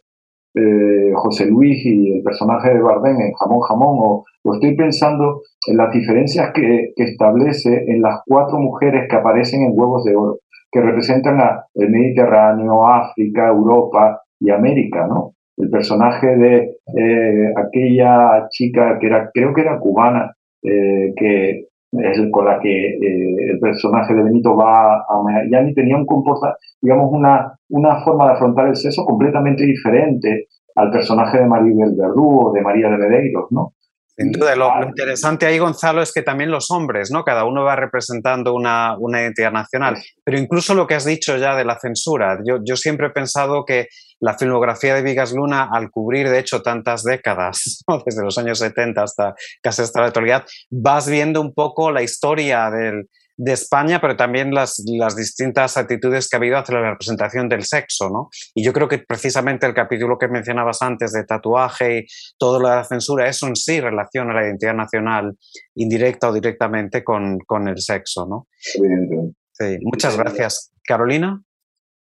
eh, 0.56 1.12
José 1.14 1.48
Luis 1.48 1.86
y 1.86 2.14
el 2.14 2.24
personaje 2.24 2.74
de 2.74 2.82
Bardem 2.82 3.20
en 3.20 3.34
Jamón 3.34 3.60
Jamón, 3.62 3.98
o, 4.00 4.26
estoy 4.54 4.76
pensando 4.76 5.42
en 5.68 5.78
las 5.78 5.92
diferencias 5.92 6.52
que, 6.54 6.94
establece 6.96 7.84
en 7.88 8.02
las 8.02 8.22
cuatro 8.26 8.58
mujeres 8.58 9.08
que 9.10 9.16
aparecen 9.16 9.64
en 9.64 9.74
Huevos 9.74 10.04
de 10.06 10.16
Oro, 10.16 10.40
que 10.72 10.82
representan 10.82 11.40
a 11.42 11.66
el 11.74 11.90
Mediterráneo, 11.90 12.88
África, 12.88 13.50
Europa 13.50 14.22
y 14.40 14.52
América, 14.52 15.08
¿no? 15.08 15.34
El 15.58 15.70
personaje 15.70 16.36
de 16.36 16.78
eh, 16.96 17.54
aquella 17.56 18.48
chica 18.50 18.98
que 19.00 19.08
era, 19.08 19.30
creo 19.34 19.54
que 19.54 19.62
era 19.62 19.80
cubana, 19.80 20.36
eh, 20.64 21.14
que 21.16 21.68
es 22.00 22.20
con 22.32 22.46
la 22.46 22.60
que 22.60 22.70
eh, 22.70 23.36
el 23.52 23.60
personaje 23.60 24.14
de 24.14 24.24
Benito 24.24 24.56
va 24.56 24.98
a 24.98 25.22
Miami, 25.24 25.74
tenía 25.74 25.98
un 25.98 26.06
comportamiento, 26.06 26.60
digamos, 26.82 27.12
una, 27.12 27.58
una 27.70 28.04
forma 28.04 28.26
de 28.26 28.32
afrontar 28.34 28.68
el 28.68 28.76
sexo 28.76 29.06
completamente 29.06 29.66
diferente 29.66 30.48
al 30.76 30.92
personaje 30.92 31.40
de 31.40 31.46
Maribel 31.46 31.96
Verdú 31.98 32.48
o 32.48 32.52
de 32.52 32.62
María 32.62 32.90
de 32.90 32.98
Medeiros, 32.98 33.46
¿no? 33.52 33.74
Sin 34.18 34.32
duda, 34.32 34.56
lo, 34.56 34.72
interesante 34.82 35.46
ahí, 35.46 35.60
Gonzalo, 35.60 36.02
es 36.02 36.14
que 36.14 36.22
también 36.22 36.50
los 36.50 36.72
hombres, 36.72 37.12
¿no? 37.12 37.26
Cada 37.26 37.44
uno 37.44 37.66
va 37.66 37.76
representando 37.76 38.54
una, 38.54 38.96
una, 38.98 39.22
identidad 39.22 39.52
nacional. 39.52 40.02
Pero 40.24 40.38
incluso 40.38 40.74
lo 40.74 40.88
que 40.88 40.96
has 40.96 41.04
dicho 41.04 41.36
ya 41.36 41.54
de 41.56 41.66
la 41.66 41.78
censura, 41.78 42.40
yo, 42.46 42.60
yo 42.64 42.78
siempre 42.78 43.08
he 43.08 43.10
pensado 43.10 43.66
que 43.66 43.90
la 44.22 44.38
filmografía 44.38 44.96
de 44.96 45.02
Vigas 45.02 45.34
Luna, 45.34 45.70
al 45.70 45.92
cubrir, 45.92 46.30
de 46.30 46.40
hecho, 46.40 46.62
tantas 46.62 47.04
décadas, 47.04 47.84
desde 48.06 48.24
los 48.24 48.38
años 48.38 48.60
70 48.60 49.04
hasta 49.04 49.36
casi 49.62 49.82
hasta 49.82 50.00
la 50.00 50.08
actualidad, 50.08 50.46
vas 50.70 51.10
viendo 51.10 51.42
un 51.42 51.54
poco 51.54 51.92
la 51.92 52.02
historia 52.02 52.72
del, 52.72 53.10
de 53.38 53.54
España, 53.54 54.00
pero 54.00 54.16
también 54.16 54.54
las, 54.54 54.82
las, 54.86 55.16
distintas 55.16 55.76
actitudes 55.78 56.30
que 56.30 56.36
ha 56.36 56.40
habido 56.40 56.58
hacia 56.58 56.80
la 56.80 56.92
representación 56.92 57.50
del 57.50 57.64
sexo, 57.64 58.10
¿no? 58.10 58.30
Y 58.54 58.64
yo 58.64 58.72
creo 58.72 58.88
que 58.88 59.00
precisamente 59.00 59.66
el 59.66 59.74
capítulo 59.74 60.18
que 60.18 60.28
mencionabas 60.28 60.82
antes 60.82 61.12
de 61.12 61.26
tatuaje 61.26 62.00
y 62.00 62.06
todo 62.38 62.60
lo 62.60 62.70
de 62.70 62.76
la 62.76 62.84
censura, 62.84 63.28
eso 63.28 63.48
en 63.48 63.56
sí 63.56 63.82
relaciona 63.82 64.34
la 64.34 64.46
identidad 64.46 64.74
nacional 64.74 65.38
indirecta 65.76 66.30
o 66.30 66.34
directamente 66.34 67.04
con, 67.04 67.40
con 67.40 67.68
el 67.68 67.80
sexo, 67.80 68.26
¿no? 68.26 68.48
Sí, 68.58 69.78
muchas 69.82 70.18
gracias. 70.18 70.72
Carolina. 70.84 71.42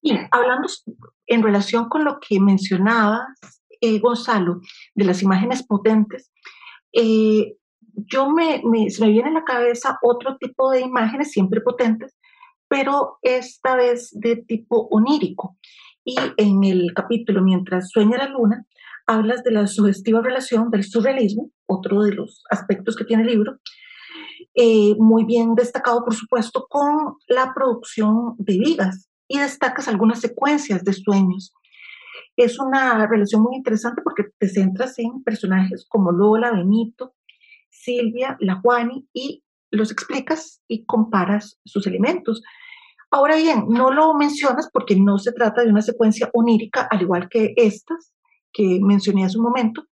Y 0.03 0.19
hablando 0.31 0.69
en 1.27 1.43
relación 1.43 1.89
con 1.89 2.05
lo 2.05 2.19
que 2.21 2.41
mencionabas, 2.41 3.27
eh, 3.81 3.99
Gonzalo, 3.99 4.61
de 4.95 5.05
las 5.05 5.23
imágenes 5.23 5.67
potentes, 5.67 6.31
eh, 6.93 7.57
yo 7.97 8.31
me, 8.31 8.63
se 8.91 9.05
me 9.05 9.11
viene 9.11 9.31
a 9.31 9.35
la 9.35 9.45
cabeza 9.45 9.99
otro 10.03 10.37
tipo 10.39 10.71
de 10.71 10.81
imágenes, 10.81 11.33
siempre 11.33 11.61
potentes, 11.61 12.15
pero 12.69 13.19
esta 13.23 13.77
vez 13.77 14.11
de 14.13 14.37
tipo 14.37 14.89
onírico. 14.91 15.57
Y 16.05 16.17
en 16.37 16.63
el 16.63 16.93
capítulo 16.95 17.43
Mientras 17.43 17.91
sueña 17.91 18.19
la 18.19 18.29
luna, 18.29 18.65
hablas 19.07 19.43
de 19.43 19.53
la 19.53 19.67
sugestiva 19.67 20.21
relación 20.21 20.71
del 20.71 20.85
surrealismo, 20.85 21.51
otro 21.67 22.03
de 22.03 22.15
los 22.15 22.45
aspectos 22.51 22.97
que 22.97 23.05
tiene 23.05 23.23
el 23.23 23.31
libro, 23.31 23.59
eh, 24.55 24.95
muy 24.99 25.25
bien 25.25 25.55
destacado, 25.55 26.05
por 26.05 26.15
supuesto, 26.15 26.67
con 26.69 27.17
la 27.29 27.53
producción 27.55 28.37
de 28.39 28.59
vigas 28.59 29.09
y 29.29 29.39
destacas 29.39 29.89
algunas 29.89 30.21
secuencias 30.21 30.85
de 30.85 30.93
sueños. 30.93 31.53
Es 32.37 32.59
una 32.59 33.07
relación 33.07 33.43
muy 33.43 33.57
interesante 33.57 34.03
porque 34.03 34.25
te 34.39 34.49
centras 34.49 34.99
en 34.99 35.23
personajes 35.25 35.87
como 35.89 36.13
Lola, 36.13 36.53
Benito, 36.53 37.16
Silvia, 37.87 38.37
la 38.41 38.57
Juani 38.57 39.09
y 39.13 39.45
los 39.71 39.93
explicas 39.93 40.61
y 40.69 40.85
comparas 40.85 41.61
sus 41.65 41.87
elementos. 41.87 42.43
Ahora 43.13 43.37
bien, 43.37 43.67
no 43.69 43.93
lo 43.93 44.15
mencionas 44.15 44.69
porque 44.73 44.97
no 44.97 45.19
se 45.19 45.33
trata 45.33 45.63
de 45.63 45.71
una 45.71 45.83
secuencia 45.83 46.29
onírica, 46.33 46.89
al 46.91 47.03
igual 47.03 47.29
que 47.29 47.55
estas 47.57 48.13
que 48.53 48.81
mencioné 48.83 49.25
hace 49.25 49.39
un 49.39 49.45
momento, 49.45 49.85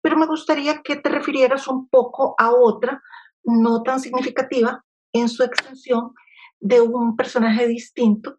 pero 0.00 0.16
me 0.16 0.26
gustaría 0.26 0.80
que 0.82 0.96
te 0.96 1.08
refirieras 1.10 1.68
un 1.68 1.88
poco 1.88 2.34
a 2.38 2.50
otra, 2.50 3.02
no 3.44 3.82
tan 3.82 4.00
significativa 4.00 4.82
en 5.12 5.28
su 5.28 5.42
extensión, 5.42 6.12
de 6.58 6.80
un 6.80 7.14
personaje 7.16 7.68
distinto 7.68 8.38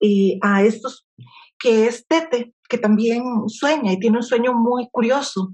eh, 0.00 0.38
a 0.40 0.62
estos, 0.62 1.08
que 1.58 1.86
es 1.88 2.06
Tete, 2.06 2.54
que 2.68 2.78
también 2.78 3.48
sueña 3.48 3.92
y 3.92 3.98
tiene 3.98 4.18
un 4.18 4.22
sueño 4.22 4.54
muy 4.54 4.88
curioso 4.92 5.52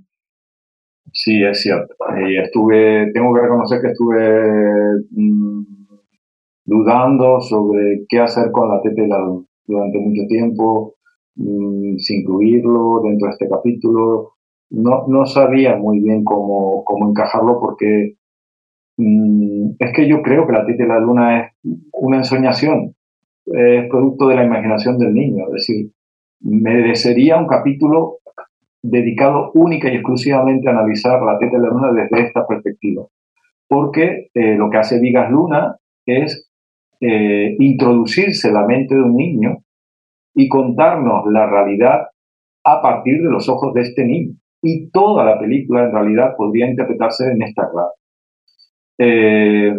Sí, 1.15 1.45
es 1.45 1.63
cierto. 1.63 1.95
Estuve, 2.43 3.13
tengo 3.13 3.33
que 3.35 3.41
reconocer 3.41 3.81
que 3.81 3.89
estuve 3.89 4.99
mm, 5.11 5.63
dudando 6.65 7.41
sobre 7.41 8.05
qué 8.09 8.19
hacer 8.21 8.51
con 8.51 8.69
la 8.69 8.83
tetela 8.83 9.19
durante 9.65 9.99
mucho 10.01 10.23
tiempo, 10.29 10.97
mm, 11.37 11.99
sin 11.99 12.21
incluirlo 12.23 13.01
dentro 13.05 13.29
de 13.29 13.33
este 13.33 13.49
capítulo. 13.49 14.33
No, 14.71 15.07
no 15.07 15.25
sabía 15.27 15.77
muy 15.77 16.01
bien 16.01 16.25
cómo, 16.25 16.83
cómo 16.85 17.11
encajarlo 17.11 17.61
porque 17.61 18.17
mm, 18.97 19.77
es 19.79 19.93
que 19.95 20.09
yo 20.09 20.21
creo 20.23 20.47
que 20.47 20.53
la 20.53 20.67
teta 20.67 20.83
de 20.83 20.89
la 20.89 20.99
luna 21.01 21.41
es 21.43 21.53
una 21.93 22.19
ensoñación, 22.19 22.97
es 23.47 23.89
producto 23.89 24.29
de 24.29 24.37
la 24.37 24.45
imaginación 24.45 24.99
del 24.99 25.15
niño. 25.15 25.45
Es 25.49 25.53
decir, 25.55 25.93
merecería 26.41 27.37
un 27.39 27.47
capítulo 27.47 28.19
dedicado 28.85 29.51
única 29.55 29.91
y 29.91 29.95
exclusivamente 29.95 30.69
a 30.69 30.73
analizar 30.73 31.23
la 31.23 31.39
teta 31.39 31.57
de 31.57 31.63
la 31.63 31.71
luna 31.71 31.91
desde 31.93 32.27
esta 32.27 32.47
perspectiva. 32.47 33.07
Porque 33.67 34.29
eh, 34.35 34.57
lo 34.57 34.69
que 34.69 34.77
hace 34.77 35.01
Vigas 35.01 35.31
Luna 35.31 35.77
es 36.05 36.51
eh, 37.01 37.57
introducirse 37.59 38.53
la 38.53 38.67
mente 38.67 38.95
de 38.95 39.03
un 39.03 39.17
niño 39.17 39.57
y 40.35 40.49
contarnos 40.49 41.25
la 41.33 41.47
realidad 41.47 42.09
a 42.63 42.83
partir 42.83 43.23
de 43.23 43.31
los 43.31 43.49
ojos 43.49 43.73
de 43.73 43.83
este 43.83 44.05
niño. 44.05 44.35
Y 44.63 44.91
toda 44.91 45.25
la 45.25 45.39
película 45.39 45.85
en 45.85 45.93
realidad 45.93 46.35
podría 46.37 46.69
interpretarse 46.69 47.31
en 47.31 47.43
esta 47.43 47.71
clave. 47.71 47.91
Eh, 48.99 49.75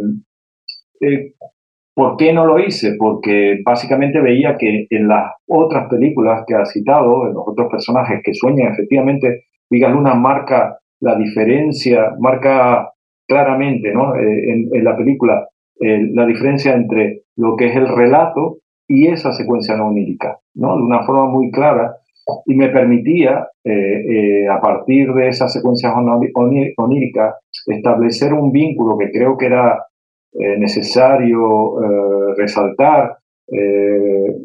¿Por 1.95 2.17
qué 2.17 2.33
no 2.33 2.45
lo 2.45 2.59
hice? 2.59 2.95
Porque 2.99 3.61
básicamente 3.65 4.19
veía 4.19 4.57
que 4.57 4.85
en 4.89 5.07
las 5.07 5.31
otras 5.47 5.87
películas 5.89 6.43
que 6.45 6.53
ha 6.53 6.65
citado, 6.65 7.27
en 7.27 7.33
los 7.33 7.47
otros 7.47 7.71
personajes 7.71 8.21
que 8.21 8.33
sueñan, 8.33 8.73
efectivamente, 8.73 9.45
Vigas 9.69 9.93
Luna 9.93 10.13
marca 10.13 10.77
la 10.99 11.15
diferencia, 11.15 12.13
marca 12.19 12.91
claramente 13.25 13.93
¿no? 13.93 14.13
Eh, 14.15 14.67
en, 14.73 14.83
la 14.83 14.95
película 14.97 15.47
eh, 15.79 16.09
la 16.13 16.25
diferencia 16.25 16.73
entre 16.73 17.21
lo 17.37 17.55
que 17.55 17.67
es 17.67 17.75
el 17.75 17.87
relato 17.87 18.57
y 18.87 19.07
esa 19.07 19.31
secuencia 19.31 19.77
no 19.77 19.87
onírica, 19.87 20.37
¿no? 20.53 20.75
de 20.75 20.83
una 20.83 21.03
forma 21.03 21.27
muy 21.27 21.49
clara, 21.49 21.95
y 22.45 22.55
me 22.55 22.69
permitía, 22.69 23.47
eh, 23.63 24.47
a 24.49 24.59
partir 24.59 25.13
de 25.13 25.27
esas 25.29 25.53
secuencias 25.53 25.93
oníricas, 26.75 27.35
establecer 27.67 28.33
un 28.33 28.51
vínculo 28.51 28.97
que 28.97 29.11
creo 29.11 29.37
que 29.37 29.45
era 29.45 29.79
eh, 30.37 30.57
necesario 30.57 31.81
eh, 31.81 32.33
resaltar, 32.37 33.17
eh, 33.47 34.35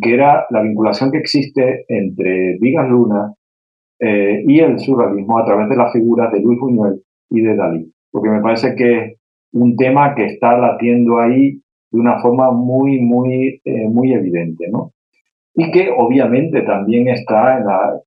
que 0.00 0.14
era 0.14 0.46
la 0.50 0.62
vinculación 0.62 1.10
que 1.10 1.18
existe 1.18 1.84
entre 1.88 2.58
Vigas 2.60 2.88
Luna 2.88 3.34
y 4.04 4.58
el 4.58 4.80
surrealismo 4.80 5.38
a 5.38 5.44
través 5.44 5.68
de 5.68 5.76
las 5.76 5.92
figuras 5.92 6.32
de 6.32 6.40
Luis 6.40 6.58
Buñuel 6.58 7.02
y 7.30 7.40
de 7.40 7.54
Dalí, 7.54 7.92
porque 8.10 8.30
me 8.30 8.40
parece 8.40 8.74
que 8.74 8.98
es 8.98 9.16
un 9.52 9.76
tema 9.76 10.16
que 10.16 10.24
está 10.24 10.58
latiendo 10.58 11.20
ahí 11.20 11.60
de 11.92 12.00
una 12.00 12.20
forma 12.20 12.50
muy, 12.50 12.98
muy, 12.98 13.62
muy 13.64 14.12
evidente, 14.12 14.68
¿no? 14.72 14.90
Y 15.54 15.70
que 15.70 15.88
obviamente 15.96 16.62
también 16.62 17.06
está 17.06 17.58
en 17.58 17.66
la, 17.66 18.00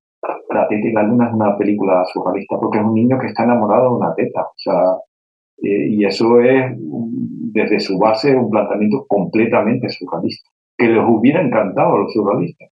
la 0.50 0.68
Teta 0.68 0.86
y 0.86 0.92
la 0.92 1.02
Luna 1.02 1.28
es 1.28 1.34
una 1.34 1.56
película 1.56 2.04
surrealista 2.12 2.56
porque 2.60 2.78
es 2.78 2.84
un 2.84 2.94
niño 2.94 3.18
que 3.18 3.28
está 3.28 3.44
enamorado 3.44 3.90
de 3.90 3.96
una 3.96 4.14
teta. 4.14 4.42
O 4.42 4.54
sea, 4.56 4.82
eh, 5.62 5.88
y 5.90 6.04
eso 6.04 6.40
es, 6.40 6.74
desde 6.76 7.80
su 7.80 7.98
base, 7.98 8.34
un 8.34 8.50
planteamiento 8.50 9.06
completamente 9.08 9.88
surrealista, 9.88 10.50
que 10.76 10.88
les 10.88 11.04
hubiera 11.06 11.40
encantado 11.40 11.94
a 11.94 11.98
los 11.98 12.12
surrealistas, 12.12 12.70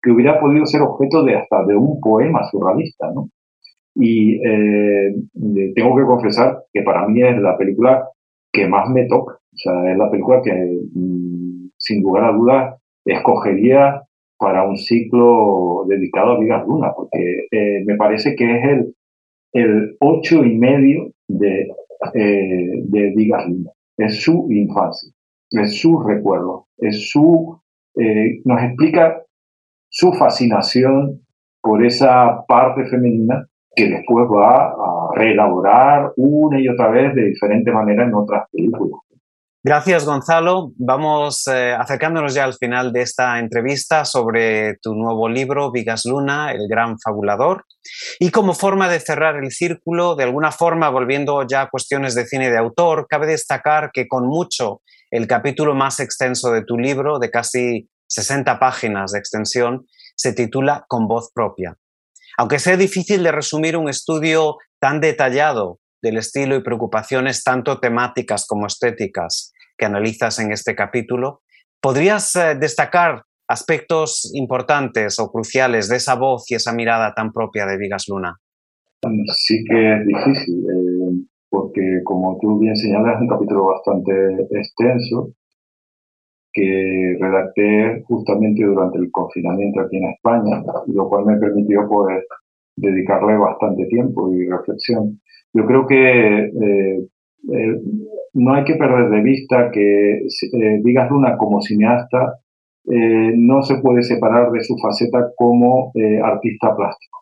que 0.00 0.10
hubiera 0.10 0.40
podido 0.40 0.66
ser 0.66 0.82
objeto 0.82 1.22
de 1.24 1.36
hasta 1.36 1.64
de 1.64 1.76
un 1.76 2.00
poema 2.00 2.42
surrealista, 2.50 3.10
¿no? 3.12 3.28
Y 3.94 4.36
eh, 4.46 5.14
tengo 5.74 5.96
que 5.96 6.04
confesar 6.04 6.62
que 6.72 6.82
para 6.82 7.06
mí 7.08 7.22
es 7.22 7.36
la 7.38 7.58
película 7.58 8.08
que 8.52 8.66
más 8.68 8.88
me 8.88 9.06
toca, 9.06 9.34
o 9.34 9.56
sea, 9.56 9.92
es 9.92 9.98
la 9.98 10.10
película 10.10 10.40
que, 10.42 10.52
mm, 10.94 11.70
sin 11.76 12.02
lugar 12.02 12.24
a 12.24 12.32
dudas, 12.32 12.80
escogería 13.04 14.02
para 14.38 14.66
un 14.66 14.76
ciclo 14.76 15.84
dedicado 15.86 16.32
a 16.32 16.40
Vigas 16.40 16.66
Luna, 16.66 16.92
porque 16.96 17.46
eh, 17.50 17.82
me 17.84 17.96
parece 17.96 18.34
que 18.34 18.56
es 18.56 18.64
el, 18.64 18.94
el 19.52 19.96
ocho 20.00 20.44
y 20.44 20.56
medio 20.56 21.10
de 21.28 21.68
de 22.14 23.12
Vigas 23.14 23.46
Luna. 23.46 23.70
Es 23.96 24.22
su 24.22 24.46
infancia, 24.50 25.12
es 25.50 25.78
su 25.80 26.00
recuerdo, 26.00 26.66
es 26.78 27.10
su, 27.10 27.60
eh, 27.96 28.40
nos 28.44 28.62
explica 28.62 29.22
su 29.88 30.12
fascinación 30.12 31.20
por 31.60 31.84
esa 31.84 32.44
parte 32.46 32.86
femenina 32.86 33.46
que 33.74 33.88
después 33.88 34.26
va 34.26 34.68
a 34.68 35.14
reelaborar 35.14 36.12
una 36.16 36.60
y 36.60 36.68
otra 36.68 36.88
vez 36.90 37.14
de 37.14 37.26
diferente 37.26 37.70
manera 37.70 38.04
en 38.04 38.14
otras 38.14 38.48
películas. 38.50 39.00
Gracias, 39.62 40.06
Gonzalo. 40.06 40.72
Vamos 40.76 41.46
eh, 41.46 41.74
acercándonos 41.78 42.32
ya 42.32 42.44
al 42.44 42.54
final 42.54 42.94
de 42.94 43.02
esta 43.02 43.38
entrevista 43.38 44.06
sobre 44.06 44.78
tu 44.80 44.94
nuevo 44.94 45.28
libro, 45.28 45.70
Vigas 45.70 46.06
Luna, 46.06 46.52
El 46.52 46.66
Gran 46.66 46.96
Fabulador. 46.98 47.66
Y 48.18 48.30
como 48.30 48.54
forma 48.54 48.88
de 48.88 49.00
cerrar 49.00 49.36
el 49.36 49.50
círculo, 49.50 50.14
de 50.14 50.24
alguna 50.24 50.50
forma, 50.50 50.88
volviendo 50.88 51.46
ya 51.46 51.60
a 51.60 51.68
cuestiones 51.68 52.14
de 52.14 52.24
cine 52.24 52.50
de 52.50 52.56
autor, 52.56 53.06
cabe 53.06 53.26
destacar 53.26 53.90
que 53.92 54.08
con 54.08 54.26
mucho 54.26 54.80
el 55.10 55.26
capítulo 55.26 55.74
más 55.74 56.00
extenso 56.00 56.50
de 56.52 56.64
tu 56.64 56.78
libro, 56.78 57.18
de 57.18 57.30
casi 57.30 57.86
60 58.06 58.58
páginas 58.58 59.12
de 59.12 59.18
extensión, 59.18 59.84
se 60.16 60.32
titula 60.32 60.86
Con 60.88 61.06
voz 61.06 61.32
propia. 61.34 61.76
Aunque 62.38 62.58
sea 62.60 62.78
difícil 62.78 63.22
de 63.22 63.32
resumir 63.32 63.76
un 63.76 63.90
estudio 63.90 64.56
tan 64.80 65.02
detallado 65.02 65.79
del 66.02 66.18
estilo 66.18 66.56
y 66.56 66.62
preocupaciones 66.62 67.42
tanto 67.44 67.78
temáticas 67.80 68.46
como 68.46 68.66
estéticas 68.66 69.52
que 69.76 69.86
analizas 69.86 70.38
en 70.38 70.52
este 70.52 70.74
capítulo. 70.74 71.42
¿Podrías 71.80 72.36
eh, 72.36 72.56
destacar 72.58 73.22
aspectos 73.48 74.30
importantes 74.34 75.18
o 75.18 75.30
cruciales 75.30 75.88
de 75.88 75.96
esa 75.96 76.14
voz 76.14 76.50
y 76.50 76.54
esa 76.54 76.72
mirada 76.72 77.14
tan 77.14 77.32
propia 77.32 77.66
de 77.66 77.78
Vigas 77.78 78.04
Luna? 78.08 78.36
Sí 79.32 79.64
que 79.64 79.94
es 79.94 80.06
difícil, 80.06 80.58
eh, 80.60 81.26
porque 81.48 82.00
como 82.04 82.38
tú 82.40 82.58
bien 82.58 82.76
señalas, 82.76 83.16
es 83.16 83.22
un 83.22 83.28
capítulo 83.28 83.66
bastante 83.66 84.12
extenso 84.50 85.32
que 86.52 87.16
redacté 87.20 88.02
justamente 88.06 88.64
durante 88.64 88.98
el 88.98 89.10
confinamiento 89.10 89.80
aquí 89.80 89.96
en 89.96 90.10
España, 90.10 90.62
lo 90.86 91.08
cual 91.08 91.24
me 91.26 91.38
permitió 91.38 91.88
poder 91.88 92.24
dedicarle 92.76 93.36
bastante 93.36 93.86
tiempo 93.86 94.32
y 94.32 94.48
reflexión. 94.48 95.20
Yo 95.52 95.66
creo 95.66 95.86
que 95.86 96.38
eh, 96.38 96.98
eh, 97.52 97.80
no 98.34 98.54
hay 98.54 98.64
que 98.64 98.76
perder 98.76 99.10
de 99.10 99.22
vista 99.22 99.70
que 99.72 100.18
eh, 100.18 100.80
Vigas 100.82 101.10
Luna 101.10 101.36
como 101.36 101.60
cineasta 101.60 102.36
no 102.82 103.62
se 103.62 103.76
puede 103.76 104.02
separar 104.02 104.50
de 104.50 104.64
su 104.64 104.76
faceta 104.78 105.30
como 105.36 105.92
artista 106.24 106.74
plástico. 106.74 107.20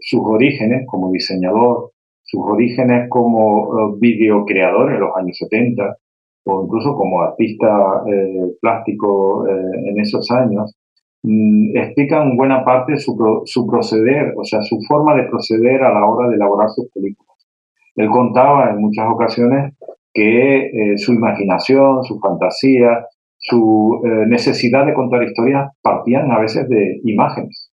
sus 0.00 0.20
orígenes 0.22 0.86
como 0.86 1.10
diseñador, 1.10 1.90
sus 2.22 2.40
orígenes 2.44 3.08
como 3.08 3.96
videocreador 3.98 4.92
en 4.92 5.00
los 5.00 5.16
años 5.16 5.36
70 5.36 5.96
o 6.44 6.64
incluso 6.64 6.94
como 6.94 7.22
artista 7.22 8.04
plástico 8.60 9.48
en 9.48 9.98
esos 9.98 10.30
años, 10.30 10.76
Mm, 11.22 11.76
explican 11.76 12.36
buena 12.36 12.64
parte 12.64 12.96
su, 12.96 13.14
su 13.44 13.66
proceder, 13.66 14.32
o 14.36 14.44
sea, 14.44 14.62
su 14.62 14.78
forma 14.88 15.14
de 15.14 15.24
proceder 15.24 15.82
a 15.82 15.92
la 15.92 16.06
hora 16.06 16.28
de 16.28 16.36
elaborar 16.36 16.70
sus 16.70 16.90
películas. 16.92 17.36
Él 17.96 18.08
contaba 18.08 18.70
en 18.70 18.80
muchas 18.80 19.06
ocasiones 19.10 19.74
que 20.12 20.66
eh, 20.66 20.98
su 20.98 21.12
imaginación, 21.12 22.04
su 22.04 22.18
fantasía, 22.20 23.06
su 23.36 24.00
eh, 24.04 24.26
necesidad 24.28 24.86
de 24.86 24.94
contar 24.94 25.22
historias 25.22 25.70
partían 25.82 26.30
a 26.30 26.38
veces 26.38 26.68
de 26.68 27.00
imágenes. 27.04 27.70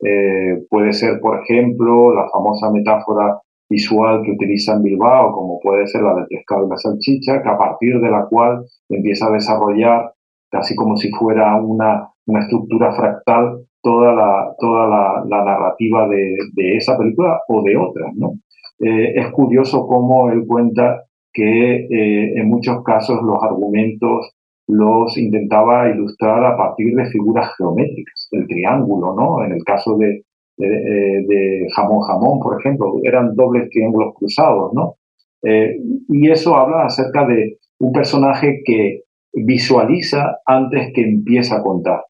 Eh, 0.00 0.64
puede 0.68 0.92
ser, 0.92 1.20
por 1.20 1.42
ejemplo, 1.42 2.14
la 2.14 2.28
famosa 2.30 2.70
metáfora 2.70 3.40
visual 3.68 4.22
que 4.22 4.32
utiliza 4.32 4.74
en 4.74 4.82
Bilbao, 4.82 5.32
como 5.32 5.58
puede 5.60 5.86
ser 5.86 6.02
la 6.02 6.14
del 6.14 6.26
pescado 6.26 6.66
y 6.66 6.70
la 6.70 6.76
salchicha, 6.76 7.42
que 7.42 7.48
a 7.48 7.58
partir 7.58 8.00
de 8.00 8.10
la 8.10 8.26
cual 8.26 8.64
empieza 8.88 9.26
a 9.26 9.32
desarrollar, 9.32 10.12
casi 10.50 10.74
como 10.74 10.96
si 10.96 11.10
fuera 11.10 11.60
una 11.60 12.08
una 12.28 12.40
estructura 12.40 12.92
fractal 12.92 13.64
toda 13.82 14.12
la, 14.12 14.54
toda 14.58 14.86
la, 15.26 15.44
narrativa 15.44 16.06
de, 16.08 16.76
esa 16.76 16.96
película 16.96 17.40
o 17.48 17.62
de 17.62 17.76
otras. 17.76 18.14
¿no? 18.14 18.34
Eh, 18.80 19.14
es 19.16 19.30
curioso 19.32 19.86
cómo 19.86 20.30
él 20.30 20.44
cuenta 20.46 21.04
que 21.32 21.86
eh, 21.86 22.32
en 22.36 22.48
muchos 22.48 22.82
casos 22.84 23.20
los 23.22 23.42
argumentos 23.42 24.34
los 24.66 25.16
intentaba 25.16 25.88
ilustrar 25.88 26.44
a 26.44 26.56
partir 26.56 26.94
de 26.94 27.06
figuras 27.06 27.50
geométricas, 27.56 28.28
el 28.32 28.46
triángulo, 28.46 29.14
¿no? 29.14 29.42
En 29.42 29.52
el 29.52 29.64
caso 29.64 29.96
de, 29.96 30.24
de, 30.58 31.66
jamón 31.74 32.00
jamón, 32.00 32.38
por 32.40 32.60
ejemplo, 32.60 32.92
eran 33.02 33.34
dobles 33.34 33.70
triángulos 33.70 34.14
cruzados, 34.14 34.74
¿no? 34.74 34.96
Eh, 35.42 35.78
y 36.08 36.30
eso 36.30 36.54
habla 36.54 36.84
acerca 36.84 37.26
de 37.26 37.56
un 37.78 37.92
personaje 37.92 38.60
que 38.62 39.04
visualiza 39.32 40.36
antes 40.44 40.92
que 40.92 41.02
empieza 41.02 41.56
a 41.56 41.62
contar 41.62 42.02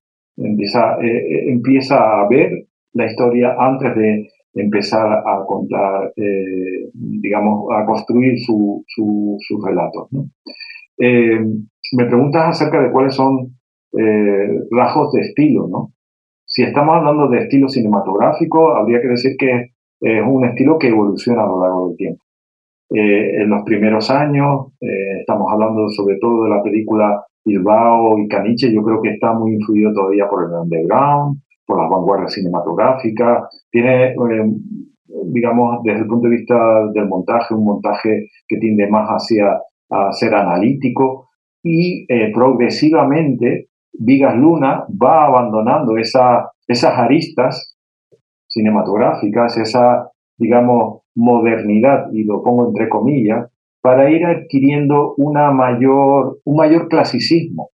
empieza, 0.45 0.97
eh, 1.03 1.07
eh, 1.07 1.53
empieza 1.53 2.21
a 2.21 2.29
ver 2.29 2.67
la 2.93 3.07
historia 3.07 3.57
antes 3.59 3.95
de, 3.95 4.29
empezar 4.55 5.07
a 5.07 5.45
contar, 5.47 6.13
eh, 6.17 6.91
digamos, 6.93 7.67
a 7.73 7.85
construir 7.85 8.41
sus 8.41 8.85
relatos. 9.65 10.09
Me 10.99 12.05
preguntas 12.07 12.49
acerca 12.49 12.83
de 12.83 12.91
cuáles 12.91 13.15
son 13.15 13.57
rasgos 14.73 15.13
de 15.13 15.21
estilo, 15.21 15.69
¿no? 15.69 15.93
Si 16.45 16.65
estamos 16.65 16.97
hablando 16.97 17.29
de 17.29 17.43
estilo 17.43 17.69
cinematográfico, 17.69 18.75
habría 18.75 19.01
que 19.01 19.09
decir 19.09 19.37
que 19.39 19.71
es 20.01 20.23
un 20.27 20.45
estilo 20.45 20.77
que 20.77 20.89
evoluciona 20.89 21.45
a 21.45 21.47
lo 21.47 21.63
largo 21.63 21.89
del 21.89 21.97
tiempo. 21.97 22.25
en 22.91 23.51
los 23.51 23.63
primeros 23.63 24.11
años, 24.11 24.73
estamos 25.21 25.53
hablando 25.53 25.89
sobre 25.91 26.17
todo 26.19 26.45
de 26.45 26.51
la 26.51 26.63
película 26.65 27.25
Bilbao 27.49 28.19
y 28.19 28.29
Caniche, 28.29 28.73
yo 28.73 28.83
creo 28.83 29.03
que 29.03 29.11
está 29.11 29.33
muy 29.33 29.55
influido 29.55 29.93
todavía 29.93 30.29
por 30.29 30.45
el 30.45 30.53
underground, 30.53 31.41
por 31.67 31.83
las 31.83 31.91
vanguardias 31.91 32.33
cinematográficas, 32.33 33.49
tiene, 33.71 34.13
eh, 34.13 34.15
digamos, 35.27 35.83
desde 35.83 36.01
el 36.01 36.07
punto 36.07 36.29
de 36.29 36.37
vista 36.37 36.57
del 36.95 37.09
montaje, 37.09 37.55
un 37.55 37.65
montaje 37.65 38.29
que 38.47 38.57
tiende 38.59 38.89
más 38.89 39.09
hacia 39.09 39.59
a 39.91 40.13
ser 40.13 40.35
analítico. 40.35 41.29
Y 41.63 42.07
eh, 42.09 42.31
progresivamente 42.33 43.69
Vigas 43.93 44.37
Luna 44.37 44.85
va 44.91 45.27
abandonando 45.27 45.97
esa, 45.97 46.51
esas 46.67 46.97
aristas 46.97 47.77
cinematográficas, 48.47 49.57
esa, 49.59 50.11
digamos, 50.37 51.03
modernidad, 51.15 52.07
y 52.13 52.25
lo 52.25 52.43
pongo 52.43 52.69
entre 52.69 52.89
comillas, 52.89 53.51
para 53.89 54.11
ir 54.11 54.23
adquiriendo 54.27 55.15
una 55.17 55.51
mayor, 55.51 56.41
un 56.45 56.57
mayor 56.57 56.89
clasicismo. 56.89 57.71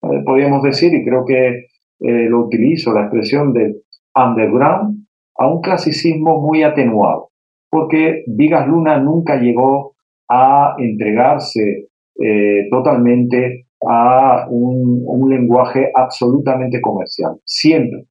Podríamos 0.00 0.64
decir, 0.64 0.92
y 0.92 1.04
creo 1.04 1.24
que 1.24 1.66
eh, 2.00 2.28
lo 2.28 2.46
utilizo, 2.46 2.92
la 2.92 3.02
expresión 3.02 3.52
de 3.52 3.76
underground, 4.16 5.06
a 5.36 5.48
un 5.48 5.60
clasicismo 5.60 6.40
muy 6.40 6.64
atenuado, 6.64 7.28
porque 7.70 8.24
Vigas 8.26 8.66
Luna 8.66 8.98
nunca 8.98 9.36
llegó 9.36 9.94
a 10.28 10.74
entregarse 10.76 11.86
eh, 12.20 12.66
totalmente 12.68 13.66
a 13.86 14.48
un, 14.50 15.30
lenguaje 15.30 15.92
absolutamente 15.94 16.80
comercial. 16.80 17.36
Siempre 17.44 18.06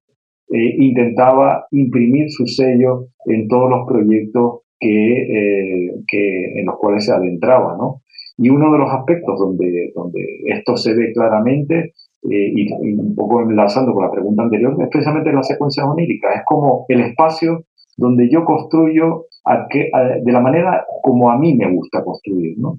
eh, 0.50 0.76
intentaba 0.78 1.66
imprimir 1.72 2.30
su 2.30 2.46
sello 2.46 3.08
en 3.26 3.48
todos 3.48 3.68
los 3.68 3.86
proyectos 3.86 4.63
que, 4.78 5.90
que, 6.06 6.60
en 6.60 6.66
los 6.66 6.76
cuales 6.78 7.04
se 7.04 7.12
adentraba. 7.12 7.76
¿no? 7.76 8.02
Y 8.36 8.50
uno 8.50 8.72
de 8.72 8.78
los 8.78 8.90
aspectos 8.90 9.38
donde, 9.38 9.92
donde 9.94 10.20
esto 10.46 10.76
se 10.76 10.94
ve 10.94 11.12
claramente 11.12 11.92
eh, 12.30 12.52
y, 12.54 12.72
un 12.72 13.14
poco 13.14 13.42
enlazando 13.42 13.92
con 13.92 14.04
la 14.04 14.10
pregunta 14.10 14.44
anterior, 14.44 14.74
es 14.80 14.88
precisamente 14.88 15.32
la 15.32 15.42
secuencia 15.42 15.84
onírica. 15.84 16.32
Es 16.34 16.42
como 16.46 16.86
el 16.88 17.00
espacio 17.00 17.64
donde 17.96 18.28
yo 18.28 18.44
construyo 18.44 19.26
de 19.70 20.32
la 20.32 20.40
manera 20.40 20.84
como 21.02 21.30
a 21.30 21.38
mí 21.38 21.54
me 21.54 21.70
gusta 21.70 22.02
construir, 22.02 22.58
¿no? 22.58 22.78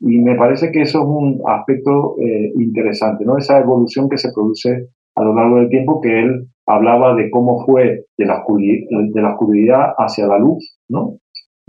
Y 0.00 0.18
me 0.18 0.34
parece 0.34 0.72
que 0.72 0.82
eso 0.82 1.00
es 1.00 1.06
un 1.06 1.40
aspecto 1.46 2.16
eh, 2.20 2.52
interesante, 2.56 3.24
¿no? 3.24 3.38
Esa 3.38 3.60
evolución 3.60 4.08
que 4.08 4.18
se 4.18 4.32
produce 4.32 4.88
a 5.14 5.22
lo 5.22 5.34
largo 5.34 5.58
del 5.58 5.68
tiempo, 5.68 6.00
que 6.00 6.20
él 6.20 6.48
hablaba 6.66 7.14
de 7.14 7.30
cómo 7.30 7.64
fue 7.64 8.06
de 8.18 8.26
la, 8.26 8.42
de 8.48 9.22
la 9.22 9.32
oscuridad 9.32 9.92
hacia 9.98 10.26
la 10.26 10.38
luz, 10.38 10.78
¿no? 10.88 11.18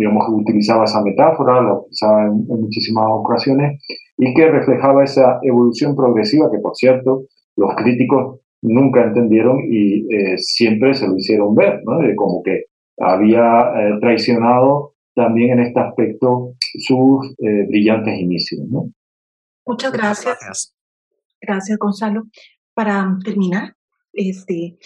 Digamos, 0.02 0.26
utilizaba 0.30 0.86
esa 0.86 1.02
metáfora, 1.02 1.62
la 1.62 1.76
utilizaba 1.76 2.26
en, 2.26 2.46
muchísimas 2.48 3.06
ocasiones, 3.08 3.80
y 4.18 4.34
que 4.34 4.50
reflejaba 4.50 5.04
esa 5.04 5.40
evolución 5.44 5.96
progresiva 5.96 6.50
que, 6.52 6.60
por 6.60 6.76
cierto, 6.76 7.26
los 7.56 7.76
críticos 7.76 8.40
nunca 8.64 9.04
entendieron 9.04 9.60
y 9.70 10.14
eh, 10.14 10.38
siempre 10.38 10.94
se 10.94 11.08
lo 11.08 11.18
hicieron 11.18 11.56
ver, 11.56 11.82
¿no? 11.86 12.00
De 12.00 12.16
como 12.16 12.42
que 12.44 12.66
había 13.00 13.42
eh, 13.76 14.00
traicionado 14.00 14.94
también 15.16 15.60
en 15.60 15.66
este 15.68 15.80
aspecto 15.80 16.54
sus 16.60 17.36
eh, 17.40 17.66
brillantes 17.68 18.20
inicios, 18.20 18.62
¿no? 18.70 18.92
Muchas 19.66 19.92
gracias. 19.92 20.76
gracias. 21.40 21.78
Gonzalo. 21.78 22.24
Para 22.74 23.18
terminar, 23.24 23.76
este, 24.14 24.78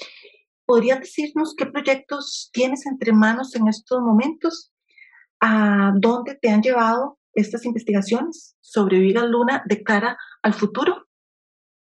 ¿podrías 0.65 0.99
decirnos 0.99 1.55
qué 1.57 1.65
proyectos 1.67 2.49
tienes 2.51 2.85
entre 2.85 3.13
manos 3.13 3.55
en 3.55 3.67
estos 3.67 4.01
momentos 4.01 4.74
a 5.45 5.93
dónde 5.95 6.35
te 6.41 6.49
han 6.49 6.61
llevado 6.61 7.17
estas 7.33 7.65
investigaciones 7.65 8.57
sobre 8.61 8.99
Vigas 8.99 9.25
Luna 9.29 9.63
de 9.67 9.83
cara 9.83 10.17
al 10.41 10.53
futuro? 10.53 10.93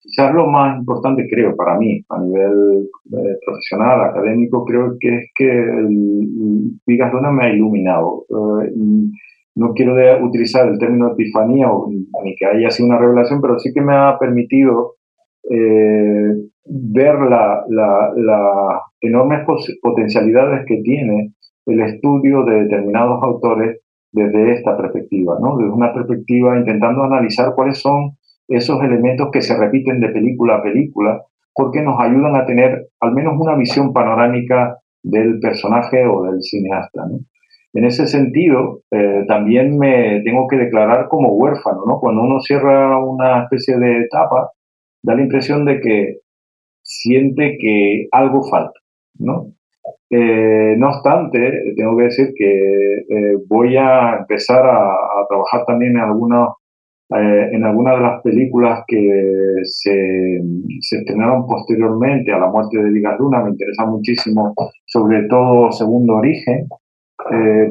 Quizás 0.01 0.35
lo 0.35 0.47
más 0.47 0.79
importante, 0.79 1.29
creo, 1.31 1.55
para 1.55 1.79
mí, 1.79 2.03
a 2.09 2.19
nivel 2.19 2.89
eh, 3.13 3.39
profesional, 3.45 4.01
académico, 4.01 4.65
creo 4.65 4.97
que 4.99 5.17
es 5.17 5.31
que 5.35 5.49
el, 5.49 6.81
Vigas 6.87 7.13
Luna 7.13 7.31
me 7.31 7.47
ha 7.47 7.55
iluminado. 7.55 8.25
Eh, 8.31 8.73
no 9.55 9.75
quiero 9.75 9.95
utilizar 10.25 10.67
el 10.69 10.79
término 10.79 11.13
epifanía 11.13 11.71
o, 11.71 11.91
ni 11.91 12.35
que 12.37 12.47
haya 12.47 12.71
sido 12.71 12.89
una 12.89 12.99
revelación, 12.99 13.43
pero 13.43 13.59
sí 13.59 13.71
que 13.73 13.83
me 13.83 13.95
ha 13.95 14.17
permitido 14.19 14.95
eh, 15.51 16.33
ver 16.65 17.15
las 17.21 17.65
la, 17.69 18.83
enormes 19.01 19.41
potencialidades 19.83 20.65
que 20.67 20.81
tiene 20.83 21.35
el 21.67 21.81
estudio 21.81 22.45
de 22.45 22.65
determinados 22.65 23.23
autores 23.23 23.81
desde 24.13 24.53
esta 24.53 24.77
perspectiva, 24.77 25.39
¿no? 25.41 25.57
Desde 25.57 25.73
una 25.73 25.93
perspectiva 25.93 26.59
intentando 26.59 27.03
analizar 27.03 27.55
cuáles 27.55 27.79
son 27.79 28.17
esos 28.49 28.83
elementos 28.83 29.31
que 29.33 29.41
se 29.41 29.57
repiten 29.57 30.01
de 30.01 30.11
película 30.11 30.57
a 30.57 30.63
película, 30.63 31.23
porque 31.55 31.81
nos 31.83 32.01
ayudan 32.01 32.37
a 32.37 32.45
tener 32.45 32.89
al 33.01 33.13
menos 33.13 33.35
una 33.39 33.55
visión 33.57 33.93
panorámica 33.93 34.79
del 35.03 35.41
personaje 35.41 36.07
o 36.07 36.25
del 36.25 36.43
cineasta. 36.43 37.07
En 37.75 37.85
ese 37.85 38.07
sentido, 38.07 38.83
eh, 38.91 39.25
también 39.27 39.79
me 39.79 40.21
tengo 40.25 40.47
que 40.47 40.57
declarar 40.57 41.09
como 41.09 41.33
huérfano. 41.33 41.85
¿no? 41.87 41.99
Cuando 41.99 42.23
uno 42.23 42.41
cierra 42.41 42.99
una 43.03 43.45
especie 43.45 43.79
de 43.79 44.03
etapa, 44.03 44.51
da 45.03 45.15
la 45.15 45.23
impresión 45.23 45.65
de 45.65 45.81
que 45.81 46.19
siente 46.83 47.57
que 47.59 48.09
algo 48.13 48.43
falta. 48.49 48.79
¿no? 49.19 49.53
Eh, 50.15 50.75
no 50.77 50.89
obstante, 50.91 51.73
tengo 51.75 51.97
que 51.97 52.05
decir 52.05 52.35
que 52.37 52.45
eh, 53.09 53.37
voy 53.49 53.79
a 53.79 54.19
empezar 54.19 54.63
a, 54.67 54.95
trabajar 55.27 55.65
también 55.67 55.93
en 55.93 56.03
algunas 56.03 56.51
eh, 57.17 57.49
en 57.53 57.65
algunas 57.65 57.97
de 57.97 58.03
las 58.03 58.23
películas 58.23 58.85
que 58.87 59.61
se, 59.65 60.41
estrenaron 60.81 61.47
posteriormente 61.47 62.31
a 62.31 62.39
la 62.39 62.49
muerte 62.49 62.79
de 62.79 62.91
Vigas 62.91 63.19
Luna. 63.19 63.43
Me 63.43 63.51
interesa 63.51 63.87
muchísimo, 63.87 64.53
sobre 64.85 65.23
todo 65.29 65.73
Segundo 65.73 66.17
Origen, 66.17 66.69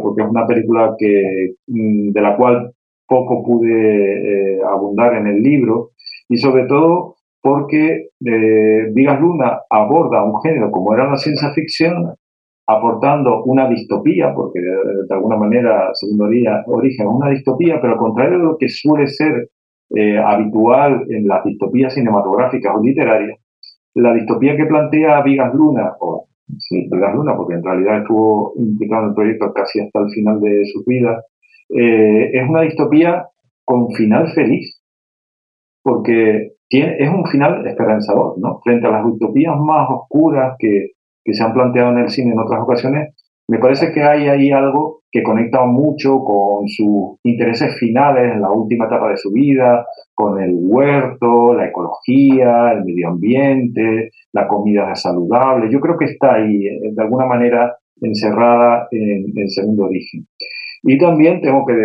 porque 0.01 0.23
es 0.23 0.29
una 0.29 0.47
película 0.47 0.95
que, 0.97 1.53
mm, 1.67 2.11
de 2.11 2.21
la 2.21 2.35
cual 2.37 2.71
poco 3.07 3.43
pude 3.43 4.61
abundar 4.63 5.13
en 5.15 5.27
el 5.27 5.43
libro 5.43 5.91
y 6.27 6.37
sobre 6.37 6.65
todo 6.65 7.17
porque 7.41 8.07
Vigas 8.19 9.21
Luna 9.21 9.59
aborda 9.69 10.23
un 10.23 10.41
género 10.41 10.71
como 10.71 10.93
era 10.95 11.09
la 11.09 11.17
ciencia 11.17 11.51
ficción 11.51 12.15
aportando 12.77 13.43
una 13.43 13.67
distopía, 13.67 14.33
porque 14.33 14.59
de, 14.59 15.13
alguna 15.13 15.37
manera, 15.37 15.89
segundo 15.93 16.25
origen, 16.25 17.07
es 17.07 17.13
una 17.13 17.29
distopía, 17.29 17.79
pero 17.81 17.93
al 17.93 17.99
contrario 17.99 18.37
de 18.37 18.45
lo 18.45 18.57
que 18.57 18.69
suele 18.69 19.07
ser 19.07 19.49
eh, 19.95 20.17
habitual 20.17 21.05
en 21.09 21.27
las 21.27 21.43
distopías 21.43 21.93
cinematográficas 21.93 22.73
o 22.75 22.81
literarias, 22.81 23.39
la 23.95 24.13
distopía 24.13 24.55
que 24.55 24.65
plantea 24.65 25.21
Vigas 25.21 25.53
Luna, 25.53 25.93
o 25.99 26.27
sí, 26.57 26.87
Vigas 26.89 27.13
Luna, 27.13 27.35
porque 27.35 27.55
en 27.55 27.63
realidad 27.63 28.01
estuvo 28.01 28.53
implicado 28.55 29.03
en 29.03 29.09
el 29.09 29.15
proyecto 29.15 29.53
casi 29.53 29.81
hasta 29.81 29.99
el 29.99 30.09
final 30.11 30.39
de 30.39 30.63
su 30.65 30.83
vida, 30.85 31.23
eh, 31.69 32.31
es 32.33 32.49
una 32.49 32.61
distopía 32.61 33.25
con 33.65 33.91
final 33.91 34.31
feliz, 34.33 34.81
porque 35.83 36.53
tiene, 36.69 36.95
es 36.99 37.09
un 37.09 37.25
final 37.25 37.67
esperanzador, 37.67 38.37
¿no? 38.37 38.59
Frente 38.63 38.87
a 38.87 38.91
las 38.91 39.05
utopías 39.05 39.55
más 39.59 39.89
oscuras 39.89 40.55
que, 40.57 40.91
que 41.23 41.33
se 41.33 41.43
han 41.43 41.53
planteado 41.53 41.91
en 41.91 41.99
el 41.99 42.09
cine 42.09 42.31
en 42.31 42.39
otras 42.39 42.61
ocasiones, 42.61 43.13
me 43.47 43.59
parece 43.59 43.91
que 43.91 44.01
hay 44.01 44.27
ahí 44.27 44.51
algo 44.51 45.01
que 45.11 45.23
conecta 45.23 45.65
mucho 45.65 46.19
con 46.19 46.69
sus 46.69 47.19
intereses 47.23 47.77
finales 47.77 48.33
en 48.33 48.41
la 48.41 48.49
última 48.49 48.85
etapa 48.85 49.09
de 49.09 49.17
su 49.17 49.31
vida, 49.31 49.85
con 50.13 50.41
el 50.41 50.51
huerto, 50.53 51.53
la 51.53 51.67
ecología, 51.67 52.71
el 52.71 52.85
medio 52.85 53.09
ambiente, 53.09 54.11
la 54.31 54.47
comida 54.47 54.95
saludable. 54.95 55.69
Yo 55.69 55.81
creo 55.81 55.97
que 55.97 56.05
está 56.05 56.35
ahí, 56.35 56.65
eh, 56.65 56.79
de 56.93 57.01
alguna 57.01 57.25
manera, 57.25 57.75
encerrada 57.99 58.87
en 58.91 59.33
el 59.35 59.49
segundo 59.49 59.83
origen. 59.83 60.25
Y 60.83 60.97
también 60.97 61.41
tengo 61.41 61.63
que, 61.65 61.75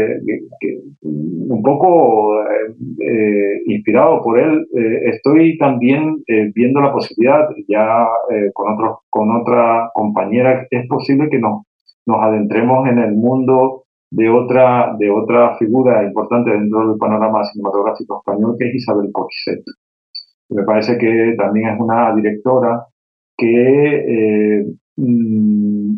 un 1.02 1.62
poco 1.62 2.42
eh, 2.42 2.74
eh, 3.00 3.62
inspirado 3.66 4.22
por 4.22 4.38
él, 4.38 4.66
eh, 4.74 5.10
estoy 5.12 5.58
también 5.58 6.22
viendo 6.54 6.80
la 6.80 6.92
posibilidad, 6.92 7.46
ya 7.68 8.06
con, 8.54 8.72
otros, 8.72 8.98
con 9.10 9.36
otra 9.36 9.90
compañera, 9.92 10.66
es 10.70 10.88
posible 10.88 11.28
que 11.28 11.38
nos, 11.38 11.64
nos 12.06 12.22
adentremos 12.22 12.88
en 12.88 12.98
el 12.98 13.14
mundo 13.14 13.84
de 14.10 14.30
otra, 14.30 14.94
de 14.98 15.10
otra 15.10 15.56
figura 15.58 16.02
importante 16.02 16.50
dentro 16.52 16.88
del 16.88 16.98
panorama 16.98 17.44
cinematográfico 17.44 18.22
español, 18.24 18.56
que 18.58 18.68
es 18.68 18.76
Isabel 18.76 19.10
Coixet. 19.12 19.62
Me 20.48 20.62
parece 20.62 20.96
que 20.96 21.34
también 21.36 21.68
es 21.70 21.80
una 21.80 22.14
directora 22.14 22.86
que 23.36 24.64
mm, 24.96 25.96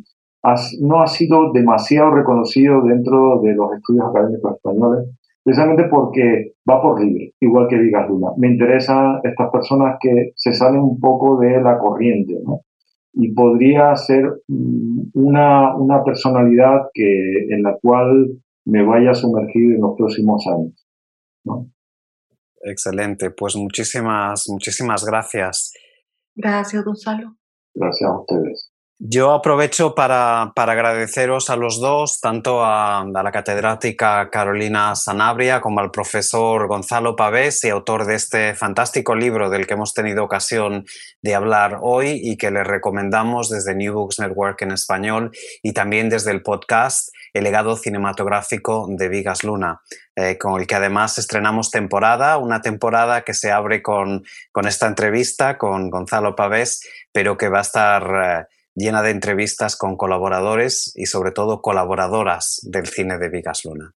no 0.81 1.03
ha 1.03 1.07
sido 1.07 1.53
demasiado 1.53 2.11
reconocido 2.11 2.83
dentro 2.83 3.41
de 3.43 3.55
los 3.55 3.73
estudios 3.77 4.07
académicos 4.09 4.57
españoles, 4.57 5.09
precisamente 5.43 5.85
porque 5.85 6.53
va 6.69 6.81
por 6.81 7.03
libre, 7.03 7.33
igual 7.41 7.67
que 7.69 7.79
Vigas 7.79 8.09
Luna. 8.09 8.29
Me 8.37 8.49
interesan 8.49 9.21
estas 9.25 9.51
personas 9.51 9.97
que 10.01 10.33
se 10.37 10.53
salen 10.53 10.81
un 10.81 11.01
poco 11.01 11.39
de 11.39 11.61
la 11.61 11.79
corriente, 11.79 12.35
¿no? 12.45 12.61
Y 13.15 13.33
podría 13.33 13.97
ser 13.97 14.25
mm, 14.47 15.11
una, 15.15 15.75
una 15.75 16.05
personalidad 16.05 16.89
que, 16.93 17.47
en 17.51 17.63
la 17.63 17.77
cual 17.81 18.29
me 18.65 18.85
vaya 18.85 19.11
a 19.11 19.15
sumergir 19.15 19.75
en 19.75 19.81
los 19.81 19.97
próximos 19.97 20.47
años. 20.47 20.87
¿no? 21.45 21.71
Excelente, 22.61 23.31
pues 23.31 23.57
muchísimas, 23.57 24.49
muchísimas 24.49 25.05
gracias. 25.05 25.73
Gracias, 26.35 26.85
Gonzalo. 26.85 27.37
Gracias 27.75 28.11
a 28.11 28.21
ustedes. 28.21 28.71
Yo 29.01 29.33
aprovecho 29.33 29.95
para, 29.95 30.53
agradeceros 30.57 31.51
a 31.51 31.57
los 31.57 31.79
dos, 31.79 32.21
tanto 32.21 32.65
a, 32.65 33.07
la 33.07 33.31
catedrática 33.31 34.29
Carolina 34.29 34.97
Sanabria 34.97 35.61
como 35.61 35.79
al 35.79 35.93
profesor 35.93 36.67
Gonzalo 36.67 37.15
Pavés 37.15 37.63
y 37.63 37.69
autor 37.69 38.07
de 38.07 38.17
este 38.17 38.57
fantástico 38.57 39.15
libro 39.15 39.51
del 39.51 39.69
que 39.69 39.75
hemos 39.75 39.95
tenido 39.95 40.25
ocasión 40.25 40.85
de 41.23 41.37
hablar 41.37 41.79
hoy 41.81 42.21
y 42.21 42.37
que 42.37 42.51
les 42.51 42.67
recomendamos 42.67 43.51
desde 43.51 43.77
New 43.77 43.95
Books 43.95 44.19
Network 44.19 44.63
en 44.63 44.73
español 44.73 45.31
y 45.63 45.75
también 45.75 46.09
desde 46.09 46.33
el 46.33 46.43
podcast 46.43 47.11
El 47.33 47.45
legado 47.45 47.77
cinematográfico 47.77 48.89
de 48.91 49.09
Vigas 49.09 49.45
Luna, 49.45 49.81
eh, 50.17 50.37
con 50.39 50.61
el 50.61 50.67
que 50.67 50.75
además 50.75 51.19
estrenamos 51.19 51.71
temporada, 51.71 52.37
una 52.39 52.63
temporada 52.63 53.23
que 53.23 53.35
se 53.35 53.53
abre 53.53 53.81
con, 53.81 54.25
con 54.51 54.67
esta 54.67 54.89
entrevista 54.89 55.57
con 55.57 55.89
Gonzalo 55.89 56.35
Pavés, 56.35 56.81
pero 57.13 57.37
que 57.37 57.49
va 57.49 57.59
a 57.59 57.63
estar... 57.63 58.49
Eh, 58.51 58.58
llena 58.79 59.03
de 59.03 59.11
entrevistas 59.11 59.77
con 59.77 59.97
colaboradores 59.97 60.93
y 60.95 61.07
sobre 61.07 61.33
todo 61.33 61.61
colaboradoras 61.61 62.61
del 62.63 62.87
cine 62.87 63.19
de 63.19 63.29
Vigas 63.29 63.65
Luna. 63.65 63.95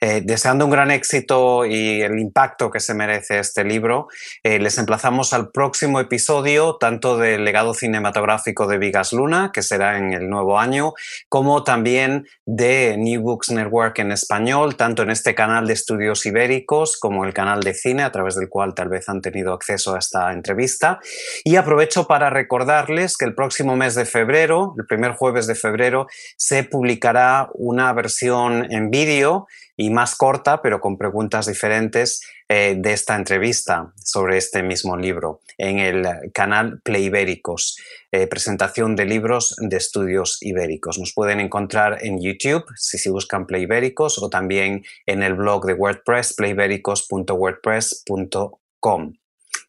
Eh, 0.00 0.22
deseando 0.24 0.64
un 0.64 0.70
gran 0.70 0.90
éxito 0.90 1.66
y 1.66 2.00
el 2.00 2.18
impacto 2.18 2.70
que 2.70 2.80
se 2.80 2.94
merece 2.94 3.38
este 3.38 3.62
libro, 3.62 4.08
eh, 4.42 4.58
les 4.58 4.78
emplazamos 4.78 5.34
al 5.34 5.50
próximo 5.50 6.00
episodio, 6.00 6.76
tanto 6.80 7.18
del 7.18 7.44
legado 7.44 7.74
cinematográfico 7.74 8.66
de 8.66 8.78
Vigas 8.78 9.12
Luna, 9.12 9.50
que 9.52 9.62
será 9.62 9.98
en 9.98 10.14
el 10.14 10.30
nuevo 10.30 10.58
año, 10.58 10.94
como 11.28 11.62
también 11.62 12.26
de 12.46 12.96
New 12.98 13.20
Books 13.20 13.50
Network 13.50 13.98
en 13.98 14.12
español, 14.12 14.76
tanto 14.76 15.02
en 15.02 15.10
este 15.10 15.34
canal 15.34 15.66
de 15.66 15.74
estudios 15.74 16.24
ibéricos 16.24 16.98
como 16.98 17.26
el 17.26 17.34
canal 17.34 17.60
de 17.60 17.74
cine, 17.74 18.02
a 18.02 18.12
través 18.12 18.36
del 18.36 18.48
cual 18.48 18.74
tal 18.74 18.88
vez 18.88 19.10
han 19.10 19.20
tenido 19.20 19.52
acceso 19.52 19.94
a 19.94 19.98
esta 19.98 20.32
entrevista. 20.32 21.00
Y 21.44 21.56
aprovecho 21.56 22.06
para 22.06 22.30
recordarles 22.30 23.18
que 23.18 23.26
el 23.26 23.34
próximo 23.34 23.76
mes 23.76 23.94
de 23.94 24.06
febrero, 24.06 24.74
el 24.78 24.86
primer 24.86 25.12
jueves 25.12 25.46
de 25.46 25.54
febrero, 25.54 26.06
se 26.38 26.64
publicará 26.64 27.50
una 27.52 27.92
versión 27.92 28.72
en 28.72 28.90
vídeo 28.90 29.46
y 29.80 29.88
más 29.88 30.14
corta, 30.14 30.60
pero 30.60 30.78
con 30.78 30.98
preguntas 30.98 31.46
diferentes 31.46 32.20
eh, 32.50 32.74
de 32.76 32.92
esta 32.92 33.16
entrevista 33.16 33.94
sobre 33.96 34.36
este 34.36 34.62
mismo 34.62 34.94
libro 34.94 35.40
en 35.56 35.78
el 35.78 36.06
canal 36.34 36.82
Play 36.82 37.04
Ibéricos, 37.04 37.78
eh, 38.12 38.26
presentación 38.26 38.94
de 38.94 39.06
libros 39.06 39.56
de 39.58 39.78
estudios 39.78 40.36
ibéricos. 40.42 40.98
Nos 40.98 41.14
pueden 41.14 41.40
encontrar 41.40 42.04
en 42.04 42.20
YouTube 42.20 42.66
si 42.76 42.98
se 42.98 43.08
buscan 43.08 43.46
Play 43.46 43.62
Ibéricos 43.62 44.22
o 44.22 44.28
también 44.28 44.84
en 45.06 45.22
el 45.22 45.32
blog 45.32 45.64
de 45.64 45.72
WordPress 45.72 46.34
playibéricos.wordpress.com. 46.34 49.19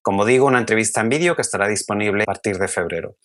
Como 0.01 0.25
digo, 0.25 0.47
una 0.47 0.59
entrevista 0.59 1.01
en 1.01 1.09
vídeo 1.09 1.35
que 1.35 1.41
estará 1.41 1.67
disponible 1.67 2.23
a 2.23 2.25
partir 2.25 2.57
de 2.57 2.67
febrero. 2.67 3.17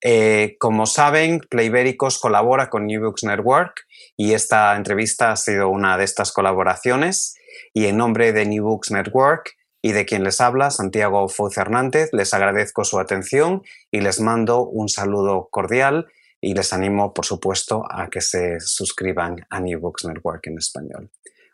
Eh, 0.00 0.56
como 0.58 0.86
saben, 0.86 1.40
Playbéricos 1.40 2.18
colabora 2.18 2.70
con 2.70 2.86
New 2.86 3.02
Books 3.02 3.24
Network 3.24 3.86
y 4.16 4.32
esta 4.34 4.76
entrevista 4.76 5.32
ha 5.32 5.36
sido 5.36 5.68
una 5.68 5.96
de 5.98 6.04
estas 6.04 6.32
colaboraciones. 6.32 7.34
Y 7.74 7.86
en 7.86 7.96
nombre 7.96 8.32
de 8.32 8.46
New 8.46 8.64
Books 8.64 8.90
Network 8.90 9.56
y 9.82 9.92
de 9.92 10.04
quien 10.04 10.24
les 10.24 10.40
habla, 10.40 10.70
Santiago 10.70 11.28
Foz 11.28 11.56
Hernández, 11.56 12.10
les 12.12 12.32
agradezco 12.34 12.84
su 12.84 12.98
atención 12.98 13.62
y 13.90 14.00
les 14.00 14.20
mando 14.20 14.64
un 14.64 14.88
saludo 14.88 15.48
cordial 15.50 16.06
y 16.40 16.54
les 16.54 16.72
animo, 16.72 17.12
por 17.12 17.24
supuesto, 17.24 17.84
a 17.90 18.08
que 18.08 18.20
se 18.20 18.60
suscriban 18.60 19.46
a 19.50 19.60
New 19.60 19.80
Books 19.80 20.04
Network 20.04 20.46
en 20.46 20.58
español. 20.58 21.10